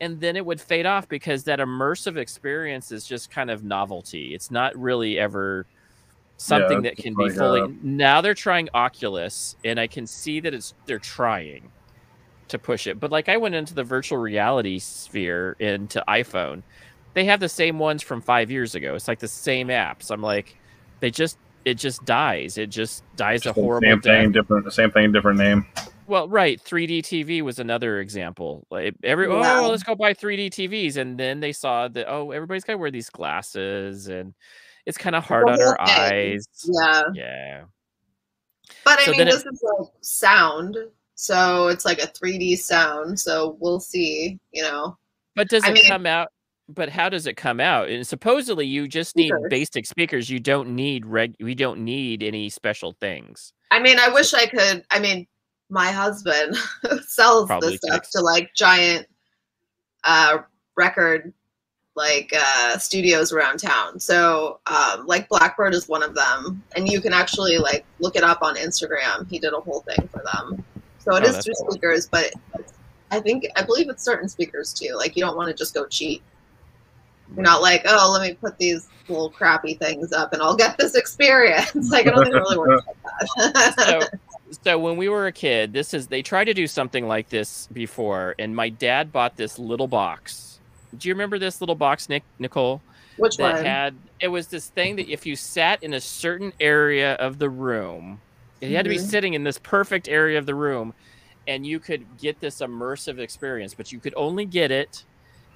and 0.00 0.20
then 0.20 0.36
it 0.36 0.44
would 0.46 0.60
fade 0.60 0.86
off 0.86 1.08
because 1.08 1.44
that 1.44 1.60
immersive 1.60 2.16
experience 2.16 2.90
is 2.92 3.06
just 3.06 3.30
kind 3.30 3.50
of 3.50 3.64
novelty. 3.64 4.34
It's 4.34 4.50
not 4.50 4.76
really 4.76 5.18
ever 5.18 5.66
something 6.36 6.82
that 6.82 6.96
can 6.96 7.14
be 7.14 7.28
fully. 7.30 7.60
uh, 7.62 7.68
now 7.82 8.20
they're 8.20 8.34
trying 8.34 8.68
Oculus, 8.74 9.56
and 9.64 9.78
I 9.78 9.86
can 9.86 10.06
see 10.06 10.40
that 10.40 10.54
it's 10.54 10.74
they're 10.86 10.98
trying 10.98 11.70
to 12.48 12.58
push 12.58 12.86
it. 12.86 13.00
But 13.00 13.10
like 13.10 13.28
I 13.28 13.36
went 13.36 13.54
into 13.54 13.74
the 13.74 13.84
virtual 13.84 14.18
reality 14.18 14.78
sphere 14.78 15.56
into 15.58 16.02
iPhone, 16.08 16.62
they 17.14 17.24
have 17.26 17.40
the 17.40 17.48
same 17.48 17.78
ones 17.78 18.02
from 18.02 18.20
five 18.20 18.50
years 18.50 18.74
ago. 18.74 18.94
It's 18.94 19.08
like 19.08 19.20
the 19.20 19.28
same 19.28 19.68
apps. 19.68 20.10
I'm 20.10 20.22
like, 20.22 20.56
they 21.00 21.10
just 21.10 21.38
it 21.64 21.74
just 21.74 22.04
dies. 22.04 22.58
It 22.58 22.70
just 22.70 23.04
dies 23.16 23.42
a 23.42 23.44
Just 23.44 23.54
the 23.54 23.62
horrible 23.62 23.86
same 23.86 24.00
death. 24.00 24.22
thing, 24.22 24.32
different. 24.32 24.64
The 24.64 24.70
same 24.72 24.90
thing, 24.90 25.12
different 25.12 25.38
name. 25.38 25.66
Well, 26.08 26.28
right. 26.28 26.60
3D 26.62 27.00
TV 27.02 27.42
was 27.42 27.60
another 27.60 28.00
example. 28.00 28.66
Like 28.70 28.94
every 29.04 29.28
Yeah. 29.28 29.60
oh, 29.60 29.70
let's 29.70 29.84
go 29.84 29.94
buy 29.94 30.12
3D 30.14 30.48
TVs, 30.50 30.96
and 30.96 31.18
then 31.18 31.40
they 31.40 31.52
saw 31.52 31.86
that 31.88 32.06
oh, 32.10 32.32
everybody's 32.32 32.64
got 32.64 32.72
to 32.74 32.78
wear 32.78 32.90
these 32.90 33.10
glasses, 33.10 34.08
and 34.08 34.34
it's 34.86 34.98
kind 34.98 35.14
of 35.16 35.24
hard 35.24 35.48
on 35.48 35.60
our 35.60 35.76
thing. 35.86 35.96
eyes. 36.36 36.46
Yeah, 36.64 37.02
Yeah. 37.14 37.64
but 38.84 38.98
I 38.98 39.04
So 39.04 39.10
mean, 39.12 39.24
this 39.26 39.44
is 39.44 39.62
like 39.78 39.88
sound, 40.00 40.76
so 41.14 41.68
it's 41.68 41.84
like 41.84 41.98
a 42.02 42.06
3D 42.06 42.58
sound. 42.58 43.18
So 43.18 43.56
we'll 43.60 43.80
see. 43.80 44.38
You 44.52 44.62
know, 44.62 44.96
But 45.36 45.48
does 45.48 45.64
I 45.64 45.68
it 45.70 45.74
mean- 45.74 45.86
come 45.86 46.06
out? 46.06 46.28
But 46.68 46.88
how 46.88 47.08
does 47.08 47.26
it 47.26 47.36
come 47.36 47.60
out? 47.60 47.90
And 47.90 48.06
supposedly 48.06 48.66
you 48.66 48.88
just 48.88 49.14
need 49.16 49.28
Speakers. 49.28 49.46
basic 49.50 49.84
speakers. 49.84 50.30
You 50.30 50.38
don't 50.40 50.70
need 50.74 51.04
reg. 51.04 51.34
We 51.40 51.54
don't 51.54 51.80
need 51.80 52.22
any 52.22 52.48
special 52.48 52.96
things. 52.98 53.52
I 53.70 53.78
mean, 53.80 53.98
I 53.98 54.08
wish 54.08 54.32
I 54.32 54.46
could. 54.46 54.84
I 54.90 54.98
mean, 55.00 55.26
my 55.68 55.90
husband 55.90 56.56
sells 57.06 57.46
Probably 57.48 57.70
this 57.72 57.80
stuff 57.84 57.96
takes- 58.02 58.10
to 58.12 58.20
like 58.20 58.54
giant 58.54 59.06
uh, 60.04 60.38
record 60.76 61.34
like 61.94 62.32
uh, 62.36 62.78
studios 62.78 63.32
around 63.32 63.58
town. 63.58 64.00
So, 64.00 64.60
um, 64.66 65.06
like 65.06 65.28
Blackbird 65.28 65.74
is 65.74 65.88
one 65.88 66.02
of 66.02 66.14
them, 66.14 66.62
and 66.76 66.88
you 66.88 67.00
can 67.00 67.12
actually 67.12 67.58
like 67.58 67.84
look 67.98 68.16
it 68.16 68.22
up 68.24 68.42
on 68.42 68.56
Instagram. 68.56 69.28
He 69.28 69.38
did 69.38 69.52
a 69.52 69.60
whole 69.60 69.80
thing 69.80 70.08
for 70.08 70.22
them. 70.32 70.64
So 70.98 71.14
it 71.16 71.24
Oh, 71.24 71.28
is 71.28 71.44
through 71.44 71.54
cool. 71.60 71.70
speakers, 71.72 72.08
but 72.08 72.32
I 73.10 73.20
think 73.20 73.46
I 73.56 73.62
believe 73.62 73.88
it's 73.90 74.04
certain 74.04 74.28
speakers 74.28 74.72
too. 74.72 74.94
Like 74.96 75.16
you 75.16 75.22
don't 75.24 75.36
want 75.36 75.48
to 75.48 75.54
just 75.54 75.74
go 75.74 75.86
cheap. 75.86 76.22
You're 77.34 77.42
not 77.44 77.62
like, 77.62 77.82
oh, 77.86 78.10
let 78.12 78.28
me 78.28 78.34
put 78.34 78.58
these 78.58 78.88
little 79.08 79.30
crappy 79.30 79.74
things 79.74 80.12
up 80.12 80.32
and 80.32 80.42
I'll 80.42 80.56
get 80.56 80.76
this 80.78 80.94
experience. 80.94 81.74
like, 81.90 82.06
I 82.06 82.10
don't 82.10 82.24
think 82.24 82.36
it 82.36 82.38
really 82.38 82.58
works 82.58 82.84
like 82.86 82.96
that. 83.54 83.74
so 83.78 84.18
so 84.64 84.78
when 84.78 84.98
we 84.98 85.08
were 85.08 85.26
a 85.26 85.32
kid 85.32 85.72
this 85.72 85.94
is 85.94 86.08
they 86.08 86.20
tried 86.20 86.44
to 86.44 86.52
do 86.52 86.66
something 86.66 87.08
like 87.08 87.30
this 87.30 87.68
before 87.72 88.34
and 88.38 88.54
my 88.54 88.68
dad 88.68 89.10
bought 89.10 89.34
this 89.34 89.58
little 89.58 89.88
box 89.88 90.51
do 90.98 91.08
you 91.08 91.14
remember 91.14 91.38
this 91.38 91.60
little 91.60 91.74
box 91.74 92.08
nick 92.08 92.22
nicole 92.38 92.80
Which 93.16 93.36
that 93.36 93.54
one? 93.56 93.64
had 93.64 93.94
it 94.20 94.28
was 94.28 94.48
this 94.48 94.68
thing 94.68 94.96
that 94.96 95.08
if 95.10 95.26
you 95.26 95.36
sat 95.36 95.82
in 95.82 95.94
a 95.94 96.00
certain 96.00 96.52
area 96.60 97.14
of 97.14 97.38
the 97.38 97.48
room 97.50 98.20
you 98.60 98.76
had 98.76 98.84
to 98.84 98.90
be 98.90 98.96
Mhm. 98.96 99.08
sitting 99.10 99.34
in 99.34 99.42
this 99.44 99.58
perfect 99.58 100.08
area 100.08 100.38
of 100.38 100.46
the 100.46 100.54
room 100.54 100.94
and 101.48 101.66
you 101.66 101.80
could 101.80 102.04
get 102.18 102.40
this 102.40 102.60
immersive 102.60 103.18
experience 103.18 103.74
but 103.74 103.90
you 103.92 103.98
could 103.98 104.14
only 104.16 104.44
get 104.44 104.70
it 104.70 105.04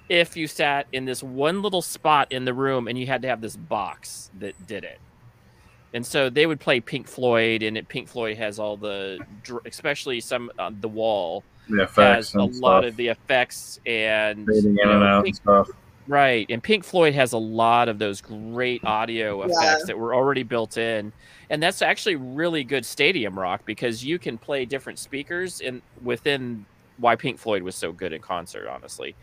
if 0.09 0.37
you 0.37 0.47
sat 0.47 0.87
in 0.93 1.05
this 1.05 1.23
one 1.23 1.63
little 1.63 1.83
spot 1.83 2.31
in 2.33 2.45
the 2.45 2.55
room 2.55 2.89
and 2.89 2.99
you 2.99 3.07
had 3.07 3.23
to 3.23 3.29
have 3.29 3.41
this 3.41 3.57
box 3.57 4.31
that 4.39 4.67
did 4.67 4.85
it 4.85 4.99
and 5.95 6.05
so 6.05 6.29
they 6.29 6.47
would 6.47 6.61
play 6.61 6.81
Pink 6.81 7.07
Floyd, 7.09 7.63
and 7.63 7.79
it, 7.79 7.89
Pink 7.89 8.09
Floyd 8.09 8.37
has 8.37 8.59
all 8.59 8.77
the, 8.77 9.19
especially 9.65 10.21
some 10.21 10.51
on 10.59 10.79
the 10.81 10.89
wall 10.89 11.43
The 11.69 11.83
effects 11.83 12.33
has 12.33 12.35
a 12.35 12.39
and 12.41 12.55
lot 12.57 12.83
stuff. 12.83 12.91
of 12.91 12.97
the 12.97 13.09
effects 13.09 13.81
and 13.87 14.47
fading 14.47 14.77
you 14.77 14.83
in 14.83 14.89
and 14.91 15.01
know, 15.01 15.07
out 15.07 15.27
and 15.27 15.35
stuff. 15.37 15.69
right. 16.07 16.47
And 16.49 16.63
Pink 16.63 16.85
Floyd 16.85 17.15
has 17.15 17.33
a 17.33 17.39
lot 17.39 17.89
of 17.89 17.99
those 17.99 18.21
great 18.21 18.85
audio 18.85 19.45
Yeah. 19.45 19.53
effects 19.53 19.87
that 19.87 19.99
were 19.99 20.15
already 20.15 20.43
built 20.45 20.77
in, 20.79 21.13
and 21.51 21.63
that's 21.63 21.83
actually 21.83 22.17
really 22.17 22.63
good 22.65 22.85
stadium 22.87 23.39
rock 23.39 23.63
because 23.65 24.05
you 24.05 24.19
can 24.19 24.39
play 24.39 24.65
different 24.65 24.99
speakers 24.99 25.61
in 25.61 25.83
within 26.03 26.65
why 26.99 27.17
Pink 27.17 27.39
Floyd 27.39 27.63
was 27.63 27.75
so 27.75 27.93
good 27.93 28.13
in 28.13 28.23
concert, 28.23 28.69
honestly. 28.69 29.15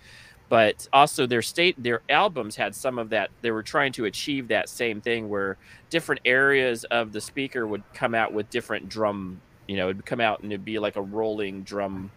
But 0.49 0.87
also 0.93 1.25
their 1.25 1.41
state 1.41 1.81
their 1.81 2.01
albums 2.09 2.55
had 2.57 2.75
some 2.75 2.99
of 2.99 3.09
that. 3.09 3.31
They 3.41 3.49
were 3.49 3.63
trying 3.63 3.93
to 3.93 4.05
achieve 4.05 4.49
that 4.49 4.69
same 4.69 5.01
thing 5.01 5.29
where 5.29 5.57
different 5.89 6.21
areas 6.25 6.83
of 6.85 7.11
the 7.13 7.21
speaker 7.21 7.65
would 7.65 7.81
come 7.93 8.13
out 8.13 8.33
with 8.33 8.49
different 8.51 8.89
drum. 8.89 9.41
You 9.67 9.77
know, 9.77 9.89
it'd 9.89 10.05
come 10.05 10.19
out 10.19 10.41
and 10.41 10.51
it'd 10.51 10.65
be 10.65 10.77
like 10.77 10.97
a 10.97 11.01
rolling 11.01 11.63
drum 11.63 12.11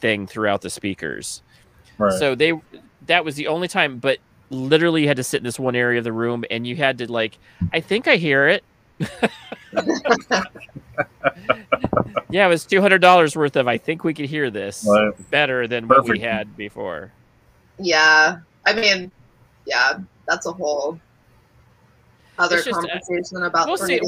thing 0.00 0.26
throughout 0.26 0.62
the 0.62 0.70
speakers. 0.70 1.42
Right. 1.98 2.12
So 2.18 2.34
they 2.34 2.52
that 3.06 3.24
was 3.24 3.34
the 3.36 3.46
only 3.48 3.68
time, 3.68 3.98
but 3.98 4.18
literally 4.50 5.02
you 5.02 5.08
had 5.08 5.16
to 5.16 5.24
sit 5.24 5.38
in 5.38 5.44
this 5.44 5.58
one 5.58 5.74
area 5.76 5.98
of 5.98 6.04
the 6.04 6.12
room 6.12 6.44
and 6.50 6.66
you 6.66 6.76
had 6.76 6.98
to 6.98 7.10
like 7.10 7.38
I 7.72 7.80
think 7.80 8.06
I 8.08 8.16
hear 8.16 8.48
it. 8.48 8.64
yeah, 12.30 12.46
it 12.46 12.48
was 12.48 12.64
two 12.64 12.80
hundred 12.80 13.00
dollars 13.00 13.36
worth 13.36 13.56
of 13.56 13.68
I 13.68 13.78
think 13.78 14.04
we 14.04 14.14
could 14.14 14.26
hear 14.26 14.50
this 14.50 14.86
Right. 14.88 15.12
better 15.30 15.66
than 15.66 15.88
what 15.88 16.08
we 16.08 16.18
had 16.20 16.56
before. 16.56 17.12
yeah. 17.78 18.38
I 18.68 18.72
mean, 18.74 19.12
yeah, 19.64 19.98
that's 20.26 20.44
a 20.46 20.50
whole 20.52 20.98
other 22.36 22.56
It's 22.56 22.64
just, 22.64 22.78
uh, 22.78 22.82
conversation 22.88 23.44
about 23.44 23.68
we'll 23.68 23.76
see. 23.76 24.00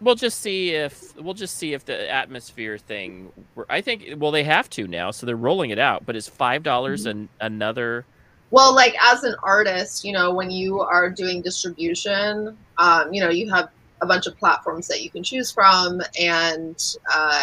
3D. 0.00 0.04
We'll 0.04 0.14
just 0.14 0.40
see 0.40 0.70
if 0.70 1.14
we'll 1.16 1.34
just 1.34 1.56
see 1.56 1.74
if 1.74 1.84
the 1.84 2.10
atmosphere 2.10 2.78
thing. 2.78 3.32
I 3.68 3.80
think 3.80 4.14
well 4.16 4.30
they 4.30 4.44
have 4.44 4.70
to 4.70 4.86
now, 4.86 5.10
so 5.10 5.26
they're 5.26 5.36
rolling 5.36 5.70
it 5.70 5.78
out. 5.78 6.06
But 6.06 6.16
it's 6.16 6.28
five 6.28 6.62
dollars 6.62 7.02
Mm-hmm. 7.02 7.10
and 7.10 7.28
another. 7.40 8.04
Well, 8.50 8.74
like 8.74 8.96
as 9.00 9.22
an 9.22 9.36
artist, 9.44 10.04
you 10.04 10.12
know, 10.12 10.34
when 10.34 10.50
you 10.50 10.80
are 10.80 11.08
doing 11.08 11.40
distribution, 11.40 12.56
um, 12.78 13.12
you 13.14 13.20
know, 13.22 13.30
you 13.30 13.48
have 13.50 13.70
a 14.00 14.06
bunch 14.06 14.26
of 14.26 14.36
platforms 14.38 14.88
that 14.88 15.02
you 15.02 15.10
can 15.10 15.22
choose 15.22 15.52
from, 15.52 16.00
and 16.18 16.96
uh, 17.12 17.42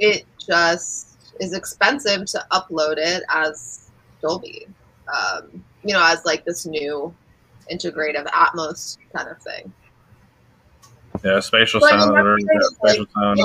it 0.00 0.24
just 0.44 1.16
is 1.40 1.52
expensive 1.54 2.24
to 2.26 2.44
upload 2.50 2.94
it 2.96 3.22
as 3.28 3.90
Dolby, 4.20 4.66
um, 5.06 5.62
you 5.84 5.92
know, 5.94 6.04
as 6.04 6.24
like 6.24 6.44
this 6.44 6.66
new 6.66 7.14
integrative 7.72 8.26
Atmos 8.26 8.98
kind 9.14 9.28
of 9.28 9.40
thing. 9.42 9.72
Yeah, 11.24 11.40
spatial 11.40 11.80
sound. 11.80 12.00
that's 12.14 12.22
Very 12.22 12.44
kind 12.44 12.60
good. 12.60 12.66
of 12.66 12.78
like- 12.82 13.08
sound. 13.14 13.38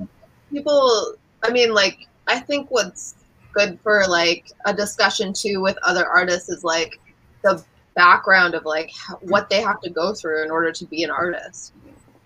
yeah, 0.00 0.06
people 0.52 1.14
i 1.42 1.50
mean 1.50 1.72
like 1.74 2.06
i 2.26 2.38
think 2.38 2.70
what's 2.70 3.14
good 3.52 3.78
for 3.80 4.04
like 4.08 4.50
a 4.66 4.72
discussion 4.74 5.32
too 5.32 5.60
with 5.60 5.76
other 5.82 6.06
artists 6.06 6.48
is 6.48 6.64
like 6.64 6.98
the 7.42 7.62
background 7.94 8.54
of 8.54 8.64
like 8.64 8.90
what 9.20 9.50
they 9.50 9.60
have 9.60 9.80
to 9.82 9.90
go 9.90 10.14
through 10.14 10.42
in 10.42 10.50
order 10.50 10.72
to 10.72 10.86
be 10.86 11.02
an 11.04 11.10
artist 11.10 11.72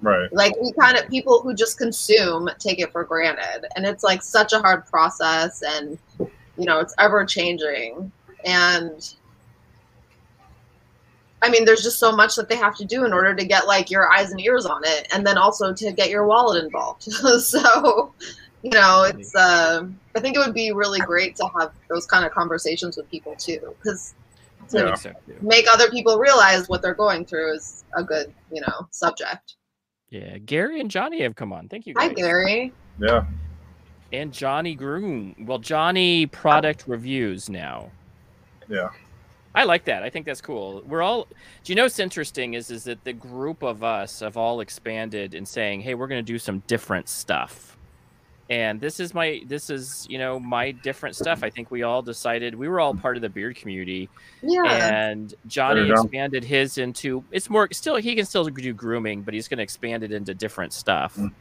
Right. 0.02 0.32
like 0.32 0.54
we 0.60 0.72
kind 0.72 0.96
of 0.98 1.08
people 1.08 1.40
who 1.42 1.54
just 1.54 1.78
consume 1.78 2.48
take 2.58 2.80
it 2.80 2.90
for 2.92 3.04
granted 3.04 3.66
and 3.76 3.84
it's 3.86 4.02
like 4.02 4.22
such 4.22 4.52
a 4.52 4.58
hard 4.58 4.84
process 4.86 5.62
and 5.62 5.96
you 6.18 6.64
know 6.66 6.80
it's 6.80 6.94
ever 6.98 7.24
changing 7.24 8.10
and 8.44 9.14
I 11.42 11.50
mean, 11.50 11.64
there's 11.64 11.82
just 11.82 11.98
so 11.98 12.14
much 12.14 12.36
that 12.36 12.48
they 12.48 12.56
have 12.56 12.76
to 12.76 12.84
do 12.84 13.04
in 13.04 13.12
order 13.12 13.34
to 13.34 13.44
get 13.44 13.66
like 13.66 13.90
your 13.90 14.10
eyes 14.10 14.30
and 14.30 14.40
ears 14.40 14.64
on 14.64 14.82
it, 14.84 15.08
and 15.12 15.26
then 15.26 15.36
also 15.36 15.72
to 15.74 15.92
get 15.92 16.08
your 16.08 16.26
wallet 16.26 16.64
involved. 16.64 17.02
so, 17.40 18.14
you 18.62 18.70
know, 18.70 19.02
it's. 19.04 19.34
Uh, 19.34 19.86
I 20.14 20.20
think 20.20 20.36
it 20.36 20.38
would 20.38 20.54
be 20.54 20.72
really 20.72 21.00
great 21.00 21.36
to 21.36 21.48
have 21.58 21.72
those 21.88 22.06
kind 22.06 22.24
of 22.24 22.32
conversations 22.32 22.96
with 22.96 23.10
people 23.10 23.34
too, 23.36 23.74
because 23.82 24.14
to 24.72 25.12
Yeah. 25.26 25.34
Make 25.40 25.66
other 25.70 25.90
people 25.90 26.18
realize 26.18 26.68
what 26.68 26.82
they're 26.82 26.94
going 26.94 27.24
through 27.24 27.54
is 27.54 27.84
a 27.96 28.02
good, 28.02 28.32
you 28.50 28.60
know, 28.60 28.88
subject. 28.90 29.56
Yeah, 30.10 30.38
Gary 30.38 30.80
and 30.80 30.90
Johnny 30.90 31.22
have 31.22 31.34
come 31.34 31.52
on. 31.52 31.68
Thank 31.68 31.86
you. 31.86 31.94
Hi, 31.96 32.08
Gary. 32.08 32.72
Yeah. 33.00 33.24
And 34.12 34.32
Johnny 34.32 34.74
Groom. 34.74 35.34
Well, 35.40 35.58
Johnny 35.58 36.26
product 36.26 36.84
reviews 36.86 37.48
now. 37.48 37.90
Yeah. 38.68 38.90
I 39.54 39.64
like 39.64 39.84
that. 39.84 40.02
I 40.02 40.08
think 40.10 40.24
that's 40.26 40.40
cool. 40.40 40.82
We're 40.86 41.02
all. 41.02 41.26
Do 41.62 41.72
you 41.72 41.74
know 41.76 41.82
what's 41.82 41.98
interesting 41.98 42.54
is 42.54 42.70
is 42.70 42.84
that 42.84 43.04
the 43.04 43.12
group 43.12 43.62
of 43.62 43.84
us 43.84 44.20
have 44.20 44.36
all 44.36 44.60
expanded 44.60 45.34
in 45.34 45.44
saying, 45.44 45.82
"Hey, 45.82 45.94
we're 45.94 46.06
going 46.08 46.24
to 46.24 46.32
do 46.32 46.38
some 46.38 46.60
different 46.66 47.08
stuff." 47.08 47.76
And 48.50 48.80
this 48.80 48.98
is 48.98 49.14
my 49.14 49.42
this 49.46 49.70
is 49.70 50.06
you 50.10 50.18
know 50.18 50.40
my 50.40 50.72
different 50.72 51.16
stuff. 51.16 51.42
I 51.42 51.50
think 51.50 51.70
we 51.70 51.82
all 51.82 52.02
decided 52.02 52.54
we 52.54 52.66
were 52.68 52.80
all 52.80 52.94
part 52.94 53.16
of 53.16 53.22
the 53.22 53.28
beard 53.28 53.56
community, 53.56 54.08
Yeah. 54.42 54.64
and 54.94 55.34
Johnny 55.46 55.80
There 55.80 55.86
you 55.88 55.94
go. 55.96 56.02
expanded 56.02 56.44
his 56.44 56.78
into 56.78 57.22
it's 57.30 57.48
more 57.50 57.68
still 57.72 57.96
he 57.96 58.14
can 58.16 58.24
still 58.26 58.44
do 58.44 58.72
grooming, 58.74 59.22
but 59.22 59.32
he's 59.34 59.48
going 59.48 59.58
to 59.58 59.62
expand 59.62 60.02
it 60.02 60.12
into 60.12 60.34
different 60.34 60.72
stuff. 60.72 61.16
Mm. 61.16 61.32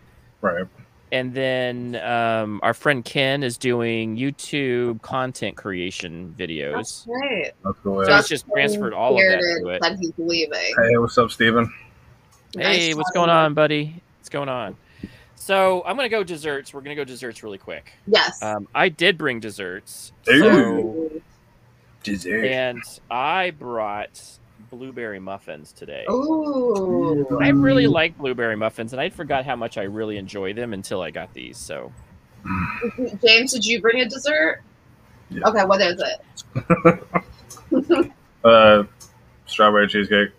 Right. 0.42 0.66
And 1.12 1.34
then 1.34 1.96
um, 1.98 2.62
our 2.64 2.74
friend 2.74 3.04
Ken 3.04 3.44
is 3.44 3.58
doing 3.58 4.16
YouTube 4.16 5.02
content 5.02 5.58
creation 5.58 6.34
That's 6.38 6.52
videos. 6.52 7.06
great. 7.06 7.52
That's 7.66 7.78
cool. 7.84 8.04
So 8.06 8.10
Yeah. 8.12 8.18
he's 8.18 8.28
just 8.30 8.46
transferred 8.50 8.94
all 8.94 9.14
of 9.14 9.18
that 9.20 9.40
to 9.62 9.68
it. 9.70 9.82
That 9.82 9.98
he's 10.00 10.14
leaving. 10.18 10.58
Hey, 10.60 10.98
what's 10.98 11.18
up, 11.18 11.30
Steven? 11.32 11.72
Hey, 12.56 12.88
Nice 12.90 12.96
what's 12.96 13.12
going 13.12 13.30
you. 13.30 13.36
on, 13.36 13.54
buddy? 13.54 14.02
What's 14.20 14.30
going 14.30 14.50
on? 14.50 14.78
So 15.36 15.84
I'm 15.86 15.96
gonna 15.96 16.08
go 16.10 16.24
desserts. 16.24 16.74
We're 16.74 16.82
gonna 16.82 16.96
go 16.96 17.04
desserts 17.04 17.42
really 17.44 17.58
quick. 17.58 17.92
Yes. 18.08 18.42
Um, 18.44 18.68
I 18.76 18.90
did 18.90 19.18
bring 19.18 19.40
desserts, 19.40 20.12
Ooh. 20.30 20.40
so, 21.14 21.22
Dessert. 22.04 22.46
and 22.46 22.82
I 23.10 23.52
brought 23.52 24.22
blueberry 24.72 25.20
muffins 25.20 25.72
today. 25.72 26.06
Ooh. 26.10 27.38
I 27.40 27.50
really 27.50 27.88
like 27.88 28.18
blueberry 28.18 28.56
muffins, 28.56 28.94
and 28.94 29.02
I 29.02 29.10
forgot 29.10 29.46
how 29.46 29.56
much 29.56 29.78
I 29.78 29.84
really 29.84 30.18
enjoy 30.18 30.54
them 30.54 30.74
until 30.74 31.02
I 31.02 31.12
got 31.12 31.34
these. 31.34 31.58
So 31.58 31.92
James, 33.24 33.54
did 33.54 33.66
you 33.66 33.82
bring 33.82 34.02
a 34.02 34.10
dessert? 34.10 34.62
Yeah. 35.30 35.48
Okay, 35.48 35.66
what 35.66 35.82
is 35.82 36.02
it? 36.02 38.12
Uh, 38.44 38.86
strawberry 39.46 39.88
cheesecake. 39.88 40.30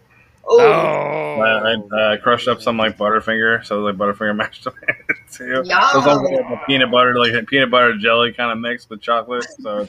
Ooh. 0.51 0.61
oh, 0.61 1.41
I, 1.41 1.71
I 1.71 2.15
uh, 2.15 2.17
crushed 2.17 2.49
up 2.49 2.61
some 2.61 2.77
like 2.77 2.99
Butterfinger, 2.99 3.65
so 3.65 3.77
it 3.79 3.83
was 3.83 3.95
like 3.95 3.97
Butterfinger 3.97 4.35
mashed 4.35 4.65
potatoes 4.65 4.97
too. 5.31 5.63
Yum. 5.65 5.83
So 5.93 5.99
it's 5.99 6.07
like 6.07 6.61
a 6.61 6.67
peanut 6.67 6.91
butter, 6.91 7.15
like 7.15 7.47
peanut 7.47 7.71
butter 7.71 7.97
jelly 7.97 8.33
kind 8.33 8.51
of 8.51 8.59
mixed 8.59 8.91
with 8.91 9.01
chocolate. 9.01 9.47
So 9.61 9.87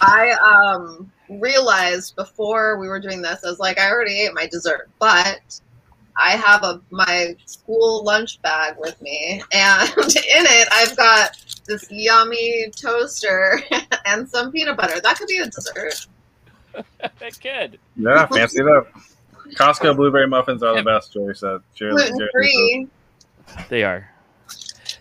I 0.00 0.74
um 0.76 1.12
realized 1.28 2.16
before 2.16 2.78
we 2.78 2.88
were 2.88 3.00
doing 3.00 3.22
this, 3.22 3.44
I 3.44 3.50
was 3.50 3.58
like, 3.58 3.78
I 3.78 3.90
already 3.90 4.20
ate 4.20 4.34
my 4.34 4.46
dessert, 4.46 4.90
but 4.98 5.60
I 6.16 6.32
have 6.32 6.64
a 6.64 6.80
my 6.90 7.36
school 7.44 8.02
lunch 8.04 8.42
bag 8.42 8.74
with 8.78 9.00
me, 9.00 9.42
and 9.52 9.88
in 9.98 10.04
it 10.06 10.68
I've 10.72 10.96
got 10.96 11.36
this 11.66 11.86
yummy 11.90 12.70
toaster 12.70 13.60
and 14.06 14.28
some 14.28 14.50
peanut 14.50 14.76
butter. 14.76 15.00
That 15.00 15.16
could 15.16 15.28
be 15.28 15.38
a 15.38 15.46
dessert. 15.46 16.06
that 16.98 17.40
kid. 17.40 17.78
yeah, 17.96 18.26
fancy 18.26 18.60
it 18.60 18.68
up. 18.68 18.88
Costco 19.54 19.96
blueberry 19.96 20.28
muffins 20.28 20.62
are 20.62 20.76
the 20.76 20.82
best, 20.82 21.12
Jerry 21.12 21.34
said. 21.34 21.60
Jerry, 21.74 21.92
Gluten 21.92 22.28
free. 22.32 22.88
They 23.68 23.82
are. 23.82 24.10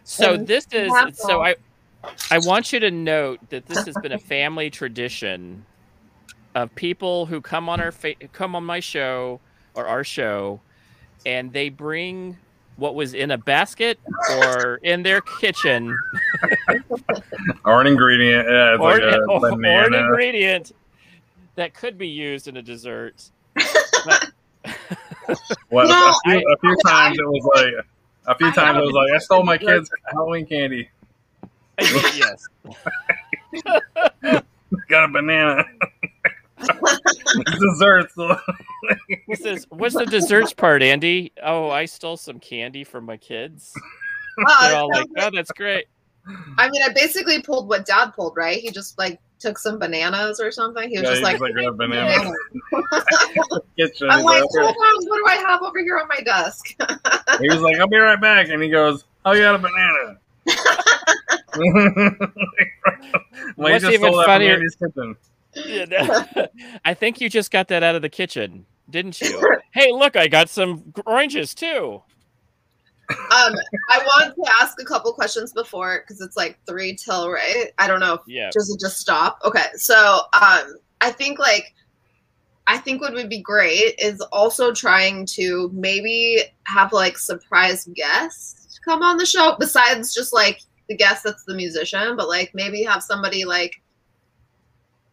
So 0.04 0.36
And 0.36 0.48
this 0.48 0.68
is 0.72 0.92
so 1.16 1.42
I 1.42 1.56
I 2.32 2.38
want 2.40 2.72
you 2.72 2.80
to 2.80 2.92
note 2.92 3.40
that 3.50 3.66
this 3.66 3.86
has 3.86 3.96
been 4.02 4.14
a 4.14 4.20
family 4.20 4.70
tradition 4.70 5.66
of 6.64 6.74
people 6.76 7.26
who 7.28 7.40
come 7.42 7.70
on 7.70 7.80
our 7.80 7.92
fa- 7.92 8.16
come 8.34 8.56
on 8.56 8.64
my 8.64 8.80
show 8.80 9.40
or 9.76 9.86
our 9.88 10.04
show 10.04 10.60
and 11.26 11.54
they 11.54 11.70
bring 11.70 12.38
what 12.78 12.96
was 12.96 13.14
in 13.14 13.32
a 13.32 13.38
basket 13.38 14.00
or 14.32 14.76
in 14.84 15.04
their 15.04 15.22
kitchen 15.22 15.98
Or 17.66 17.82
an 17.82 17.88
ingredient. 17.88 18.48
Yeah, 18.48 18.74
it's 18.74 18.82
or, 18.82 18.92
like 18.92 19.02
a 19.02 19.20
or 19.30 19.86
an 19.86 19.94
ingredient 19.94 20.72
that 21.56 21.74
could 21.74 21.98
be 21.98 22.08
used 22.08 22.48
in 22.48 22.58
a 22.58 22.62
dessert. 22.62 23.30
But- 24.06 24.32
What, 25.70 25.88
No, 25.90 26.10
a, 26.10 26.14
few, 26.24 26.38
a 26.40 26.58
few 26.60 26.78
times 26.86 27.18
it 27.20 27.28
was 27.28 27.50
like, 27.56 27.74
a 28.28 28.36
few 28.38 28.48
I 28.48 28.52
times 28.52 28.78
it 28.78 28.82
was 28.82 28.94
like, 28.94 29.12
I 29.14 29.18
stole 29.18 29.44
my 29.44 29.58
kids' 29.58 29.90
Halloween 30.06 30.46
candy. 30.46 30.90
yes. 31.80 32.48
Got 34.88 35.04
a 35.04 35.08
banana. 35.10 35.66
Desserts. 37.60 38.16
What's 39.26 39.44
this? 39.44 39.66
What's 39.70 39.96
the 39.96 40.06
desserts 40.06 40.54
part, 40.54 40.82
Andy? 40.82 41.32
Oh, 41.44 41.70
I 41.70 41.86
stole 41.86 42.18
some 42.18 42.40
candy 42.40 42.84
from 42.84 43.06
my 43.06 43.18
kids. 43.18 43.74
Oh, 44.40 44.68
They're 44.68 44.76
all 44.78 44.88
like, 44.90 44.98
sounds 44.98 45.10
like- 45.16 45.26
"Oh, 45.26 45.36
that's 45.36 45.52
great." 45.52 45.86
I 46.58 46.70
mean, 46.70 46.82
I 46.84 46.90
basically 46.94 47.42
pulled 47.42 47.70
what 47.70 47.86
Dad 47.86 48.08
pulled, 48.16 48.36
right? 48.36 48.60
He 48.60 48.70
just 48.72 48.98
like 48.98 49.20
took 49.40 49.58
some 49.58 49.80
bananas 49.80 50.40
or 50.40 50.52
something. 50.52 50.90
He 50.90 50.98
was 51.00 51.04
Yeah, 51.04 51.10
just 51.12 51.20
he 51.20 51.24
like, 51.24 51.34
just, 51.34 51.42
like, 51.42 51.54
grabbed 51.54 51.70
a 51.70 51.78
banana. 51.78 52.32
Kitchen. 53.78 54.10
I'm 54.10 54.24
like, 54.24 54.42
like, 54.42 54.50
hold 54.52 54.76
on, 54.76 55.08
what 55.08 55.18
do 55.18 55.26
I 55.28 55.36
have 55.48 55.62
over 55.62 55.80
here 55.80 55.98
on 56.00 56.08
my 56.10 56.22
desk? 56.22 56.66
He 57.40 57.48
was 57.50 57.62
like, 57.62 57.78
I'll 57.80 57.88
be 57.88 57.98
right 57.98 58.20
back. 58.20 58.50
And 58.50 58.62
he 58.62 58.70
goes, 58.70 59.06
Oh, 59.26 59.34
you 59.34 59.42
got 59.42 59.56
a 59.56 59.60
banana. 59.60 60.18
well, 63.58 63.70
you 63.70 63.74
What's 63.74 63.84
just 63.84 63.94
even 63.94 64.14
funnier- 64.26 64.60
from 65.54 65.64
Andy's. 65.64 65.90
Yeah, 65.90 66.26
no. 66.36 66.48
I 66.86 66.94
think 66.94 67.22
you 67.22 67.30
just 67.30 67.52
got 67.52 67.68
that 67.70 67.84
out 67.84 67.96
of 67.96 68.02
the 68.02 68.10
kitchen, 68.10 68.66
didn't 68.90 69.20
you? 69.22 69.42
hey, 69.74 69.92
look, 69.92 70.16
I 70.16 70.28
got 70.28 70.50
some 70.50 70.94
oranges 71.06 71.54
too. 71.54 72.02
Um, 73.10 73.56
I 73.90 74.00
want 74.00 74.36
to 74.36 74.52
ask 74.62 74.82
a 74.82 74.86
couple 74.86 75.14
questions 75.14 75.54
before 75.54 76.04
because 76.04 76.20
it's 76.20 76.36
like 76.36 76.60
three 76.68 76.94
till 76.96 77.32
right. 77.32 77.68
I 77.78 77.88
don't 77.88 78.02
know 78.02 78.16
if 78.16 78.22
Yeah. 78.28 78.50
does 78.52 78.70
it 78.70 78.80
just 78.82 78.98
stop? 79.00 79.40
Okay, 79.46 79.64
so 79.76 80.22
um, 80.34 80.76
I 81.00 81.12
think 81.12 81.40
like 81.40 81.74
I 82.68 82.78
think 82.78 83.00
what 83.00 83.14
would 83.14 83.30
be 83.30 83.42
great 83.42 83.96
is 83.98 84.20
also 84.34 84.74
trying 84.74 85.26
to 85.36 85.70
maybe 85.74 86.42
have 86.66 86.92
like 86.92 87.18
surprise 87.18 87.88
guests 87.96 88.78
come 88.84 89.02
on 89.02 89.18
the 89.18 89.26
show 89.26 89.56
besides 89.58 90.14
just 90.14 90.34
like 90.34 90.60
the 90.90 90.96
guest 90.96 91.24
that's 91.24 91.44
the 91.46 91.56
musician, 91.56 92.16
but 92.18 92.28
like 92.28 92.52
maybe 92.54 92.84
have 92.84 93.04
somebody 93.04 93.46
like 93.46 93.82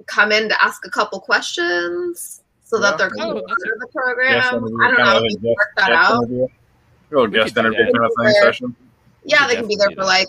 come 0.07 0.33
in 0.33 0.49
to 0.49 0.65
ask 0.65 0.85
a 0.87 0.91
couple 0.91 1.21
questions 1.21 2.43
so 2.65 2.77
Yeah. 2.79 2.91
that 2.91 2.99
they're 2.99 3.11
kind 3.11 3.33
Oh, 3.33 3.39
of 3.39 3.45
part 3.47 3.59
of 3.73 3.81
the 3.81 3.87
program. 3.93 4.41
I 4.83 4.89
don't 4.89 4.99
know. 4.99 5.17
if 5.17 5.19
a 5.19 5.23
we 5.23 5.29
guest- 5.31 5.45
work 5.45 5.69
that 5.77 5.93
out. 5.93 6.23
interview. 6.25 6.47
Little 7.11 7.27
guest 7.29 7.57
interview 7.57 7.85
kind 7.85 7.97
of 8.05 8.11
thing 8.17 8.25
Where- 8.25 8.43
session. 8.43 8.77
Yeah, 9.25 9.47
they 9.47 9.55
can 9.57 9.67
be 9.69 9.77
there 9.77 9.91
for 9.93 10.05
like 10.05 10.29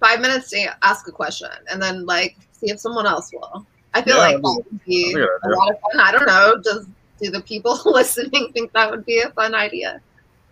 five 0.00 0.20
minutes 0.20 0.50
to 0.50 0.76
ask 0.86 1.08
a 1.08 1.12
question 1.12 1.48
and 1.70 1.82
then 1.82 2.04
like 2.06 2.36
see 2.52 2.70
if 2.70 2.78
someone 2.78 3.06
else 3.06 3.30
will. 3.32 3.66
I 3.94 4.02
feel 4.02 4.16
Yeah, 4.16 4.22
like 4.22 4.42
that'd 4.42 4.84
be 4.84 5.10
a 5.10 5.14
good 5.14 5.22
a 5.22 5.46
idea. 5.46 5.56
lot 5.56 5.70
of 5.70 5.76
fun. 5.80 6.00
I 6.00 6.12
don't 6.12 6.26
know. 6.26 6.60
Does 6.62 6.86
do 7.20 7.30
the 7.30 7.40
people 7.40 7.80
listening 7.86 8.52
think 8.52 8.72
that 8.74 8.90
would 8.90 9.04
be 9.06 9.20
a 9.20 9.30
fun 9.30 9.54
idea? 9.54 10.00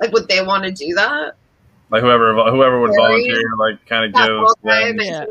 Like, 0.01 0.13
would 0.13 0.27
they 0.29 0.43
want 0.43 0.65
to 0.65 0.73
do 0.73 0.95
that? 0.95 1.35
Like 1.95 2.03
whoever 2.03 2.35
whoever 2.51 2.81
would 2.81 2.91
Very- 2.91 3.03
volunteer, 3.23 3.41
like 3.57 3.87
kind 3.87 4.05
of 4.05 4.13
That 4.15 4.27
give 4.27 4.37
whole 4.37 4.55
time, 4.67 4.97
them. 4.97 5.27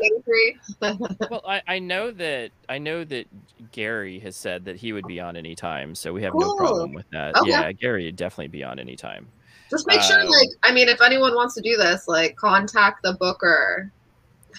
Yeah. 0.80 1.26
Well, 1.30 1.42
I, 1.46 1.60
I 1.66 1.78
know 1.78 2.10
that 2.10 2.52
I 2.70 2.78
know 2.78 3.04
that 3.04 3.26
Gary 3.70 4.18
has 4.20 4.34
said 4.34 4.64
that 4.64 4.76
he 4.76 4.94
would 4.94 5.06
be 5.06 5.20
on 5.20 5.36
anytime, 5.36 5.94
so 5.94 6.14
we 6.14 6.22
have 6.22 6.32
no 6.34 6.56
problem 6.56 6.94
with 6.94 7.04
that. 7.12 7.36
Okay. 7.36 7.50
Yeah, 7.50 7.70
Gary 7.72 8.06
would 8.06 8.16
definitely 8.16 8.48
be 8.48 8.64
on 8.64 8.78
anytime. 8.78 9.26
Just 9.70 9.86
make 9.86 10.00
sure, 10.00 10.18
Um, 10.18 10.28
like, 10.28 10.48
I 10.62 10.72
mean, 10.72 10.88
if 10.88 11.02
anyone 11.02 11.34
wants 11.34 11.54
to 11.56 11.60
do 11.60 11.76
this, 11.76 12.08
like, 12.08 12.34
contact 12.36 13.02
the 13.02 13.12
booker. 13.12 13.92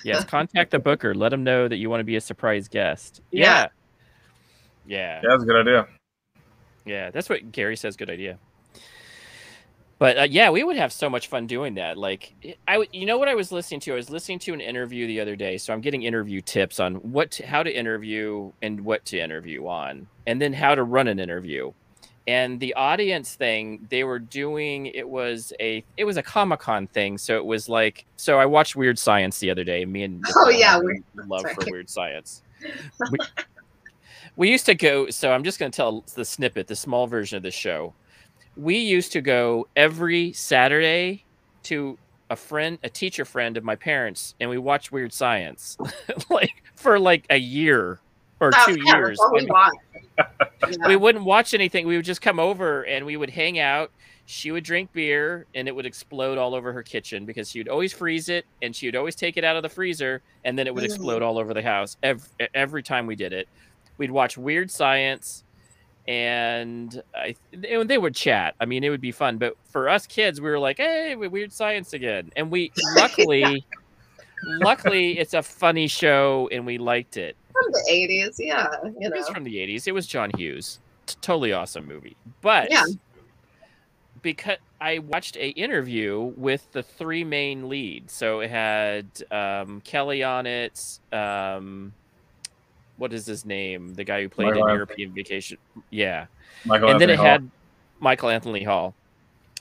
Yes, 0.03 0.25
contact 0.25 0.69
the 0.69 0.79
booker. 0.79 1.15
Let 1.15 1.33
him 1.33 1.43
know 1.43 1.67
that 1.67 1.77
you 1.77 1.89
want 1.89 2.01
to 2.01 2.05
be 2.05 2.17
a 2.17 2.21
surprise 2.21 2.67
guest. 2.67 3.21
Yeah. 3.31 3.67
Yeah. 4.85 5.21
Yeah, 5.23 5.29
that's 5.29 5.41
a 5.41 5.45
good 5.47 5.59
idea. 5.67 5.87
Yeah, 6.85 7.09
that's 7.09 7.29
what 7.29 7.51
Gary 7.51 7.75
says. 7.75 7.97
Good 7.97 8.11
idea. 8.11 8.37
But 10.05 10.17
uh, 10.19 10.23
yeah, 10.29 10.51
we 10.51 10.63
would 10.63 10.75
have 10.77 10.93
so 10.93 11.09
much 11.09 11.29
fun 11.29 11.47
doing 11.47 11.73
that. 11.75 11.97
Like, 11.97 12.33
I, 12.67 12.73
w- 12.73 12.89
you 12.93 13.07
know 13.07 13.17
what 13.17 13.27
I 13.27 13.33
was 13.33 13.51
listening 13.51 13.79
to? 13.81 13.93
I 13.93 13.95
was 13.95 14.11
listening 14.11 14.37
to 14.39 14.53
an 14.53 14.61
interview 14.61 15.07
the 15.07 15.19
other 15.19 15.35
day, 15.35 15.57
so 15.57 15.73
I'm 15.73 15.81
getting 15.81 16.03
interview 16.03 16.41
tips 16.41 16.79
on 16.79 16.95
what, 16.95 17.31
to, 17.31 17.45
how 17.47 17.63
to 17.63 17.75
interview 17.75 18.51
and 18.61 18.81
what 18.81 19.03
to 19.05 19.19
interview 19.19 19.65
on, 19.65 20.05
and 20.27 20.39
then 20.39 20.53
how 20.53 20.75
to 20.75 20.83
run 20.83 21.07
an 21.07 21.17
interview. 21.19 21.71
and 22.27 22.59
the 22.59 22.75
audience 22.75 23.33
thing 23.33 23.87
they 23.89 24.03
were 24.03 24.19
doing 24.19 24.85
it 24.87 25.07
was 25.09 25.51
a 25.59 25.83
it 25.97 26.05
was 26.05 26.17
a 26.17 26.23
comic-con 26.23 26.85
thing 26.87 27.17
so 27.19 27.35
it 27.37 27.45
was 27.45 27.67
like 27.69 28.05
so 28.17 28.39
i 28.39 28.45
watched 28.45 28.75
weird 28.75 28.97
science 28.97 29.37
the 29.39 29.49
other 29.51 29.63
day 29.63 29.85
me 29.85 30.01
and 30.03 30.23
Oh, 30.35 30.49
yeah, 30.49 30.77
Weird- 30.79 31.03
love 31.27 31.45
for 31.55 31.63
weird 31.71 31.87
science 31.89 32.41
we, 33.11 33.17
we 34.37 34.49
used 34.51 34.65
to 34.65 34.73
go 34.75 35.09
so 35.11 35.31
i'm 35.31 35.43
just 35.43 35.59
going 35.59 35.71
to 35.71 35.75
tell 35.75 36.03
the 36.15 36.25
snippet 36.25 36.65
the 36.67 36.75
small 36.75 37.05
version 37.05 37.37
of 37.37 37.43
the 37.43 37.51
show 37.51 37.93
we 38.57 38.77
used 38.77 39.11
to 39.13 39.21
go 39.21 39.67
every 39.75 40.31
saturday 40.33 41.23
to 41.63 41.97
a 42.29 42.35
friend 42.35 42.77
a 42.83 42.89
teacher 42.89 43.25
friend 43.25 43.57
of 43.57 43.63
my 43.63 43.75
parents 43.75 44.33
and 44.39 44.49
we 44.49 44.57
watched 44.57 44.91
weird 44.91 45.11
science 45.13 45.77
like 46.29 46.51
for 46.75 46.97
like 46.99 47.25
a 47.29 47.37
year 47.37 47.99
or 48.39 48.51
Oh, 48.53 48.65
two 48.65 48.79
yeah, 48.83 48.97
years 48.97 49.17
we 49.31 49.39
I 49.39 49.41
mean, 49.41 49.49
want. 49.49 49.79
Yeah. 50.17 50.87
we 50.87 50.95
wouldn't 50.97 51.23
watch 51.23 51.53
anything. 51.53 51.87
We 51.87 51.95
would 51.95 52.03
just 52.05 52.21
come 52.21 52.37
over 52.39 52.83
and 52.85 53.05
we 53.05 53.15
would 53.15 53.29
hang 53.29 53.59
out. 53.59 53.91
She 54.25 54.51
would 54.51 54.63
drink 54.65 54.91
beer 54.91 55.45
and 55.55 55.69
it 55.69 55.75
would 55.75 55.85
explode 55.85 56.37
all 56.37 56.53
over 56.53 56.73
her 56.73 56.83
kitchen 56.83 57.25
because 57.25 57.49
she 57.51 57.59
would 57.59 57.69
always 57.69 57.93
freeze 57.93 58.27
it 58.27 58.45
and 58.61 58.75
she 58.75 58.87
would 58.87 58.95
always 58.97 59.15
take 59.15 59.37
it 59.37 59.45
out 59.45 59.55
of 59.55 59.63
the 59.63 59.69
freezer 59.69 60.21
and 60.43 60.59
then 60.59 60.67
it 60.67 60.75
would 60.75 60.83
Mm. 60.83 60.87
explode 60.87 61.21
all 61.21 61.37
over 61.37 61.53
the 61.53 61.61
house 61.61 61.95
every, 62.03 62.27
every 62.53 62.83
time 62.83 63.07
we 63.07 63.15
did 63.15 63.31
it. 63.31 63.47
We'd 63.97 64.11
watch 64.11 64.37
Weird 64.37 64.69
Science 64.69 65.44
and 66.07 67.01
I 67.15 67.35
and 67.53 67.89
they 67.89 67.97
would 67.97 68.15
chat. 68.15 68.55
I 68.59 68.65
mean, 68.65 68.83
it 68.83 68.89
would 68.89 69.01
be 69.01 69.11
fun. 69.11 69.37
But 69.37 69.55
for 69.69 69.89
us 69.89 70.05
kids, 70.07 70.39
we 70.41 70.49
were 70.49 70.59
like, 70.59 70.77
"Hey, 70.77 71.15
Weird 71.15 71.51
Science 71.53 71.93
again!" 71.93 72.31
And 72.35 72.51
we 72.51 72.71
luckily, 72.95 73.65
luckily, 74.43 75.17
it's 75.19 75.33
a 75.33 75.41
funny 75.41 75.87
show 75.87 76.47
and 76.51 76.65
we 76.65 76.77
liked 76.77 77.17
it. 77.17 77.35
from 77.51 77.71
the 77.71 77.89
80s, 77.91 78.35
yeah. 78.37 78.67
You 78.83 79.07
It 79.09 79.13
was 79.15 79.29
from 79.29 79.43
the 79.43 79.55
80s. 79.55 79.87
It 79.87 79.93
was 79.93 80.05
John 80.07 80.29
Hughes. 80.37 80.79
T- 81.05 81.15
totally 81.21 81.53
awesome 81.53 81.85
movie. 81.87 82.15
But 82.41 82.69
Yeah. 82.71 82.83
because 84.21 84.57
I 84.81 84.99
watched 84.99 85.37
a 85.37 85.49
interview 85.49 86.33
with 86.35 86.69
the 86.73 86.83
three 86.83 87.23
main 87.23 87.69
leads. 87.69 88.11
So 88.13 88.41
it 88.41 88.49
had 88.49 89.05
um, 89.31 89.81
Kelly 89.81 90.23
on 90.23 90.45
it. 90.45 90.99
Um, 91.13 91.93
what 92.97 93.13
is 93.13 93.25
his 93.25 93.45
name? 93.45 93.93
The 93.93 94.03
guy 94.03 94.21
who 94.21 94.29
played 94.29 94.45
Michael 94.47 94.63
in 94.63 94.69
Anthony. 94.69 94.75
European 94.77 95.13
Vacation. 95.13 95.57
Yeah. 95.89 96.25
Michael 96.65 96.89
and 96.91 96.99
then 97.01 97.09
it 97.09 97.17
Hall. 97.17 97.25
had 97.25 97.49
Michael 97.99 98.29
Anthony 98.29 98.63
Hall. 98.63 98.93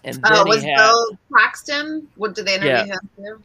And 0.05 0.14
then 0.16 0.32
Oh, 0.32 0.45
he 0.45 0.51
was 0.51 0.62
had 0.62 0.76
Bill 0.76 1.18
Paxton? 1.35 2.09
What 2.16 2.35
did 2.35 2.47
they 2.47 2.55
interview 2.55 2.70
Yeah. 2.72 2.85
him 2.87 3.01
too? 3.16 3.43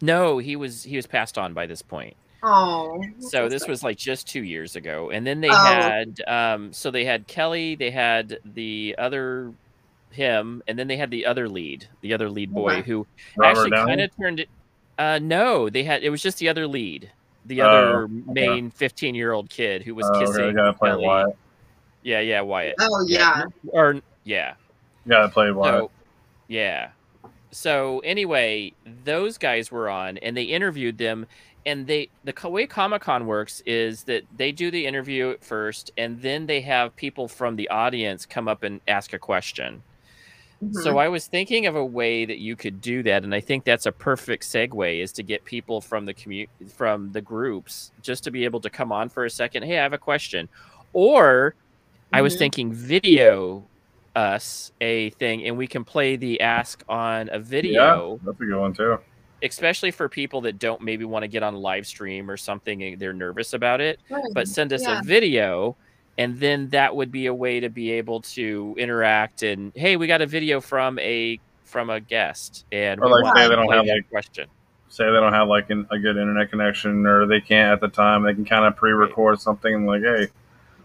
no, 0.00 0.38
he 0.38 0.56
was 0.56 0.82
he 0.82 0.96
was 0.96 1.06
passed 1.06 1.36
on 1.38 1.52
by 1.54 1.66
this 1.66 1.82
point. 1.82 2.16
Oh. 2.42 3.02
So 3.18 3.48
this 3.48 3.66
was 3.66 3.82
like 3.82 3.96
just 3.96 4.28
two 4.28 4.44
years 4.44 4.76
ago, 4.76 5.10
and 5.10 5.26
then 5.26 5.40
they 5.40 5.48
Oh. 5.50 5.54
had 5.56 6.20
um, 6.28 6.72
so 6.72 6.90
they 6.90 7.04
had 7.04 7.26
Kelly, 7.26 7.74
they 7.74 7.90
had 7.90 8.38
the 8.44 8.94
other 8.98 9.52
him, 10.10 10.62
and 10.68 10.78
then 10.78 10.86
they 10.86 10.96
had 10.96 11.10
the 11.10 11.26
other 11.26 11.48
lead, 11.48 11.86
the 12.02 12.14
other 12.14 12.30
lead 12.30 12.52
boy 12.52 12.72
Okay. 12.76 12.82
who 12.82 13.06
Robert 13.36 13.58
actually 13.58 13.70
kind 13.72 14.00
of 14.00 14.16
turned 14.16 14.40
it. 14.40 14.48
Uh, 14.98 15.18
no, 15.20 15.68
they 15.68 15.82
had 15.82 16.02
it 16.04 16.10
was 16.10 16.22
just 16.22 16.38
the 16.38 16.48
other 16.48 16.66
lead, 16.66 17.10
the 17.46 17.62
Oh, 17.62 17.66
other 17.68 18.02
okay. 18.04 18.12
main 18.26 18.70
fifteen 18.70 19.14
year 19.14 19.32
old 19.32 19.48
kid 19.50 19.82
who 19.82 19.94
was 19.94 20.06
Oh, 20.12 20.20
kissing. 20.20 20.46
the 20.48 20.52
guy 20.52 20.72
that. 21.00 21.00
Wyatt. 21.00 21.36
Yeah, 22.02 22.20
yeah, 22.20 22.40
Wyatt. 22.40 22.76
Oh 22.80 23.04
yeah. 23.06 23.44
or 23.68 24.00
yeah. 24.24 24.54
The 25.04 25.10
guy 25.14 25.22
that 25.22 25.32
played 25.32 25.52
Wyatt. 25.54 25.82
So, 25.82 25.90
yeah. 26.48 26.90
So 27.50 28.00
anyway, 28.00 28.72
those 29.04 29.38
guys 29.38 29.70
were 29.70 29.88
on, 29.88 30.18
and 30.18 30.36
they 30.36 30.42
interviewed 30.44 30.98
them. 30.98 31.26
And 31.64 31.86
they 31.88 32.10
the 32.22 32.48
way 32.48 32.66
Comic 32.66 33.02
Con 33.02 33.26
works 33.26 33.60
is 33.66 34.04
that 34.04 34.22
they 34.36 34.52
do 34.52 34.70
the 34.70 34.86
interview 34.86 35.30
at 35.30 35.42
first, 35.42 35.90
and 35.98 36.22
then 36.22 36.46
they 36.46 36.60
have 36.60 36.94
people 36.94 37.26
from 37.26 37.56
the 37.56 37.68
audience 37.70 38.24
come 38.24 38.46
up 38.46 38.62
and 38.62 38.80
ask 38.86 39.12
a 39.12 39.18
question. 39.18 39.82
Mhm. 40.64 40.74
So 40.82 40.98
I 40.98 41.08
was 41.08 41.26
thinking 41.26 41.66
of 41.66 41.76
a 41.76 41.84
way 41.84 42.24
that 42.24 42.38
you 42.38 42.56
could 42.56 42.80
do 42.80 43.02
that, 43.02 43.24
and 43.24 43.34
I 43.34 43.40
think 43.40 43.64
that's 43.64 43.86
a 43.86 43.92
perfect 43.92 44.42
segue 44.44 45.00
is 45.02 45.12
to 45.12 45.22
get 45.22 45.44
people 45.44 45.80
from 45.80 46.06
the 46.06 46.14
commu- 46.14 46.48
from 46.74 47.12
the 47.12 47.20
groups 47.20 47.92
just 48.02 48.24
to 48.24 48.30
be 48.30 48.44
able 48.44 48.60
to 48.60 48.70
come 48.70 48.90
on 48.90 49.08
for 49.10 49.24
a 49.26 49.30
second. 49.30 49.64
Hey, 49.64 49.78
I 49.78 49.82
have 49.82 49.92
a 49.92 49.98
question, 49.98 50.48
or 50.94 51.54
I 52.12 52.22
was 52.22 52.34
Mhm. 52.34 52.38
thinking 52.38 52.72
video 52.72 53.64
us 54.14 54.72
a 54.80 55.10
thing, 55.10 55.44
and 55.44 55.58
we 55.58 55.66
can 55.66 55.84
play 55.84 56.16
the 56.16 56.40
ask 56.40 56.82
on 56.88 57.28
a 57.32 57.38
video, 57.38 58.12
Yeah, 58.12 58.18
that's 58.24 58.40
a 58.40 58.44
good 58.46 58.58
one 58.58 58.72
too. 58.72 58.98
especially 59.42 59.90
for 59.90 60.08
people 60.08 60.40
that 60.40 60.58
don't 60.58 60.80
maybe 60.80 61.04
want 61.04 61.22
to 61.22 61.28
get 61.28 61.42
on 61.42 61.54
live 61.54 61.86
stream 61.86 62.30
or 62.30 62.38
something. 62.38 62.82
and 62.82 62.98
They're 62.98 63.12
nervous 63.12 63.52
about 63.52 63.82
it 63.82 64.00
Right. 64.08 64.24
but 64.32 64.48
send 64.48 64.72
us 64.72 64.82
Yeah. 64.82 65.00
a 65.00 65.02
video 65.02 65.76
and 66.18 66.38
then 66.40 66.68
that 66.70 66.94
would 66.96 67.10
be 67.12 67.26
a 67.26 67.34
way 67.34 67.60
to 67.60 67.68
be 67.68 67.92
able 67.92 68.20
to 68.22 68.74
interact 68.78 69.42
and 69.42 69.72
hey 69.74 69.96
we 69.96 70.06
got 70.06 70.22
a 70.22 70.26
video 70.26 70.60
from 70.60 70.98
a 70.98 71.38
from 71.64 71.90
a 71.90 72.00
guest 72.00 72.64
and 72.72 73.00
Or 73.00 73.08
like 73.08 73.36
say 73.36 73.48
they 73.48 73.54
don't 73.56 73.70
have, 73.72 73.86
that 73.86 73.92
like- 73.94 74.10
question 74.10 74.48
Say 74.88 75.04
they 75.04 75.10
don't 75.12 75.32
have 75.32 75.48
like 75.48 75.68
an, 75.70 75.86
a 75.90 75.98
good 75.98 76.16
internet 76.16 76.48
connection, 76.48 77.04
or 77.06 77.26
they 77.26 77.40
can't 77.40 77.72
at 77.72 77.80
the 77.80 77.88
time. 77.88 78.22
They 78.22 78.32
can 78.32 78.44
kind 78.46 78.64
of 78.64 78.76
pre-record 78.76 79.40
something 79.40 79.74
and 79.74 79.84
like, 79.84 80.00
hey, 80.00 80.28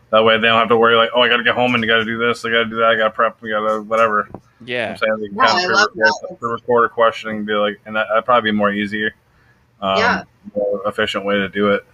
that 0.09 0.23
way 0.23 0.37
they 0.37 0.47
don't 0.47 0.59
have 0.59 0.67
to 0.69 0.75
worry 0.77 0.95
like, 0.95 1.11
oh, 1.15 1.21
I 1.21 1.29
got 1.29 1.37
to 1.37 1.43
get 1.43 1.53
home 1.55 1.75
and 1.75 1.83
you 1.83 1.87
got 1.89 1.97
to 1.97 2.03
do 2.03 2.17
this, 2.17 2.43
I 2.43 2.49
got 2.49 2.63
to 2.63 2.65
do 2.65 2.75
that, 2.77 2.85
I 2.85 2.95
got 2.95 3.03
to 3.05 3.11
prep, 3.11 3.39
we 3.41 3.51
got 3.51 3.65
to 3.65 3.81
whatever. 3.83 4.27
yeah 4.65 4.89
I'm 4.89 4.97
saying 4.97 5.17
they 5.19 5.27
can 5.27 5.37
Yeah, 5.37 5.45
kind 5.45 5.59
I 5.59 5.63
of 5.63 5.69
love 5.71 5.87
pre-record, 5.93 6.29
that. 6.31 6.39
pre-record 6.39 6.85
a 6.85 6.89
question 6.89 7.29
and 7.29 7.45
be 7.45 7.53
like, 7.53 7.79
and 7.85 7.95
that, 7.95 8.07
that'd 8.09 8.25
probably 8.25 8.51
be 8.51 8.57
more 8.57 8.71
easier, 8.73 9.13
um, 9.81 9.97
Yeah. 9.99 10.23
more 10.55 10.81
efficient 10.87 11.23
way 11.23 11.35
to 11.35 11.47
do 11.47 11.69
it. 11.69 11.85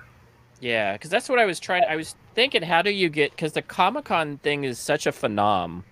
Yeah 0.60 0.94
because 0.94 1.10
that's 1.10 1.30
what 1.30 1.40
i 1.40 1.46
was 1.46 1.60
trying 1.60 1.84
i 1.90 1.96
was 1.96 2.16
thinking 2.34 2.62
how 2.62 2.82
do 2.82 2.90
you 2.92 3.10
get 3.10 3.32
because 3.32 3.54
the 3.54 3.62
comic-con 3.62 4.38
thing 4.40 4.64
is 4.64 4.80
such 4.80 5.06
a 5.08 5.12
phenom 5.12 5.84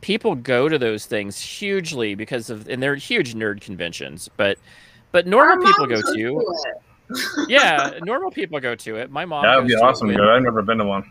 people 0.00 0.34
go 0.34 0.68
to 0.68 0.78
those 0.78 1.06
things 1.06 1.38
hugely 1.40 2.14
because 2.14 2.50
of 2.50 2.68
and 2.68 2.82
they're 2.82 2.94
huge 2.96 3.34
nerd 3.34 3.60
conventions 3.60 4.28
but 4.36 4.58
but 5.12 5.26
normal 5.26 5.56
mom 5.56 5.66
people 5.66 5.86
go 5.86 6.00
goes 6.00 6.14
to 6.14 6.40
it. 6.40 7.48
yeah 7.48 7.98
normal 8.02 8.30
people 8.30 8.60
go 8.60 8.74
to 8.74 8.96
it 8.96 9.10
my 9.10 9.24
mom 9.24 9.42
That'd 9.42 9.66
be 9.66 9.74
awesome. 9.74 10.08
with- 10.08 10.16
Good. 10.16 10.28
I've 10.28 10.42
never 10.42 10.62
been 10.62 10.78
to 10.78 10.84
one. 10.84 11.04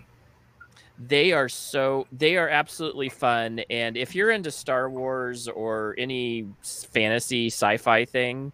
they 0.98 1.32
are 1.34 1.50
so 1.50 2.08
they 2.12 2.38
are 2.38 2.48
absolutely 2.50 3.10
fun 3.10 3.60
and 3.70 3.98
if 3.98 4.16
you're 4.16 4.32
into 4.32 4.52
star 4.52 4.90
wars 4.90 5.48
or 5.48 5.96
any 5.98 6.48
fantasy 6.64 7.48
sci-fi 7.48 8.06
thing 8.06 8.52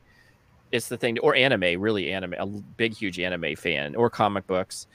it's 0.75 0.89
the 0.89 0.97
thing 0.97 1.17
or 1.19 1.35
anime 1.35 1.79
really 1.79 2.11
anime 2.11 2.33
a 2.37 2.45
big 2.45 2.93
huge 2.93 3.19
anime 3.19 3.55
fan 3.55 3.95
or 3.95 4.09
comic 4.09 4.45
books 4.47 4.87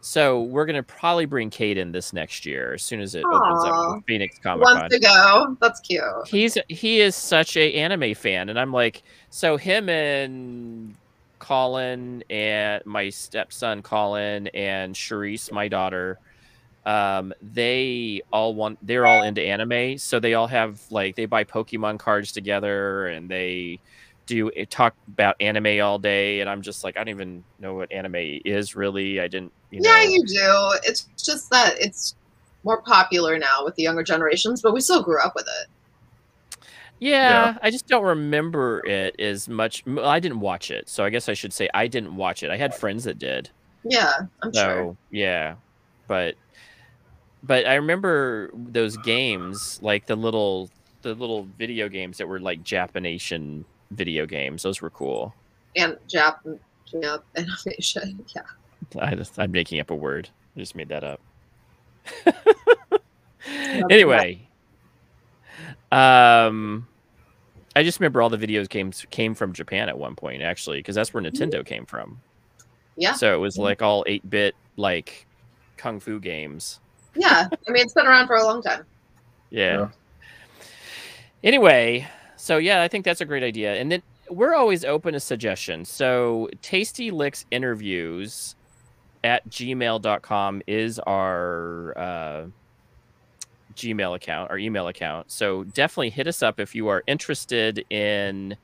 so 0.00 0.42
we're 0.42 0.66
going 0.66 0.76
to 0.76 0.82
probably 0.82 1.24
bring 1.24 1.48
Kate 1.48 1.78
in 1.78 1.90
this 1.90 2.12
next 2.12 2.44
year 2.44 2.74
as 2.74 2.82
soon 2.82 3.00
as 3.00 3.14
it 3.14 3.24
opens 3.24 3.64
up 3.64 4.02
phoenix 4.06 4.38
comic 4.38 4.66
con 4.66 4.78
Wants 4.80 4.94
to 4.94 5.00
go. 5.00 5.56
That's 5.60 5.80
cute. 5.80 6.02
he's 6.26 6.58
he 6.68 7.00
is 7.00 7.16
such 7.16 7.56
a 7.56 7.72
anime 7.74 8.14
fan 8.14 8.48
and 8.50 8.58
i'm 8.58 8.72
like 8.72 9.02
so 9.30 9.56
him 9.56 9.88
and 9.88 10.94
colin 11.38 12.22
and 12.30 12.84
my 12.86 13.08
stepson 13.10 13.82
colin 13.82 14.46
and 14.48 14.94
Charisse, 14.94 15.50
my 15.50 15.68
daughter 15.68 16.18
um 16.86 17.32
they 17.40 18.20
all 18.30 18.54
want 18.54 18.78
they're 18.86 19.06
all 19.06 19.22
into 19.22 19.40
anime 19.40 19.96
so 19.96 20.20
they 20.20 20.34
all 20.34 20.46
have 20.46 20.80
like 20.90 21.16
they 21.16 21.24
buy 21.24 21.42
pokemon 21.42 21.98
cards 21.98 22.30
together 22.30 23.06
and 23.06 23.30
they 23.30 23.80
do 24.26 24.50
eh, 24.56 24.64
talk 24.68 24.94
about 25.08 25.36
anime 25.40 25.80
all 25.82 25.98
day 25.98 26.40
and 26.40 26.48
i'm 26.48 26.62
just 26.62 26.82
like 26.84 26.96
i 26.96 27.00
don't 27.00 27.08
even 27.08 27.44
know 27.58 27.74
what 27.74 27.90
anime 27.92 28.40
is 28.44 28.74
really 28.74 29.20
i 29.20 29.28
didn't 29.28 29.52
you 29.70 29.80
know 29.80 29.90
yeah, 29.90 30.02
you 30.02 30.24
do. 30.24 30.78
It's 30.84 31.08
just 31.22 31.50
that 31.50 31.74
it's 31.80 32.14
more 32.62 32.80
popular 32.82 33.38
now 33.38 33.64
with 33.64 33.74
the 33.74 33.82
younger 33.82 34.04
generations, 34.04 34.62
but 34.62 34.72
we 34.72 34.80
still 34.80 35.02
grew 35.02 35.20
up 35.20 35.34
with 35.34 35.46
it. 35.62 35.68
Yeah, 37.00 37.58
I 37.60 37.70
just 37.70 37.88
don't 37.88 38.04
remember 38.04 38.86
it 38.86 39.18
as 39.18 39.48
much. 39.48 39.82
I 39.86 40.20
didn't 40.20 40.40
watch 40.40 40.70
it, 40.70 40.88
so 40.88 41.04
I 41.04 41.10
guess 41.10 41.28
I 41.28 41.34
should 41.34 41.52
say 41.52 41.68
I 41.74 41.88
didn't 41.88 42.14
watch 42.14 42.42
it. 42.44 42.50
I 42.50 42.56
had 42.56 42.72
friends 42.72 43.04
that 43.04 43.18
did. 43.18 43.50
Yeah, 43.84 44.12
I'm 44.42 44.54
So 44.54 44.60
sure. 44.60 44.96
yeah, 45.10 45.56
but 46.06 46.36
but 47.42 47.66
I 47.66 47.74
remember 47.74 48.50
those 48.54 48.96
games, 48.98 49.80
like 49.82 50.06
the 50.06 50.16
little 50.16 50.70
the 51.02 51.14
little 51.14 51.48
video 51.58 51.88
games 51.88 52.18
that 52.18 52.28
were 52.28 52.40
like 52.40 52.62
Japanation 52.62 53.64
video 53.94 54.26
games. 54.26 54.62
Those 54.62 54.80
were 54.80 54.90
cool. 54.90 55.34
And 55.76 55.96
Jap, 56.08 56.38
Jap 56.92 57.22
animation. 57.36 58.24
Yeah. 58.34 58.42
I 59.00 59.14
just, 59.14 59.38
I'm 59.38 59.50
making 59.50 59.80
up 59.80 59.90
a 59.90 59.94
word. 59.94 60.28
I 60.54 60.60
just 60.60 60.76
made 60.76 60.90
that 60.90 61.02
up. 61.02 61.20
anyway, 63.90 64.46
um, 65.90 66.86
I 67.74 67.82
just 67.82 67.98
remember 67.98 68.20
all 68.22 68.30
the 68.30 68.36
videos 68.36 68.68
games 68.68 69.06
came 69.10 69.34
from 69.34 69.52
Japan 69.52 69.88
at 69.88 69.98
one 69.98 70.14
point, 70.14 70.42
actually, 70.42 70.78
because 70.78 70.94
that's 70.94 71.14
where 71.14 71.22
Nintendo 71.22 71.64
came 71.64 71.86
from. 71.86 72.20
Yeah. 72.96 73.14
So 73.14 73.34
it 73.34 73.38
was 73.38 73.58
like 73.58 73.82
all 73.82 74.04
eight 74.06 74.28
bit 74.28 74.54
like 74.76 75.26
kung 75.76 75.98
fu 75.98 76.20
games. 76.20 76.78
Yeah. 77.16 77.48
I 77.50 77.70
mean, 77.72 77.82
it's 77.82 77.94
been 77.94 78.06
around 78.06 78.26
for 78.26 78.36
a 78.36 78.44
long 78.44 78.62
time. 78.62 78.84
Yeah. 79.50 79.78
Yeah. 79.78 79.88
Anyway, 81.42 82.06
so 82.44 82.58
yeah, 82.58 82.82
I 82.82 82.88
think 82.88 83.06
that's 83.06 83.22
a 83.22 83.24
great 83.24 83.42
idea. 83.42 83.76
And 83.76 83.90
then 83.90 84.02
we're 84.28 84.54
always 84.54 84.84
open 84.84 85.14
to 85.14 85.20
suggestions. 85.20 85.88
So 85.88 86.50
Tasty 86.60 87.10
Licks 87.10 87.46
interviews 87.50 88.54
at 89.24 89.48
gmail.com 89.48 90.60
is 90.66 90.98
our 90.98 91.96
uh, 91.96 92.46
Gmail 93.76 94.14
account, 94.14 94.50
our 94.50 94.58
email 94.58 94.88
account. 94.88 95.32
So 95.32 95.64
definitely 95.64 96.10
hit 96.10 96.26
us 96.26 96.42
up 96.42 96.60
if 96.60 96.74
you 96.74 96.88
are 96.88 97.02
interested 97.06 97.82
in, 97.88 98.58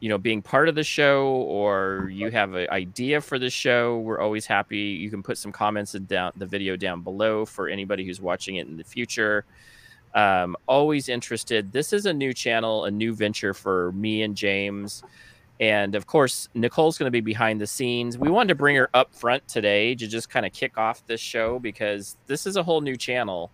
you 0.00 0.08
know, 0.08 0.16
being 0.16 0.40
part 0.40 0.70
of 0.70 0.74
the 0.74 0.82
show 0.82 1.26
or 1.26 2.08
you 2.10 2.30
have 2.30 2.54
an 2.54 2.70
idea 2.70 3.20
for 3.20 3.38
the 3.38 3.50
show. 3.50 3.98
We're 3.98 4.20
always 4.20 4.46
happy. 4.46 4.78
You 4.78 5.10
can 5.10 5.22
put 5.22 5.36
some 5.36 5.52
comments 5.52 5.94
in 5.94 6.06
down 6.06 6.32
the 6.34 6.46
video 6.46 6.76
down 6.76 7.02
below 7.02 7.44
for 7.44 7.68
anybody 7.68 8.06
who's 8.06 8.22
watching 8.22 8.56
it 8.56 8.66
in 8.68 8.78
the 8.78 8.84
future. 8.84 9.44
Um, 10.14 10.56
always 10.66 11.08
interested. 11.08 11.72
This 11.72 11.92
is 11.92 12.06
a 12.06 12.12
new 12.12 12.32
channel, 12.32 12.84
a 12.84 12.90
new 12.90 13.14
venture 13.14 13.54
for 13.54 13.92
me 13.92 14.22
and 14.22 14.36
James. 14.36 15.02
And 15.60 15.94
of 15.94 16.06
course, 16.06 16.48
Nicole's 16.54 16.98
going 16.98 17.08
to 17.08 17.12
be 17.12 17.20
behind 17.20 17.60
the 17.60 17.66
scenes. 17.66 18.16
We 18.16 18.30
wanted 18.30 18.48
to 18.48 18.54
bring 18.54 18.76
her 18.76 18.88
up 18.94 19.14
front 19.14 19.46
today 19.48 19.94
to 19.96 20.06
just 20.06 20.30
kind 20.30 20.46
of 20.46 20.52
kick 20.52 20.78
off 20.78 21.04
this 21.06 21.20
show 21.20 21.58
because 21.58 22.16
this 22.26 22.46
is 22.46 22.56
a 22.56 22.62
whole 22.62 22.80
new 22.80 22.96
channel 22.96 23.50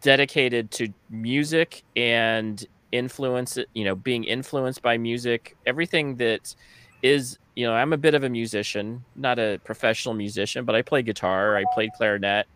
dedicated 0.00 0.70
to 0.72 0.88
music 1.10 1.82
and 1.96 2.66
influence, 2.92 3.58
you 3.74 3.84
know, 3.84 3.94
being 3.94 4.24
influenced 4.24 4.82
by 4.82 4.96
music, 4.96 5.56
everything 5.66 6.16
that 6.16 6.54
is, 7.02 7.38
you 7.54 7.66
know, 7.66 7.74
I'm 7.74 7.92
a 7.92 7.96
bit 7.96 8.14
of 8.14 8.24
a 8.24 8.28
musician, 8.28 9.04
not 9.16 9.38
a 9.38 9.60
professional 9.64 10.14
musician, 10.14 10.64
but 10.64 10.74
I 10.74 10.82
play 10.82 11.02
guitar, 11.02 11.56
I 11.56 11.64
played 11.74 11.90
clarinet. 11.96 12.46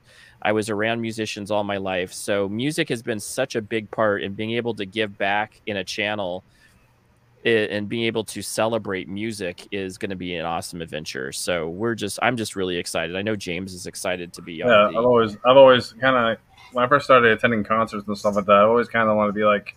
I 0.43 0.53
was 0.53 0.69
around 0.69 1.01
musicians 1.01 1.51
all 1.51 1.65
my 1.65 1.77
life. 1.77 2.13
So 2.13 2.49
music 2.49 2.89
has 2.89 3.03
been 3.03 3.21
such 3.21 3.55
a 3.55 3.63
big 3.63 3.91
part 3.91 4.23
in 4.23 4.35
being 4.35 4.53
able 4.53 4.75
to 4.75 4.85
give 4.85 5.17
back 5.17 5.61
in 5.67 5.77
a 5.77 5.85
channel 5.85 6.43
and 7.45 7.89
being 7.89 8.05
able 8.05 8.23
to 8.23 8.41
celebrate 8.41 9.09
music 9.09 9.67
is 9.73 9.99
going 9.99 10.11
to 10.11 10.17
be 10.17 10.37
an 10.37 10.47
awesome 10.47 10.81
adventure. 10.81 11.33
So 11.33 11.69
we're 11.69 11.97
just, 11.97 12.21
I'm 12.23 12.37
just 12.37 12.55
really 12.55 12.77
excited. 12.77 13.17
I 13.17 13.23
know 13.23 13.35
James 13.35 13.75
is 13.75 13.87
excited 13.87 14.33
to 14.35 14.43
be. 14.43 14.55
Yeah, 14.55 14.67
the... 14.67 14.99
I've 14.99 15.05
always, 15.05 15.37
I've 15.45 15.57
always 15.57 15.93
kind 15.95 16.17
of, 16.17 16.39
when 16.73 16.85
I 16.85 16.89
first 16.89 17.05
started 17.05 17.33
attending 17.33 17.65
concerts 17.65 18.07
and 18.07 18.17
stuff 18.17 18.37
like 18.37 18.47
that, 18.47 18.57
I 18.57 18.63
always 18.63 18.89
kind 18.89 19.09
of 19.09 19.17
want 19.17 19.29
to 19.29 19.33
be 19.33 19.45
like, 19.45 19.77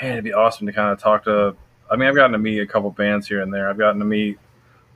man, 0.00 0.12
it'd 0.12 0.24
be 0.24 0.32
awesome 0.32 0.66
to 0.66 0.72
kind 0.72 0.92
of 0.92 0.98
talk 0.98 1.24
to. 1.24 1.54
I 1.90 1.96
mean, 1.96 2.08
I've 2.08 2.14
gotten 2.14 2.32
to 2.32 2.38
meet 2.38 2.58
a 2.58 2.66
couple 2.66 2.90
bands 2.90 3.28
here 3.28 3.40
and 3.40 3.54
there. 3.54 3.68
I've 3.68 3.78
gotten 3.78 4.00
to 4.00 4.04
meet 4.04 4.38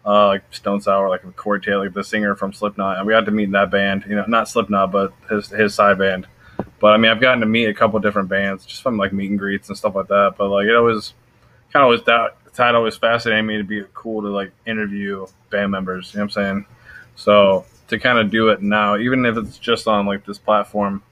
uh, 0.05 0.27
like 0.29 0.43
Stone 0.51 0.81
Sour, 0.83 1.09
like 1.09 1.37
Corey 1.37 1.61
Taylor, 1.61 1.89
the 1.89 2.05
singer 2.05 2.35
from 2.35 2.53
Slipknot, 2.53 2.99
and 2.99 3.07
we 3.07 3.13
got 3.13 3.25
to 3.25 3.31
meet 3.31 3.51
that 3.53 3.71
band. 3.71 4.05
You 4.09 4.17
know, 4.17 4.25
not 4.27 4.49
Slipknot, 4.49 4.93
but 4.93 5.13
his 5.31 5.49
his 5.49 5.75
side 5.75 5.99
band. 5.99 6.27
But 6.81 6.89
I 6.89 6.97
mean, 6.99 7.11
I've 7.11 7.21
gotten 7.21 7.41
to 7.41 7.47
meet 7.47 7.67
a 7.67 7.75
couple 7.75 7.99
different 8.01 8.29
bands 8.29 8.67
just 8.67 8.83
from 8.83 8.97
like 8.97 9.13
meet 9.13 9.31
and 9.31 9.39
greets 9.39 9.69
and 9.69 9.79
stuff 9.79 9.95
like 9.95 10.09
that. 10.09 10.35
But 10.37 10.49
like, 10.49 10.67
it 10.67 10.75
always 10.75 11.15
kind 11.73 11.83
of 11.83 11.87
always 11.87 12.03
that 12.05 12.37
that 12.57 12.75
always 12.75 12.97
fascinated 12.97 13.45
me 13.45 13.57
to 13.57 13.65
be 13.65 13.83
cool 13.95 14.23
to 14.23 14.29
like 14.29 14.53
interview 14.67 15.27
band 15.51 15.73
members. 15.73 16.13
You 16.13 16.19
know 16.19 16.25
what 16.25 16.37
I'm 16.37 16.45
saying? 16.45 16.67
So 17.17 17.65
to 17.89 17.99
kind 17.99 18.19
of 18.19 18.31
do 18.31 18.49
it 18.49 18.63
now, 18.63 18.97
even 18.97 19.25
if 19.25 19.37
it's 19.37 19.59
just 19.59 19.89
on 19.89 20.07
like 20.07 20.25
this 20.25 20.39
platform, 20.39 21.03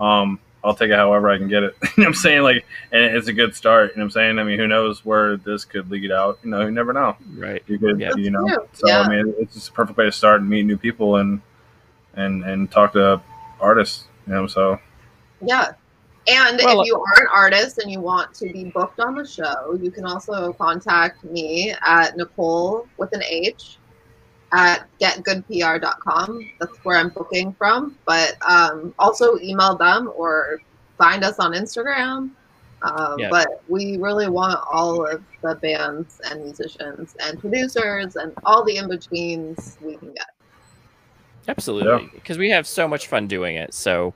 um, 0.00 0.38
I'll 0.64 0.74
take 0.74 0.90
it 0.90 0.96
however 0.96 1.30
I 1.30 1.38
can 1.38 1.48
get 1.48 1.62
it. 1.62 1.76
you 1.82 1.88
know 1.88 1.92
what 1.96 2.06
I'm 2.08 2.14
saying? 2.14 2.42
Like, 2.42 2.64
and 2.92 3.02
it's 3.02 3.28
a 3.28 3.32
good 3.32 3.54
start. 3.54 3.92
You 3.92 3.96
know 3.96 4.02
what 4.02 4.04
I'm 4.06 4.10
saying? 4.10 4.38
I 4.38 4.44
mean, 4.44 4.58
who 4.58 4.66
knows 4.66 5.04
where 5.04 5.36
this 5.36 5.64
could 5.64 5.90
lead 5.90 6.10
out? 6.10 6.38
You 6.42 6.50
know, 6.50 6.62
you 6.62 6.70
never 6.70 6.92
know. 6.92 7.16
Right. 7.34 7.62
You 7.66 7.78
could, 7.78 8.00
yeah. 8.00 8.12
you 8.16 8.30
know. 8.30 8.66
So 8.72 8.88
yeah. 8.88 9.00
I 9.00 9.08
mean, 9.08 9.34
it's 9.38 9.54
just 9.54 9.68
a 9.68 9.72
perfect 9.72 9.96
way 9.96 10.06
to 10.06 10.12
start 10.12 10.40
and 10.40 10.50
meet 10.50 10.64
new 10.64 10.76
people 10.76 11.16
and 11.16 11.40
and 12.14 12.44
and 12.44 12.70
talk 12.70 12.94
to 12.94 13.20
artists. 13.60 14.04
You 14.26 14.34
know, 14.34 14.46
so. 14.46 14.80
Yeah, 15.42 15.74
and 16.28 16.60
well, 16.64 16.80
if 16.80 16.86
you 16.88 16.96
are 16.96 17.22
an 17.22 17.28
artist 17.32 17.78
and 17.78 17.90
you 17.90 18.00
want 18.00 18.34
to 18.34 18.52
be 18.52 18.64
booked 18.64 18.98
on 18.98 19.14
the 19.14 19.24
show, 19.24 19.78
you 19.80 19.90
can 19.90 20.04
also 20.04 20.52
contact 20.54 21.22
me 21.24 21.72
at 21.82 22.16
Nicole 22.16 22.88
with 22.96 23.12
an 23.12 23.22
H 23.22 23.78
at 24.56 24.86
getgoodpr.com. 25.00 26.50
That's 26.58 26.76
where 26.78 26.96
I'm 26.96 27.10
booking 27.10 27.52
from. 27.52 27.96
But 28.06 28.36
um, 28.48 28.94
also 28.98 29.38
email 29.40 29.76
them 29.76 30.10
or 30.16 30.62
find 30.96 31.22
us 31.22 31.38
on 31.38 31.52
Instagram. 31.52 32.30
Uh, 32.82 33.16
yeah. 33.18 33.28
But 33.30 33.62
we 33.68 33.98
really 33.98 34.28
want 34.28 34.58
all 34.70 35.06
of 35.06 35.22
the 35.42 35.56
bands 35.56 36.20
and 36.30 36.42
musicians 36.42 37.14
and 37.20 37.38
producers 37.38 38.16
and 38.16 38.32
all 38.44 38.64
the 38.64 38.78
in 38.78 38.88
betweens 38.88 39.76
we 39.82 39.96
can 39.96 40.12
get. 40.12 40.30
Absolutely. 41.48 42.10
Because 42.14 42.36
yeah. 42.36 42.40
we 42.40 42.50
have 42.50 42.66
so 42.66 42.88
much 42.88 43.08
fun 43.08 43.26
doing 43.26 43.56
it. 43.56 43.74
So 43.74 44.14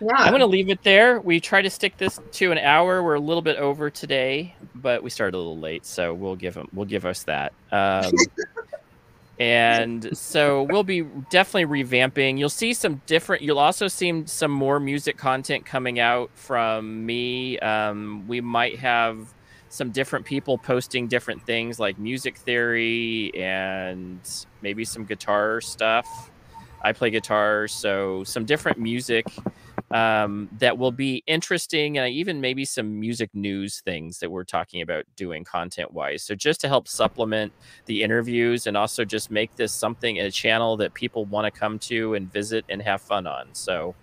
yeah. 0.00 0.14
I'm 0.14 0.30
going 0.30 0.40
to 0.40 0.46
leave 0.46 0.70
it 0.70 0.82
there. 0.82 1.20
We 1.20 1.40
try 1.40 1.60
to 1.60 1.70
stick 1.70 1.98
this 1.98 2.18
to 2.32 2.52
an 2.52 2.58
hour. 2.58 3.02
We're 3.02 3.14
a 3.14 3.20
little 3.20 3.42
bit 3.42 3.58
over 3.58 3.90
today, 3.90 4.54
but 4.74 5.02
we 5.02 5.10
started 5.10 5.36
a 5.36 5.38
little 5.38 5.58
late, 5.58 5.84
so 5.84 6.14
we'll 6.14 6.36
give 6.36 6.54
them. 6.54 6.68
We'll 6.72 6.86
give 6.86 7.04
us 7.04 7.24
that. 7.24 7.52
Um, 7.70 8.12
and 9.38 10.16
so 10.16 10.64
we'll 10.64 10.82
be 10.82 11.02
definitely 11.30 11.84
revamping. 11.84 12.38
You'll 12.38 12.48
see 12.48 12.74
some 12.74 13.00
different. 13.06 13.42
You'll 13.42 13.58
also 13.58 13.86
see 13.86 14.24
some 14.26 14.50
more 14.50 14.80
music 14.80 15.16
content 15.16 15.64
coming 15.64 16.00
out 16.00 16.30
from 16.34 17.06
me. 17.06 17.58
Um, 17.60 18.26
we 18.26 18.40
might 18.40 18.78
have 18.80 19.32
some 19.68 19.90
different 19.90 20.24
people 20.24 20.58
posting 20.58 21.06
different 21.06 21.44
things 21.44 21.78
like 21.78 21.98
music 21.98 22.36
theory 22.38 23.30
and 23.34 24.20
maybe 24.62 24.84
some 24.84 25.04
guitar 25.04 25.60
stuff. 25.60 26.30
I 26.82 26.92
play 26.92 27.10
guitar, 27.10 27.68
so 27.68 28.24
some 28.24 28.44
different 28.44 28.78
music 28.78 29.26
um, 29.90 30.50
that 30.58 30.76
will 30.76 30.92
be 30.92 31.22
interesting 31.26 31.98
and 31.98 32.12
even 32.12 32.40
maybe 32.40 32.64
some 32.64 33.00
music 33.00 33.30
news 33.32 33.80
things 33.80 34.18
that 34.18 34.30
we're 34.30 34.44
talking 34.44 34.82
about 34.82 35.04
doing 35.16 35.44
content 35.44 35.92
wise. 35.92 36.22
So 36.22 36.34
just 36.34 36.60
to 36.60 36.68
help 36.68 36.88
supplement 36.88 37.52
the 37.86 38.02
interviews 38.02 38.66
and 38.66 38.76
also 38.76 39.04
just 39.04 39.30
make 39.30 39.54
this 39.56 39.72
something 39.72 40.18
a 40.18 40.30
channel 40.30 40.76
that 40.78 40.92
people 40.92 41.24
want 41.24 41.52
to 41.52 41.58
come 41.58 41.78
to 41.80 42.14
and 42.14 42.30
visit 42.30 42.64
and 42.68 42.82
have 42.82 43.00
fun 43.00 43.26
on. 43.26 43.48
So 43.52 43.94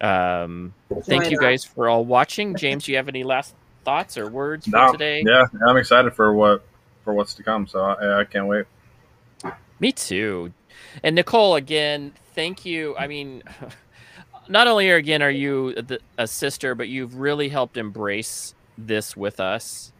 um, 0.00 0.72
thank 1.02 1.30
you 1.30 1.38
guys 1.38 1.64
for 1.64 1.88
all 1.88 2.04
watching. 2.04 2.56
James, 2.56 2.84
do 2.84 2.92
you 2.92 2.96
have 2.96 3.08
any 3.08 3.24
last 3.24 3.54
thoughts 3.84 4.16
or 4.16 4.30
words 4.30 4.66
no, 4.66 4.86
for 4.86 4.92
today? 4.92 5.22
Yeah, 5.26 5.46
I'm 5.66 5.76
excited 5.76 6.14
for 6.14 6.32
what 6.32 6.64
for 7.04 7.12
what's 7.12 7.34
to 7.34 7.42
come. 7.42 7.66
So 7.66 7.80
I, 7.80 8.20
I 8.20 8.24
can't 8.24 8.46
wait. 8.46 8.64
Me 9.80 9.92
too. 9.92 10.52
And 11.02 11.14
Nicole, 11.14 11.56
again, 11.56 12.12
thank 12.34 12.64
you. 12.64 12.96
I 12.96 13.06
mean, 13.06 13.42
not 14.48 14.66
only 14.66 14.90
again 14.90 15.22
are 15.22 15.30
you 15.30 15.74
a 16.18 16.26
sister, 16.26 16.74
but 16.74 16.88
you've 16.88 17.16
really 17.16 17.48
helped 17.48 17.76
embrace 17.76 18.54
this 18.76 19.16
with 19.16 19.40
us. 19.40 19.92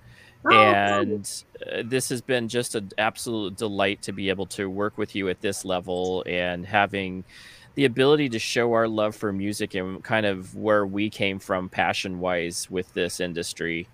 Oh, 0.46 0.52
and 0.52 1.44
uh, 1.72 1.82
this 1.84 2.10
has 2.10 2.20
been 2.20 2.48
just 2.48 2.74
an 2.74 2.90
absolute 2.98 3.56
delight 3.56 4.02
to 4.02 4.12
be 4.12 4.28
able 4.28 4.46
to 4.46 4.68
work 4.68 4.98
with 4.98 5.14
you 5.14 5.30
at 5.30 5.40
this 5.40 5.64
level 5.64 6.22
and 6.26 6.66
having 6.66 7.24
the 7.76 7.86
ability 7.86 8.28
to 8.28 8.38
show 8.38 8.74
our 8.74 8.86
love 8.86 9.16
for 9.16 9.32
music 9.32 9.74
and 9.74 10.04
kind 10.04 10.26
of 10.26 10.54
where 10.54 10.86
we 10.86 11.08
came 11.08 11.38
from 11.38 11.68
passion 11.68 12.20
wise 12.20 12.70
with 12.70 12.92
this 12.92 13.20
industry 13.20 13.88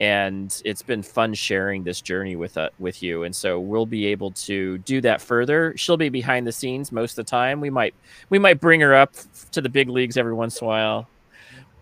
and 0.00 0.62
it's 0.64 0.82
been 0.82 1.02
fun 1.02 1.34
sharing 1.34 1.82
this 1.82 2.00
journey 2.00 2.36
with 2.36 2.56
uh, 2.56 2.70
with 2.78 3.02
you. 3.02 3.24
And 3.24 3.34
so 3.34 3.58
we'll 3.58 3.86
be 3.86 4.06
able 4.06 4.30
to 4.32 4.78
do 4.78 5.00
that 5.00 5.20
further. 5.20 5.74
She'll 5.76 5.96
be 5.96 6.08
behind 6.08 6.46
the 6.46 6.52
scenes 6.52 6.92
most 6.92 7.18
of 7.18 7.26
the 7.26 7.30
time. 7.30 7.60
We 7.60 7.70
might 7.70 7.94
we 8.30 8.38
might 8.38 8.60
bring 8.60 8.80
her 8.80 8.94
up 8.94 9.14
to 9.52 9.60
the 9.60 9.68
big 9.68 9.88
leagues 9.88 10.16
every 10.16 10.34
once 10.34 10.60
in 10.60 10.64
a 10.64 10.68
while 10.68 11.08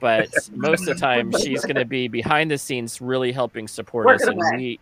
but 0.01 0.29
most 0.55 0.81
of 0.81 0.87
the 0.87 0.95
time 0.95 1.33
she's 1.33 1.63
going 1.63 1.77
to 1.77 1.85
be 1.85 2.09
behind 2.09 2.51
the 2.51 2.59
scenes 2.59 3.01
really 3.01 3.33
helping 3.33 3.67
support 3.67 4.07
working 4.07 4.29
us 4.29 4.47
and 4.51 4.57
we 4.59 4.81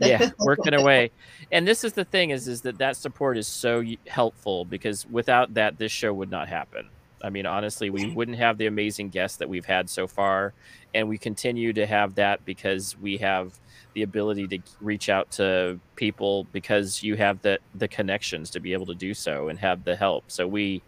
yeah 0.00 0.30
working 0.40 0.74
away. 0.74 1.10
And 1.52 1.68
this 1.68 1.84
is 1.84 1.92
the 1.92 2.04
thing 2.04 2.30
is 2.30 2.48
is 2.48 2.62
that 2.62 2.78
that 2.78 2.96
support 2.96 3.36
is 3.36 3.46
so 3.46 3.84
helpful 4.08 4.64
because 4.64 5.06
without 5.06 5.54
that 5.54 5.78
this 5.78 5.92
show 5.92 6.12
would 6.12 6.30
not 6.30 6.48
happen 6.48 6.88
I 7.24 7.30
mean, 7.30 7.46
honestly, 7.46 7.90
we 7.90 8.04
mm-hmm. 8.04 8.14
wouldn't 8.14 8.38
have 8.38 8.58
the 8.58 8.66
amazing 8.66 9.08
guests 9.08 9.38
that 9.38 9.48
we've 9.48 9.64
had 9.64 9.88
so 9.88 10.06
far 10.06 10.52
and 10.94 11.08
we 11.08 11.18
continue 11.18 11.72
to 11.72 11.86
have 11.86 12.14
that 12.14 12.44
because 12.44 12.96
we 12.98 13.16
have 13.18 13.58
the 13.94 14.02
ability 14.02 14.46
to 14.48 14.58
reach 14.80 15.08
out 15.08 15.30
to 15.32 15.78
people 15.96 16.44
because 16.52 17.02
you 17.02 17.16
have 17.16 17.42
the 17.42 17.58
the 17.74 17.88
connections 17.88 18.50
to 18.50 18.60
be 18.60 18.72
able 18.72 18.86
to 18.86 18.94
do 18.94 19.12
so 19.12 19.48
and 19.48 19.58
have 19.58 19.84
the 19.84 19.94
help. 19.94 20.24
So 20.28 20.46
we 20.46 20.82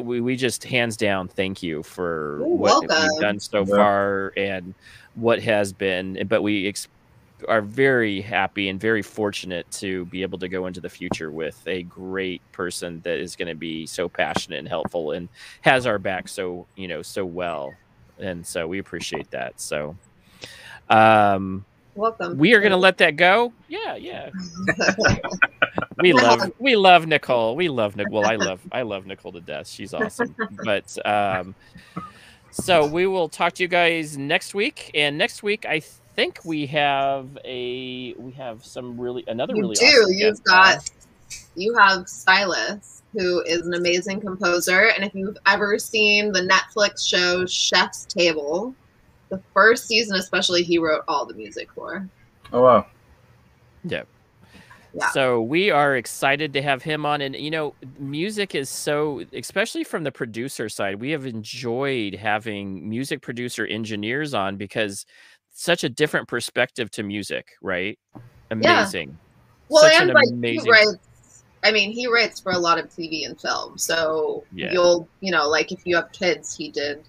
we, 0.00 0.22
we 0.22 0.36
just 0.36 0.64
hands 0.64 0.96
down 0.96 1.28
thank 1.28 1.62
you 1.62 1.82
for 1.82 2.38
You're 2.38 2.48
what 2.48 2.88
welcome. 2.88 3.10
we've 3.12 3.20
done 3.20 3.38
so 3.38 3.58
yeah. 3.58 3.76
far 3.76 4.32
and 4.36 4.74
what 5.14 5.42
has 5.42 5.72
been. 5.72 6.26
But 6.28 6.42
we 6.42 6.68
ex- 6.68 6.88
are 7.48 7.60
very 7.60 8.20
happy 8.20 8.68
and 8.68 8.80
very 8.80 9.02
fortunate 9.02 9.70
to 9.70 10.06
be 10.06 10.22
able 10.22 10.38
to 10.38 10.48
go 10.48 10.66
into 10.66 10.80
the 10.80 10.88
future 10.88 11.30
with 11.30 11.62
a 11.66 11.82
great 11.82 12.40
person 12.52 13.00
that 13.04 13.18
is 13.18 13.36
going 13.36 13.48
to 13.48 13.54
be 13.54 13.86
so 13.86 14.08
passionate 14.08 14.58
and 14.58 14.68
helpful 14.68 15.12
and 15.12 15.28
has 15.60 15.86
our 15.86 15.98
back 15.98 16.28
so 16.28 16.66
you 16.76 16.88
know 16.88 17.02
so 17.02 17.24
well 17.24 17.74
and 18.18 18.46
so 18.46 18.66
we 18.66 18.78
appreciate 18.78 19.30
that. 19.30 19.60
So, 19.60 19.96
um, 20.88 21.64
welcome. 21.94 22.38
We 22.38 22.54
are 22.54 22.60
going 22.60 22.72
to 22.72 22.76
let 22.76 22.98
that 22.98 23.16
go. 23.16 23.52
Yeah, 23.68 23.96
yeah. 23.96 24.30
we 26.00 26.12
love 26.12 26.52
we 26.58 26.76
love 26.76 27.06
Nicole. 27.06 27.56
We 27.56 27.68
love 27.68 27.96
Nicole. 27.96 28.20
Well, 28.20 28.30
I 28.30 28.36
love 28.36 28.60
I 28.72 28.82
love 28.82 29.06
Nicole 29.06 29.32
to 29.32 29.40
death. 29.40 29.68
She's 29.68 29.94
awesome. 29.94 30.34
But 30.64 30.96
um, 31.06 31.54
so 32.50 32.86
we 32.86 33.06
will 33.06 33.28
talk 33.28 33.54
to 33.54 33.62
you 33.62 33.68
guys 33.68 34.16
next 34.16 34.54
week. 34.54 34.90
And 34.94 35.18
next 35.18 35.42
week, 35.42 35.66
I 35.66 35.82
think 36.16 36.40
we 36.44 36.66
have 36.66 37.38
a 37.44 38.14
we 38.14 38.32
have 38.32 38.64
some 38.64 38.98
really 38.98 39.22
another 39.28 39.54
you 39.54 39.60
really 39.60 39.76
do. 39.76 39.86
Awesome 39.86 40.16
You've 40.16 40.42
got 40.44 40.90
you 41.54 41.76
have 41.76 42.08
Silas, 42.08 43.02
who 43.12 43.42
is 43.42 43.66
an 43.66 43.74
amazing 43.74 44.20
composer. 44.20 44.88
And 44.88 45.04
if 45.04 45.14
you've 45.14 45.38
ever 45.46 45.78
seen 45.78 46.32
the 46.32 46.40
Netflix 46.40 47.06
show 47.06 47.46
Chef's 47.46 48.04
Table, 48.06 48.74
the 49.28 49.40
first 49.52 49.86
season, 49.86 50.16
especially, 50.16 50.62
he 50.62 50.78
wrote 50.78 51.04
all 51.06 51.26
the 51.26 51.34
music 51.34 51.68
for. 51.72 52.08
Oh 52.52 52.62
wow. 52.62 52.86
Yeah. 53.84 54.02
Yeah. 54.94 55.10
So 55.10 55.42
we 55.42 55.70
are 55.70 55.94
excited 55.96 56.54
to 56.54 56.62
have 56.62 56.82
him 56.82 57.04
on. 57.04 57.20
And, 57.20 57.36
you 57.36 57.50
know, 57.50 57.74
music 57.98 58.54
is 58.54 58.70
so, 58.70 59.22
especially 59.34 59.84
from 59.84 60.04
the 60.04 60.12
producer 60.12 60.70
side, 60.70 61.00
we 61.00 61.10
have 61.10 61.26
enjoyed 61.26 62.14
having 62.14 62.88
music 62.88 63.20
producer 63.20 63.66
engineers 63.66 64.32
on 64.32 64.56
because 64.56 65.04
such 65.58 65.84
a 65.84 65.88
different 65.88 66.28
perspective 66.28 66.90
to 66.92 67.02
music, 67.02 67.52
right? 67.62 67.98
Amazing. 68.50 69.16
Well, 69.70 69.82
Such 69.84 69.94
and 69.94 70.10
an 70.10 70.14
like 70.14 70.28
amazing- 70.30 70.64
he 70.66 70.70
writes. 70.70 71.44
I 71.64 71.72
mean, 71.72 71.90
he 71.92 72.06
writes 72.06 72.38
for 72.40 72.52
a 72.52 72.58
lot 72.58 72.78
of 72.78 72.86
TV 72.94 73.24
and 73.26 73.40
film. 73.40 73.76
So 73.78 74.44
Yeah. 74.54 74.70
you'll, 74.72 75.08
you 75.20 75.32
know, 75.32 75.48
like 75.48 75.72
if 75.72 75.80
you 75.84 75.96
have 75.96 76.12
kids, 76.12 76.54
he 76.56 76.70
did. 76.70 77.02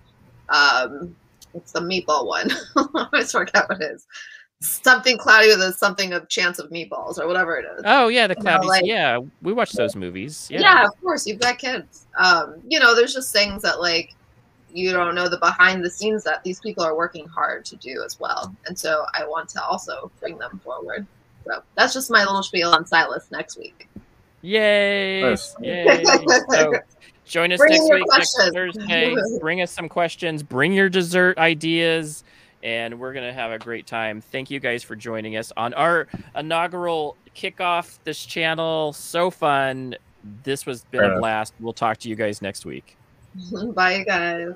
Um, 0.49 1.15
it's 1.53 1.73
the 1.73 1.81
meatball 1.81 2.25
one. 2.25 2.49
I 2.77 3.07
always 3.11 3.31
forget 3.31 3.67
what 3.69 3.81
it 3.81 3.91
is. 3.91 4.07
Something 4.61 5.17
cloudy 5.19 5.49
with 5.49 5.61
a 5.61 5.73
something 5.73 6.13
of 6.13 6.27
chance 6.29 6.57
of 6.57 6.71
meatballs 6.71 7.19
or 7.19 7.27
whatever 7.27 7.57
it 7.57 7.65
is. 7.77 7.83
Oh, 7.85 8.07
yeah, 8.07 8.25
the 8.27 8.33
You 8.37 8.43
know, 8.43 8.51
cloudy. 8.51 8.67
like- 8.67 8.85
yeah, 8.85 9.19
we 9.43 9.53
watch 9.53 9.73
those 9.73 9.95
movies. 9.95 10.47
yeah. 10.49 10.61
Yeah. 10.61 10.85
of 10.85 10.99
course 11.01 11.27
you've 11.27 11.39
got 11.39 11.59
kids 11.59 12.07
um 12.17 12.55
you 12.67 12.79
know 12.79 12.95
there's 12.95 13.13
just 13.13 13.31
things 13.31 13.61
that 13.61 13.79
like 13.79 14.15
you 14.73 14.91
don't 14.91 15.15
know 15.15 15.29
the 15.29 15.37
behind 15.37 15.83
the 15.83 15.89
scenes 15.89 16.23
that 16.23 16.43
these 16.43 16.59
people 16.59 16.83
are 16.83 16.95
working 16.95 17.27
hard 17.27 17.63
to 17.65 17.75
do 17.77 18.03
as 18.05 18.19
well 18.19 18.53
and 18.67 18.77
so 18.77 19.05
i 19.13 19.25
want 19.25 19.47
to 19.47 19.63
also 19.63 20.11
bring 20.19 20.37
them 20.37 20.59
forward 20.63 21.05
so 21.45 21.61
that's 21.75 21.93
just 21.93 22.11
my 22.11 22.23
little 22.25 22.43
spiel 22.43 22.71
on 22.71 22.85
silas 22.85 23.31
next 23.31 23.57
week 23.57 23.87
Yay! 24.41 25.21
Nice. 25.21 25.55
Yay! 25.61 26.03
So 26.49 26.73
join 27.25 27.51
us 27.51 27.57
Bring 27.57 27.73
next 27.73 27.87
your 27.87 27.97
week, 27.97 28.05
next 28.09 28.35
questions. 28.35 28.55
Thursday. 28.55 29.15
Bring 29.41 29.61
us 29.61 29.71
some 29.71 29.89
questions. 29.89 30.43
Bring 30.43 30.71
your 30.73 30.89
dessert 30.89 31.37
ideas, 31.37 32.23
and 32.63 32.99
we're 32.99 33.13
gonna 33.13 33.33
have 33.33 33.51
a 33.51 33.59
great 33.59 33.87
time. 33.87 34.21
Thank 34.21 34.49
you 34.49 34.59
guys 34.59 34.83
for 34.83 34.95
joining 34.95 35.35
us 35.35 35.51
on 35.57 35.73
our 35.73 36.07
inaugural 36.35 37.17
kickoff. 37.35 37.99
This 38.03 38.25
channel, 38.25 38.93
so 38.93 39.29
fun. 39.29 39.95
This 40.43 40.65
was 40.65 40.83
been 40.85 41.01
Fair 41.01 41.13
a 41.15 41.19
blast. 41.19 41.53
We'll 41.59 41.73
talk 41.73 41.97
to 41.97 42.09
you 42.09 42.15
guys 42.15 42.41
next 42.41 42.65
week. 42.65 42.95
bye 43.75 44.03
guys 44.03 44.55